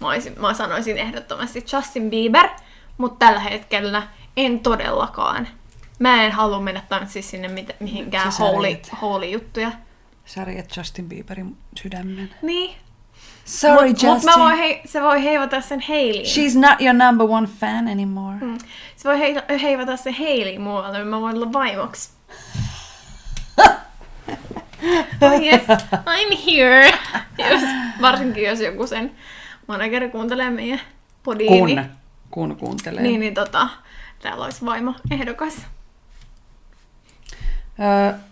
Mä, 0.00 0.08
olisin, 0.08 0.40
mä 0.40 0.54
sanoisin 0.54 0.98
ehdottomasti 0.98 1.64
Justin 1.72 2.10
Bieber, 2.10 2.48
mutta 2.98 3.26
tällä 3.26 3.40
hetkellä 3.40 4.02
en 4.36 4.60
todellakaan. 4.60 5.48
Mä 5.98 6.24
en 6.24 6.32
halua 6.32 6.60
mennä 6.60 6.82
tanssiin 6.88 7.22
sinne 7.22 7.48
mit- 7.48 7.76
mihinkään 7.80 8.32
Sä 8.32 8.44
holy, 8.44 8.76
holy 9.02 9.26
juttuja. 9.26 9.72
Sä 10.24 10.46
Justin 10.76 11.08
Bieberin 11.08 11.56
sydämen. 11.82 12.34
Niin. 12.42 12.76
Sorry, 13.50 13.88
Mut 13.88 14.02
Justin. 14.02 14.30
mä 14.30 14.44
voin 14.44 14.58
hei, 14.58 14.80
se 14.84 15.02
voi 15.02 15.24
heivata 15.24 15.60
sen 15.60 15.80
Hailey. 15.88 16.22
She's 16.22 16.58
not 16.58 16.80
your 16.80 16.94
number 16.94 17.26
one 17.30 17.46
fan 17.46 17.88
anymore. 17.88 18.36
Mm. 18.40 18.58
Se 18.96 19.08
voi 19.08 19.18
hei, 19.18 19.34
heivata 19.62 19.96
sen 19.96 20.14
Hailey 20.14 20.58
muualle, 20.58 20.98
niin 20.98 21.08
mä 21.08 21.20
voin 21.20 21.36
olla 21.36 21.52
vaimoksi. 21.52 22.10
oh 25.22 25.42
yes, 25.42 25.62
I'm 25.92 26.38
here. 26.46 26.92
Jos, 27.38 27.62
varsinkin 28.00 28.44
jos 28.44 28.60
joku 28.60 28.86
sen 28.86 29.10
manageri 29.66 30.10
kuuntelee 30.10 30.50
meidän 30.50 30.80
podiin. 31.22 31.76
Kun, 31.76 31.84
kun 32.30 32.56
kuuntelee. 32.56 33.02
niin, 33.02 33.20
niin 33.20 33.34
tota, 33.34 33.68
täällä 34.22 34.44
olisi 34.44 34.64
vaimo 34.64 34.94
ehdokas. 35.10 35.66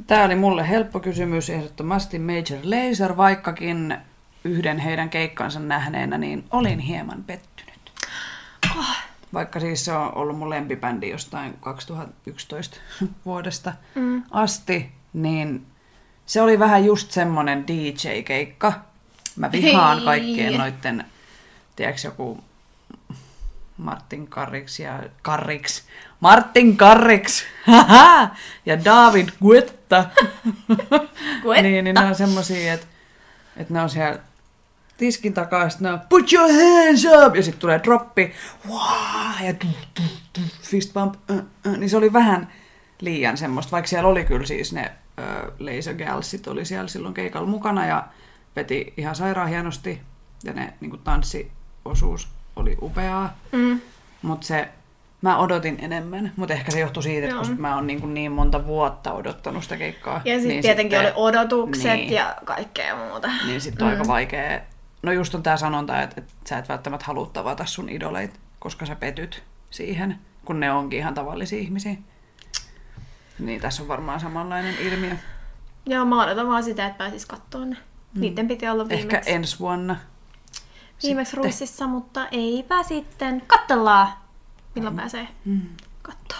Tämä 0.07 0.25
oli 0.25 0.35
mulle 0.35 0.69
helppo 0.69 1.01
kysymys, 1.01 1.51
ehdottomasti 1.51 2.19
Major 2.19 2.61
Lazer, 2.65 3.17
vaikkakin 3.17 3.97
yhden 4.49 4.79
heidän 4.79 5.11
keikkansa 5.11 5.61
nähneenä, 5.61 6.19
niin 6.19 6.45
olin 6.51 6.79
hieman 6.79 7.25
pettynyt. 7.25 7.93
Vaikka 9.35 9.61
siis 9.61 9.85
se 9.85 9.93
on 9.93 10.15
ollut 10.15 10.39
mun 10.39 10.51
lempibändi 10.51 11.09
jostain 11.11 11.55
2011 11.61 12.77
vuodesta 13.25 13.73
Mm. 13.95 14.23
asti, 14.31 14.93
niin 15.13 15.67
se 16.27 16.41
oli 16.43 16.59
vähän 16.59 16.85
just 16.85 17.11
semmonen 17.11 17.65
DJ-keikka. 17.69 18.73
Mä 19.37 19.53
vihaan 19.53 19.97
Hei. 19.97 20.05
kaikkien 20.05 20.55
noitten, 20.59 21.05
tiedätkö 21.77 22.01
joku 22.09 22.45
Martin 23.77 24.27
Karriks 24.29 24.81
ja 24.81 25.03
Karriks. 25.23 25.85
Martin 26.21 26.77
Karriks! 26.77 27.45
Ja 28.67 28.85
David 28.85 29.29
Guetta. 29.43 30.05
Guetta. 31.43 31.63
niin, 31.63 31.85
niin 31.85 31.95
ne 31.95 32.07
on 32.07 32.15
semmosia, 32.15 32.73
että 32.73 32.87
et 33.57 33.71
ne 33.71 33.83
on 33.83 33.91
siellä 33.91 34.19
tiskin 34.99 35.35
takaa, 35.35 35.69
sit 35.69 35.81
ne 35.81 35.93
on 35.93 36.01
put 36.09 36.33
your 36.33 36.51
hands 36.53 37.05
up, 37.27 37.37
ja 37.37 37.43
sitten 37.43 37.61
tulee 37.61 37.81
droppi, 37.85 38.33
wow, 38.69 39.47
ja 39.47 39.55
tu, 39.55 39.67
tu, 39.95 40.03
tu, 40.33 40.41
fist 40.63 40.93
bump, 40.95 41.15
uh, 41.31 41.37
uh, 41.67 41.77
niin 41.77 41.91
se 41.91 41.97
oli 41.97 42.13
vähän 42.13 42.53
liian 43.01 43.37
semmoista, 43.37 43.73
vaikka 43.73 43.89
siellä 43.89 44.09
oli 44.09 44.25
kyllä 44.25 44.47
siis 44.47 44.73
ne 44.73 44.93
uh, 45.19 45.53
Laser 45.59 45.95
Galsit 45.95 46.47
oli 46.49 46.65
siellä 46.65 46.89
silloin 46.89 47.15
keikalla 47.15 47.49
mukana, 47.49 47.87
ja 47.87 48.05
veti 48.57 48.93
ihan 48.97 49.15
sairaan 49.15 49.49
hienosti, 49.49 50.01
ja 50.45 50.53
ne 50.53 50.73
niin 50.81 51.01
tanssiosuus 51.05 52.29
oli 52.57 52.77
upeaa, 52.83 53.37
Mm. 53.53 53.81
mutta 54.23 54.47
se, 54.47 54.69
mä 55.23 55.39
odotin 55.39 55.79
enemmän, 55.83 56.33
mutta 56.37 56.55
ehkä 56.55 56.71
se 56.73 56.81
johtui 56.81 57.03
siitä, 57.03 57.27
että 57.27 57.39
koska 57.39 57.55
mä 57.55 57.75
oon 57.75 57.87
niin, 57.87 58.15
niin 58.15 58.33
monta 58.33 58.67
vuotta 58.67 59.13
odottanut 59.13 59.63
sitä 59.63 59.77
keikkaa. 59.77 60.21
Ja 60.25 60.35
sitten 60.35 60.49
niin 60.49 60.63
tietenkin 60.63 60.99
sitten- 60.99 61.17
oli 61.17 61.31
odotukset 61.37 61.93
Niin. 61.93 62.13
ja 62.13 62.37
kaikkea 62.45 62.97
muuta. 62.97 63.29
niin 63.47 63.61
sitten 63.61 63.87
on 63.87 63.93
aika 63.93 64.07
vaikea. 64.07 64.61
No 65.03 65.13
just 65.13 65.35
on 65.35 65.43
tää 65.43 65.57
sanonta, 65.57 66.03
että, 66.03 66.21
että 66.21 66.33
sä 66.49 66.59
et 66.59 66.69
välttämättä 66.69 67.07
halua 67.07 67.31
tavata 67.33 67.67
sun 67.67 67.89
idoleit, 67.89 68.41
koska 68.59 68.87
sä 68.87 68.97
petyt 68.97 69.43
siihen, 69.71 70.19
kun 70.45 70.61
ne 70.61 70.73
onkin 70.73 70.99
ihan 70.99 71.15
tavallisia 71.15 71.59
ihmisiä. 71.59 71.97
Niin 73.39 73.61
tässä 73.61 73.83
on 73.83 73.89
varmaan 73.89 74.21
samanlainen 74.21 74.75
ilmiö. 74.79 75.17
Joo, 75.87 76.05
mä 76.05 76.23
odotan 76.25 76.49
vaan 76.49 76.65
sitä, 76.65 76.87
että 76.87 76.99
pääsis 76.99 77.27
kattoon 77.27 77.71
ne. 77.71 77.77
Niiden 78.15 78.49
piti 78.49 78.69
olla 78.69 78.89
viimeksi, 78.89 79.17
Ehkä 79.17 79.31
ensi 79.31 79.59
vuonna. 79.59 79.97
viimeksi 81.03 81.31
sitten. 81.31 81.45
Ruississa, 81.45 81.87
mutta 81.87 82.29
eipä 82.33 82.83
sitten. 82.83 83.43
Kattellaan, 83.47 84.09
milloin 84.75 84.97
pääsee 84.97 85.29
Mm. 85.45 85.61
kattoa. 86.03 86.39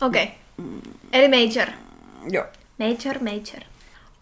Okei. 0.00 0.24
Okay. 0.58 0.80
Eli 1.12 1.28
Major. 1.28 1.68
Joo. 2.30 2.44
Major, 2.78 3.22
Major. 3.22 3.64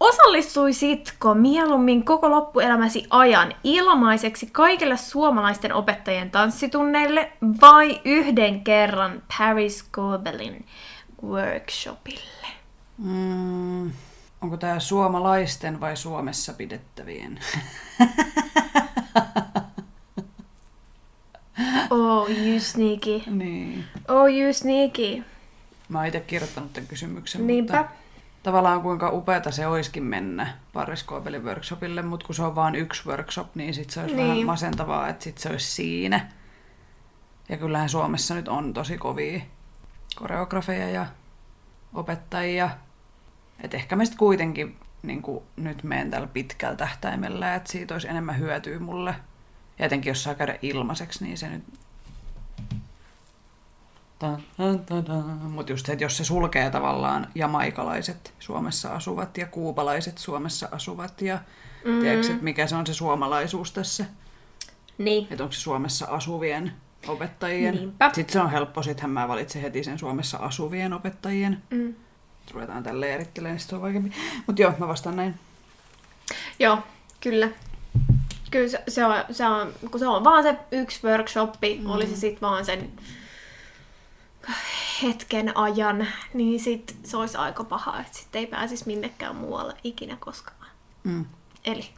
Osallistuisitko 0.01 1.35
mieluummin 1.35 2.05
koko 2.05 2.31
loppuelämäsi 2.31 3.07
ajan 3.11 3.55
ilmaiseksi 3.65 4.47
kaikille 4.53 4.97
suomalaisten 4.97 5.73
opettajien 5.73 6.31
tanssitunneille 6.31 7.33
vai 7.61 8.01
yhden 8.05 8.65
kerran 8.65 9.23
Paris 9.39 9.83
Gobelin 9.93 10.67
workshopille? 11.23 12.47
Mm, 12.99 13.93
onko 14.41 14.57
tää 14.57 14.81
suomalaisten 14.81 15.81
vai 15.81 15.97
Suomessa 15.97 16.53
pidettävien? 16.53 17.41
Oh, 21.91 22.29
you 22.31 22.61
sneaky. 22.61 23.23
niin. 23.31 23.85
Oh, 24.09 24.29
you 24.29 24.53
sneaky. 24.53 25.25
Mä 25.89 25.99
oon 25.99 26.07
itse 26.07 26.21
kirjoittanut 26.21 26.73
tämän 26.73 26.89
kysymyksen, 26.89 27.47
Niinpä. 27.47 27.77
mutta 27.83 27.95
tavallaan 28.45 28.83
kuinka 28.83 29.11
upeata 29.11 29.51
se 29.51 29.67
olisikin 29.67 30.03
mennä 30.03 30.59
Pariskoopelin 30.73 31.45
workshopille, 31.45 32.03
mutta 32.03 32.27
kun 32.27 32.35
se 32.35 32.43
on 32.43 32.55
vain 32.55 32.75
yksi 32.75 33.09
workshop, 33.09 33.55
niin 33.55 33.75
sit 33.75 33.91
se 33.91 34.01
olisi 34.01 34.15
niin. 34.15 34.29
vähän 34.29 34.47
masentavaa, 34.47 35.09
että 35.09 35.25
sit 35.25 35.39
se 35.39 35.49
olisi 35.49 35.71
siinä. 35.71 36.29
Ja 37.49 37.57
kyllähän 37.57 37.89
Suomessa 37.89 38.35
nyt 38.35 38.49
on 38.49 38.73
tosi 38.73 38.99
kovia 38.99 39.41
koreografeja 40.17 40.91
ja 40.91 41.07
opettajia. 41.95 42.71
Et 43.61 43.75
ehkä 43.75 43.97
mä 43.97 44.05
sitten 44.05 44.19
kuitenkin 44.19 44.77
niin 45.03 45.23
nyt 45.57 45.83
menen 45.83 46.11
tällä 46.11 46.27
pitkällä 46.27 46.77
tähtäimellä, 46.77 47.55
että 47.55 47.73
siitä 47.73 47.95
olisi 47.95 48.09
enemmän 48.09 48.39
hyötyä 48.39 48.79
mulle. 48.79 49.15
Ja 49.79 49.87
etenkin 49.87 50.11
jos 50.11 50.23
saa 50.23 50.35
käydä 50.35 50.59
ilmaiseksi, 50.63 51.25
niin 51.25 51.39
se 51.39 51.49
nyt 51.49 51.65
mutta 55.49 55.73
just 55.73 55.87
se, 55.87 55.93
että 55.93 56.05
jos 56.05 56.17
se 56.17 56.25
sulkee 56.25 56.71
tavallaan 56.71 57.27
jamaikalaiset 57.35 58.35
Suomessa 58.39 58.89
asuvat 58.95 59.39
ja 59.39 59.47
kuupalaiset 59.47 60.19
Suomessa 60.19 60.69
asuvat 60.73 61.23
ja 61.23 61.39
mm. 61.85 62.01
tiedätkö, 62.01 62.33
että 62.33 62.45
mikä 62.45 62.67
se 62.67 62.77
on 62.77 62.87
se 62.87 62.95
suomalaisuus 62.95 63.73
tässä, 63.73 64.05
Niin. 64.99 65.27
että 65.31 65.45
onko 65.45 65.53
se 65.53 65.61
Suomessa 65.61 66.07
asuvien 66.07 66.73
opettajien. 67.09 67.75
Niinpä. 67.75 68.11
Sitten 68.13 68.33
se 68.33 68.41
on 68.41 68.51
helppo, 68.51 68.83
sittenhän 68.83 69.11
mä 69.11 69.29
valitsen 69.29 69.63
heti 69.63 69.85
sen 69.85 69.99
Suomessa 69.99 70.39
asuvien 70.39 70.93
opettajien. 70.93 71.63
Mm. 71.71 71.95
Ruvetaan 72.53 72.83
tälle 72.83 73.15
erittelemään, 73.15 73.57
niin 73.57 73.69
se 73.69 73.75
on 73.75 73.83
vaikeampi. 73.83 74.13
Mutta 74.47 74.63
joo, 74.63 74.73
mä 74.79 74.89
vastaan 74.89 75.17
näin. 75.17 75.35
Joo, 76.59 76.79
kyllä. 77.21 77.49
Kyllä 78.51 78.69
se, 78.69 78.83
se, 78.89 79.05
on, 79.05 79.15
se, 79.31 79.47
on, 79.47 79.73
kun 79.91 80.01
se 80.01 80.07
on 80.07 80.25
vaan 80.25 80.43
se 80.43 80.57
yksi 80.73 81.07
workshoppi, 81.07 81.81
mm. 81.83 81.91
oli 81.91 82.07
se 82.07 82.17
sitten 82.17 82.41
vaan 82.41 82.65
sen 82.65 82.93
hetken 85.03 85.57
ajan, 85.57 86.07
niin 86.35 86.61
sit 86.61 86.97
se 87.05 87.17
olisi 87.17 87.37
aika 87.37 87.65
paha, 87.65 88.01
että 88.01 88.19
sitten 88.19 88.39
ei 88.39 88.47
pääsisi 88.47 88.87
minnekään 88.87 89.37
muualle 89.37 89.75
ikinä 89.85 90.17
koskaan. 90.21 90.71
Mm. 91.05 91.27
Eli 91.65 91.91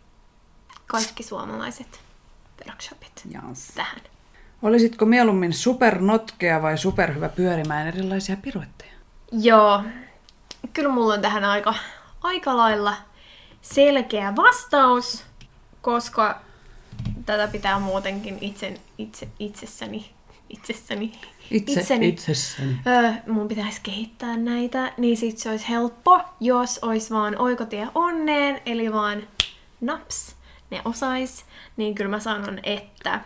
kaikki 0.87 1.23
suomalaiset 1.23 2.01
workshopit 2.67 3.23
Jans. 3.31 3.67
tähän. 3.75 4.01
Olisitko 4.63 5.05
mieluummin 5.05 5.53
supernotkea 5.53 6.63
vai 6.63 6.79
superhyvä 6.79 7.29
pyörimään 7.29 7.87
erilaisia 7.89 8.37
piruetteja? 8.37 8.93
Joo, 9.33 9.85
kyllä 10.73 10.89
mulla 10.89 11.15
on 11.15 11.21
tähän 11.21 11.45
aika, 11.45 11.75
aika 12.23 12.57
lailla 12.57 12.97
selkeä 13.63 14.37
vastaus, 14.37 15.25
koska 15.83 16.41
tätä 17.27 17.49
pitää 17.49 17.79
muutenkin 17.79 18.39
itse, 18.41 18.81
itse, 18.99 19.29
itsessäni, 19.39 20.11
itsessäni, 20.51 21.13
Itse, 21.51 21.81
itseni, 21.81 22.09
itsessäni. 22.09 22.77
Öö, 22.87 23.13
mun 23.27 23.49
pitäisi 23.49 23.81
kehittää 23.83 24.37
näitä, 24.37 24.93
niin 24.97 25.17
sit 25.17 25.39
se 25.39 25.51
olisi 25.51 25.69
helppo, 25.69 26.21
jos 26.41 26.79
olisi 26.83 27.11
vaan 27.11 27.39
oikotie 27.39 27.89
onneen, 27.95 28.61
eli 28.67 28.93
vaan 28.93 29.29
naps, 29.81 30.37
ne 30.71 30.83
osais, 30.85 31.45
niin 31.77 31.95
kyllä 31.95 32.11
mä 32.11 32.21
sanon, 32.21 32.59
että 32.63 33.21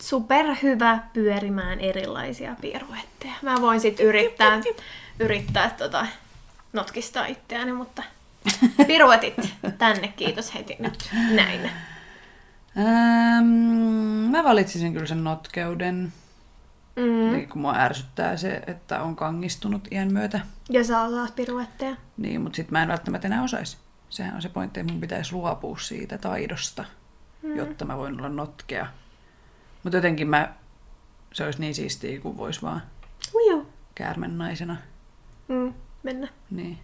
superhyvä 0.00 0.98
pyörimään 1.12 1.80
erilaisia 1.80 2.56
piruetteja. 2.60 3.34
Mä 3.42 3.54
voin 3.60 3.80
sit 3.80 4.00
yrittää, 4.00 4.60
yrittää 5.20 5.70
tota, 5.70 6.06
notkistaa 6.72 7.26
itseäni, 7.26 7.72
mutta 7.72 8.02
piruetit 8.86 9.34
tänne, 9.78 10.08
kiitos 10.08 10.54
heti 10.54 10.76
nyt 10.78 11.10
näin. 11.30 11.70
Ähm, 12.78 13.46
mä 14.30 14.44
valitsisin 14.44 14.92
kyllä 14.92 15.06
sen 15.06 15.24
notkeuden, 15.24 16.12
Mm. 16.96 17.32
niin 17.32 17.48
kun 17.48 17.60
mua 17.60 17.74
ärsyttää 17.76 18.36
se, 18.36 18.62
että 18.66 19.02
on 19.02 19.16
kangistunut 19.16 19.88
iän 19.92 20.12
myötä. 20.12 20.40
Ja 20.70 20.84
sä 20.84 21.02
osaat 21.02 21.36
piruetteja. 21.36 21.96
Niin, 22.16 22.40
mutta 22.40 22.56
sit 22.56 22.70
mä 22.70 22.82
en 22.82 22.88
välttämättä 22.88 23.28
enää 23.28 23.42
osaisi. 23.42 23.76
Sehän 24.10 24.34
on 24.34 24.42
se 24.42 24.48
pointti, 24.48 24.80
että 24.80 24.92
mun 24.92 25.00
pitäisi 25.00 25.32
luopua 25.32 25.78
siitä 25.78 26.18
taidosta. 26.18 26.84
mm. 27.42 27.56
jotta 27.56 27.84
mä 27.84 27.96
voin 27.96 28.18
olla 28.18 28.28
notkea. 28.28 28.86
Mutta 29.82 29.96
jotenkin 29.96 30.28
mä, 30.28 30.52
se 31.32 31.44
olisi 31.44 31.60
niin 31.60 31.74
siistiä, 31.74 32.20
kun 32.20 32.36
vois 32.36 32.62
vaan 32.62 32.82
Uju. 33.34 33.66
käärmennaisena. 33.94 34.76
Mm, 35.48 35.74
mennä. 36.02 36.28
Niin, 36.50 36.78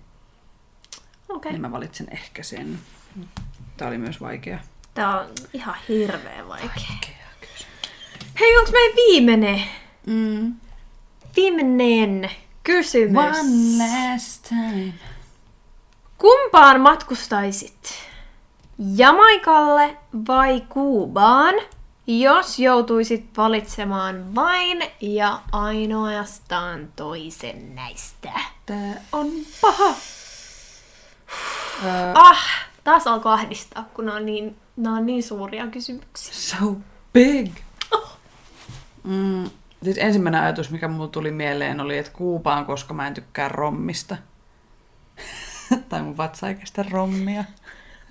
Okei. 1.29 1.37
Okay. 1.37 1.53
niin 1.53 1.61
mä 1.61 1.73
valitsen 1.73 2.07
ehkä 2.11 2.43
sen. 2.43 2.79
Tää 3.77 3.89
oli 3.89 3.99
myös 3.99 4.21
vaikea. 4.21 4.59
Tää 4.95 5.21
on 5.21 5.27
ihan 5.53 5.75
hirveän 5.89 6.49
vaikea. 6.49 6.69
Hei, 8.41 8.57
onks 8.59 8.73
meidän 8.73 8.97
viimeinen, 8.97 9.63
Mm. 10.07 10.55
viimeinen 11.37 12.31
kysymys? 12.65 13.17
One 13.19 13.79
last 13.79 14.43
time. 14.49 14.93
Kumpaan 16.19 16.81
matkustaisit? 16.81 17.95
Jamaikalle 18.97 19.97
vai 20.29 20.63
Kuubaan, 20.69 21.55
jos 22.07 22.59
joutuisit 22.59 23.25
valitsemaan 23.37 24.35
vain 24.35 24.83
ja 25.01 25.41
ainoastaan 25.53 26.89
toisen 26.97 27.75
näistä? 27.75 28.33
Tää 28.67 28.95
on 29.13 29.31
paha. 29.61 29.95
Ah, 32.15 32.47
taas 32.85 33.07
alkoi 33.07 33.33
ahdistaa, 33.33 33.89
kun 33.95 34.05
nämä 34.07 34.17
on 34.17 34.27
niin, 34.27 34.57
nämä 34.77 34.97
on 34.97 35.07
niin 35.07 35.23
suuria 35.23 35.67
kysymyksiä. 35.67 36.59
so 36.59 36.77
big. 37.13 37.51
Mm. 39.05 39.51
Siis 39.85 39.99
ensimmäinen 39.99 40.41
ajatus, 40.43 40.71
mikä 40.71 40.89
mulle 40.89 41.09
tuli 41.09 41.31
mieleen, 41.31 41.81
oli, 41.81 41.99
että 41.99 42.13
Kuupaan, 42.13 42.67
koska 42.67 42.95
mä 42.95 43.07
en 43.07 43.15
tykkää 43.15 43.49
rommista. 43.49 44.17
tai 45.89 46.03
mun 46.03 46.17
vatsa 46.17 46.49
ei 46.49 46.55
kestä 46.55 46.85
rommia. 46.91 47.45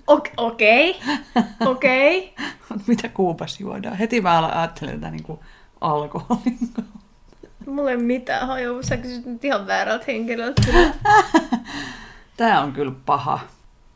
Ok- 0.06 0.32
Okei, 0.36 1.00
okei. 1.60 2.34
Mut 2.68 2.86
mitä 2.86 3.08
Kuupassa 3.08 3.62
juodaan? 3.62 3.96
Heti 3.96 4.20
mä 4.20 4.38
aloin 4.38 4.54
ajattelemaan 4.54 5.00
tätä 5.00 5.10
niin 5.10 5.38
alkoholin. 5.80 6.58
Mulla 7.66 7.90
ei 7.90 7.96
mitään 7.96 8.46
hajua, 8.46 8.82
sä 8.82 8.96
kysyt 8.96 9.26
nyt 9.26 9.44
ihan 9.44 9.66
väärältä 9.66 10.04
henkilöltä. 10.08 10.62
Tää 12.36 12.60
on 12.60 12.72
kyllä 12.72 12.92
paha. 13.06 13.40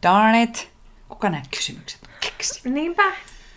Darn 0.07 0.35
it. 0.35 0.71
Kuka 1.09 1.31
nämä 1.31 1.43
kysymykset 1.57 2.09
keksi? 2.21 2.71
Niinpä. 2.71 3.03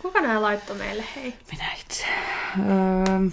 Kuka 0.02 0.20
nämä 0.20 0.42
laittoi 0.42 0.76
meille, 0.76 1.04
hei? 1.16 1.38
Minä 1.52 1.72
itse. 1.80 2.04
Öö, 2.58 3.30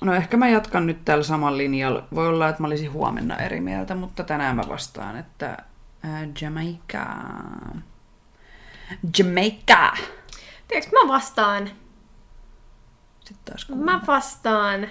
no 0.00 0.14
ehkä 0.14 0.36
mä 0.36 0.48
jatkan 0.48 0.86
nyt 0.86 1.04
tällä 1.04 1.24
samalla 1.24 1.58
linjalla. 1.58 2.08
Voi 2.14 2.28
olla, 2.28 2.48
että 2.48 2.62
mä 2.62 2.66
olisin 2.66 2.92
huomenna 2.92 3.36
eri 3.36 3.60
mieltä, 3.60 3.94
mutta 3.94 4.24
tänään 4.24 4.56
mä 4.56 4.62
vastaan, 4.68 5.16
että 5.16 5.56
äh, 6.04 6.28
Jamaica. 6.40 7.06
Jamaica. 9.18 9.92
Tiedätkö, 10.68 10.96
mä 11.02 11.12
vastaan, 11.12 11.70
Sitten 13.24 13.44
taas 13.44 13.68
mä 13.68 14.00
vastaan 14.06 14.88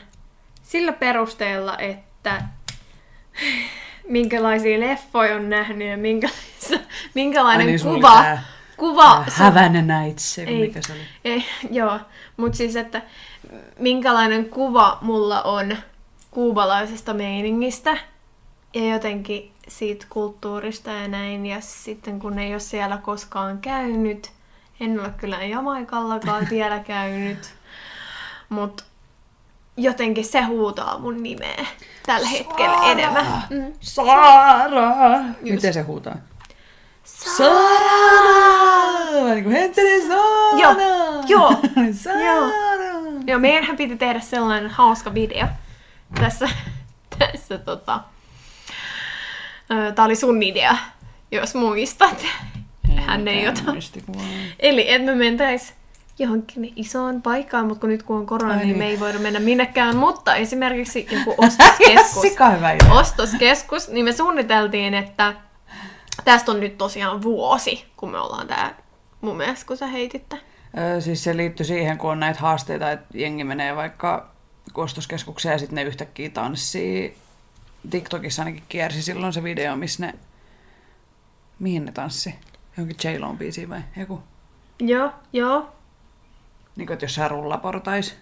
sillä 0.62 0.94
perusteella, 0.94 1.78
että 1.78 2.44
minkälaisia 4.08 4.80
leffoja 4.80 5.36
on 5.36 5.50
nähnyt 5.50 5.88
ja 5.88 5.98
minkälainen 7.14 7.68
Ai 7.68 7.72
niin, 7.74 7.82
kuva, 7.84 8.12
tää- 8.22 8.44
kuva 8.78 9.24
Tää 9.38 9.50
Havana 9.52 9.82
Nights, 10.02 10.36
se, 10.36 10.44
Ei. 10.44 10.60
mikä 10.60 10.80
se 10.88 10.94
oli. 10.94 11.02
Ei, 11.26 11.46
joo, 11.72 12.00
mutta 12.38 12.58
siis, 12.58 12.76
että 12.76 13.02
minkälainen 13.80 14.46
kuva 14.50 14.98
mulla 15.02 15.42
on 15.42 15.78
kuubalaisesta 16.32 17.14
meiningistä 17.14 17.98
ja 18.74 18.90
jotenkin 18.94 19.52
siitä 19.68 20.06
kulttuurista 20.10 20.92
ja 20.92 21.08
näin. 21.08 21.46
Ja 21.46 21.58
sitten 21.62 22.20
kun 22.20 22.40
ei 22.40 22.52
ole 22.54 22.60
siellä 22.60 22.98
koskaan 22.98 23.58
käynyt, 23.60 24.32
en 24.80 25.00
ole 25.00 25.10
kyllä 25.18 25.44
Jamaikallakaan 25.44 26.48
vielä 26.50 26.80
käynyt, 26.80 27.54
mutta 28.50 28.84
jotenkin 29.78 30.26
se 30.26 30.42
huutaa 30.42 31.00
mun 31.00 31.24
nimeä 31.24 31.66
tällä 32.06 32.28
hetkellä 32.28 32.92
enemmän. 32.92 33.26
Mm. 33.50 33.74
Saara! 33.80 35.20
Miten 35.42 35.74
se 35.74 35.82
huutaa? 35.82 36.16
Saara! 37.04 37.54
Vähän 39.14 39.36
niin 39.36 39.44
kuin 39.44 39.56
Henttinen 39.56 40.08
Saara! 40.08 40.60
Joo, 40.62 40.76
joo, 41.28 41.56
Saara! 41.94 42.94
Joo, 43.28 43.40
meidänhän 43.40 43.78
piti 43.78 43.98
tehdä 43.98 44.20
sellainen 44.20 44.70
hauska 44.70 45.14
video 45.14 45.48
tässä, 46.16 46.50
tässä 47.20 47.58
tota, 47.58 48.00
tää 49.96 50.06
oli 50.06 50.16
sun 50.16 50.44
idea, 50.44 50.78
jos 51.32 51.56
muistat. 51.56 52.26
Hän 52.96 53.28
ei 53.28 53.48
ota. 53.48 53.62
Eli 54.60 54.94
että 54.94 55.12
me 55.12 55.16
mentäis 55.16 55.74
johonkin 56.20 56.74
isoon 56.76 57.22
paikkaan, 57.22 57.68
mutta 57.68 57.82
kun 57.82 57.90
nyt 57.90 58.04
kun 58.04 58.18
on 58.18 58.26
korona, 58.26 58.54
Ai. 58.54 58.66
niin 58.66 58.78
me 58.78 58.88
ei 58.88 59.00
voida 59.00 59.20
mennä 59.20 59.40
minnekään. 59.40 59.96
Mutta 59.96 60.36
esimerkiksi 60.36 61.08
joku 61.12 61.36
ostoskeskus, 61.46 62.24
ostoskeskus, 62.92 63.90
niin 63.90 64.06
me 64.06 64.12
suunniteltiin, 64.12 64.94
että 64.94 65.34
tästä 66.26 66.52
on 66.52 66.60
nyt 66.60 66.78
tosiaan 66.78 67.22
vuosi, 67.22 67.86
kun 67.98 68.12
me 68.12 68.20
ollaan 68.20 68.48
tää 68.48 68.76
mun 69.22 69.38
mielestä, 69.38 69.66
kun 69.66 69.78
sä 69.78 69.88
heititte. 69.88 70.40
Ö, 70.78 71.02
Siis 71.02 71.24
se 71.24 71.38
liittyy 71.38 71.66
siihen, 71.66 71.98
kun 71.98 72.12
on 72.12 72.20
näitä 72.20 72.40
haasteita, 72.40 72.92
että 72.92 73.18
jengi 73.18 73.44
menee 73.44 73.76
vaikka 73.76 74.30
kostoskeskukseen 74.74 75.54
ja 75.54 75.60
sitten 75.60 75.76
ne 75.76 75.84
yhtäkkiä 75.84 76.30
tanssii. 76.30 77.18
TikTokissa 77.90 78.42
ainakin 78.42 78.64
kiersi 78.70 79.02
silloin 79.02 79.34
se 79.34 79.44
video, 79.44 79.76
missä 79.76 80.06
ne... 80.06 80.14
Mihin 81.60 81.86
ne 81.86 81.92
tanssi? 81.92 82.36
Johonkin 82.78 83.14
j 83.14 83.38
biisiin 83.38 83.70
vai 83.70 83.82
joku? 83.98 84.24
Joo, 84.80 85.12
joo, 85.34 85.74
Niin 86.76 86.88
kuin, 86.88 86.94
että 86.94 87.06
jos 87.06 87.16
sä 87.16 87.28
rullaportais, 87.28 88.18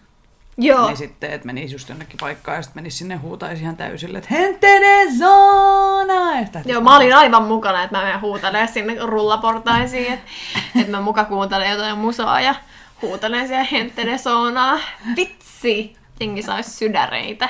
joo. 0.57 0.87
niin 0.87 0.97
sitten, 0.97 1.31
että 1.31 1.45
menisi 1.45 1.75
just 1.75 1.89
jonnekin 1.89 2.17
paikkaan 2.19 2.55
ja 2.57 2.61
sitten 2.61 2.83
menisi 2.83 2.97
sinne 2.97 3.15
huutaisi 3.15 3.63
ihan 3.63 3.77
täysille, 3.77 4.17
että 4.17 4.33
Hentene 4.33 5.11
zona! 5.19 6.35
Ja 6.39 6.43
sitten 6.43 6.63
Joo, 6.65 6.81
mä 6.81 6.95
olin 6.95 7.15
aivan 7.15 7.43
mukana, 7.43 7.83
että 7.83 7.97
mä 7.97 8.03
menen 8.03 8.21
huutalemaan 8.21 8.67
sinne 8.67 8.95
rullaportaisiin, 8.99 10.13
että, 10.13 10.29
että 10.75 10.91
mä 10.91 11.01
muka 11.01 11.25
kuuntelen 11.25 11.71
jotain 11.71 11.97
musaa 11.97 12.41
ja 12.41 12.55
huutelen 13.01 13.47
siellä 13.47 13.67
henttene 13.71 14.17
soonaa. 14.17 14.79
Vitsi! 15.15 15.95
Jengi 16.19 16.41
sais 16.41 16.79
sydäreitä. 16.79 17.49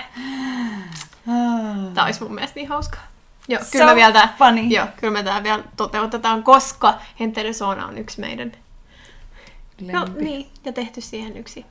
Tää 1.93 2.05
olisi 2.05 2.23
mun 2.23 2.33
mielestä 2.33 2.55
niin 2.59 2.69
hauskaa. 2.69 3.01
Joo, 3.47 3.63
So 3.63 3.69
kyllä 3.71 3.85
me 3.85 3.95
vielä 3.95 4.11
tää, 4.11 4.33
funny. 4.37 4.61
joo, 4.61 4.87
kyllä 4.99 5.13
me 5.13 5.23
tää 5.23 5.43
vielä 5.43 5.63
toteutetaan, 5.77 6.43
koska 6.43 6.93
henttene 7.19 7.53
soona 7.53 7.85
on 7.85 7.97
yksi 7.97 8.19
meidän. 8.19 8.51
No 9.81 10.03
Lempi. 10.05 10.23
niin, 10.23 10.49
ja 10.65 10.73
tehty 10.73 11.01
siihen 11.01 11.37
yksi 11.37 11.65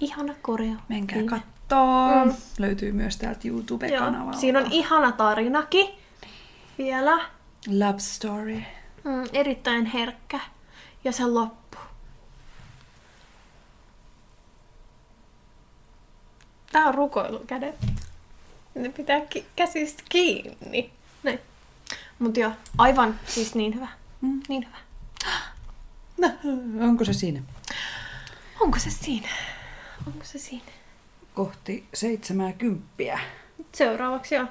ihana 0.00 0.34
koreo. 0.42 0.74
Menkää 0.88 1.18
Niin. 1.18 1.28
kattoo. 1.28 2.24
Mm. 2.24 2.34
Löytyy 2.58 2.92
myös 2.92 3.16
täältä 3.16 3.48
Joo, 3.48 3.56
YouTube-kanavalta. 3.56 4.38
siinä 4.38 4.58
on 4.58 4.72
ihana 4.72 5.12
tarinakin 5.12 5.88
vielä. 6.78 7.18
Love 7.78 7.98
story. 7.98 8.62
Mm, 9.04 9.24
erittäin 9.32 9.86
herkkä. 9.86 10.40
Ja 11.04 11.12
se 11.12 11.26
loppu. 11.26 11.78
Tää 16.72 16.86
on 16.86 16.94
rukoilukädet. 16.94 17.74
Ne 18.74 18.88
pitää 18.88 19.20
ki- 19.20 19.46
käsistä 19.56 20.02
kiinni. 20.08 20.90
Näin. 21.22 21.38
Mut 22.18 22.36
joo, 22.36 22.52
aivan 22.78 23.20
siis 23.26 23.54
niin 23.54 23.74
hyvä. 23.74 23.88
Mm. 24.20 24.40
Niin 24.48 24.66
hyvä. 24.66 24.76
No, 26.18 26.28
onko 26.80 27.04
se 27.04 27.12
siinä? 27.12 27.42
Onko 28.60 28.78
se 28.78 28.90
siinä? 28.90 29.28
Onko 30.06 30.24
se 30.24 30.38
siinä? 30.38 30.64
Kohti 31.34 31.86
seitsemääkymppiä. 31.94 33.20
Seuraavaksi 33.72 34.34
joo. 34.34 34.46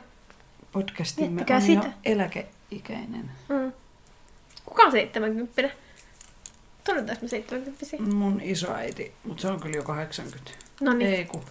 Podcastimme 0.72 1.30
Miettikää 1.30 1.57
on 1.57 1.61
sitä. 1.63 1.86
jo 1.86 1.91
eläkeikäinen. 2.05 3.32
Mm. 3.49 3.72
Kuka 4.66 4.84
on 4.84 4.91
70? 4.91 5.61
Todetaanko 6.84 7.22
me 7.22 7.28
70 7.28 7.86
Mun 8.16 8.41
isoäiti, 8.41 9.13
mutta 9.24 9.41
se 9.41 9.47
on 9.47 9.59
kyllä 9.59 9.76
jo 9.76 9.84
80. 9.84 10.51
No 10.82 10.93
niin. 10.93 11.09
Ei 11.13 11.26
ku. 11.26 11.43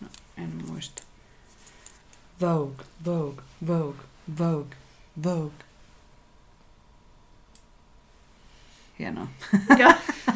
No, 0.00 0.08
en 0.38 0.64
muista. 0.68 1.02
Vogue, 2.40 2.84
Vogue, 3.04 3.42
Vogue, 3.66 4.04
Vogue, 4.38 4.76
Vogue. 5.24 5.64
Hienoa. 9.00 9.26
Joo. 9.78 9.92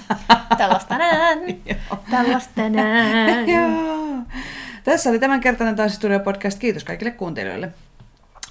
Tällaista. 0.58 0.94
Joo. 1.66 1.98
Tällaista. 2.10 2.60
Joo. 3.46 4.22
Tässä 4.84 5.10
oli 5.10 5.18
tämänkertainen 5.18 5.76
Tanssistudio 5.76 6.20
podcast. 6.20 6.58
Kiitos 6.58 6.84
kaikille 6.84 7.10
kuuntelijoille. 7.10 7.72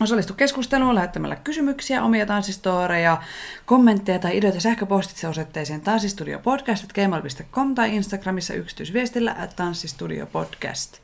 Osallistu 0.01 0.33
keskusteluun 0.33 0.95
lähettämällä 0.95 1.35
kysymyksiä, 1.35 2.03
omia 2.03 2.25
tanssistoreja, 2.25 3.21
kommentteja 3.65 4.19
tai 4.19 4.37
ideoita 4.37 4.59
sähköpostitse 4.59 5.27
osoitteeseen 5.27 5.81
tanssistudiopodcast.gmail.com 5.81 7.75
tai 7.75 7.95
Instagramissa 7.95 8.53
yksityisviestillä 8.53 9.35
at 9.39 9.55
tanssistudiopodcast. 9.55 10.97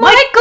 Moikku! 0.00 0.40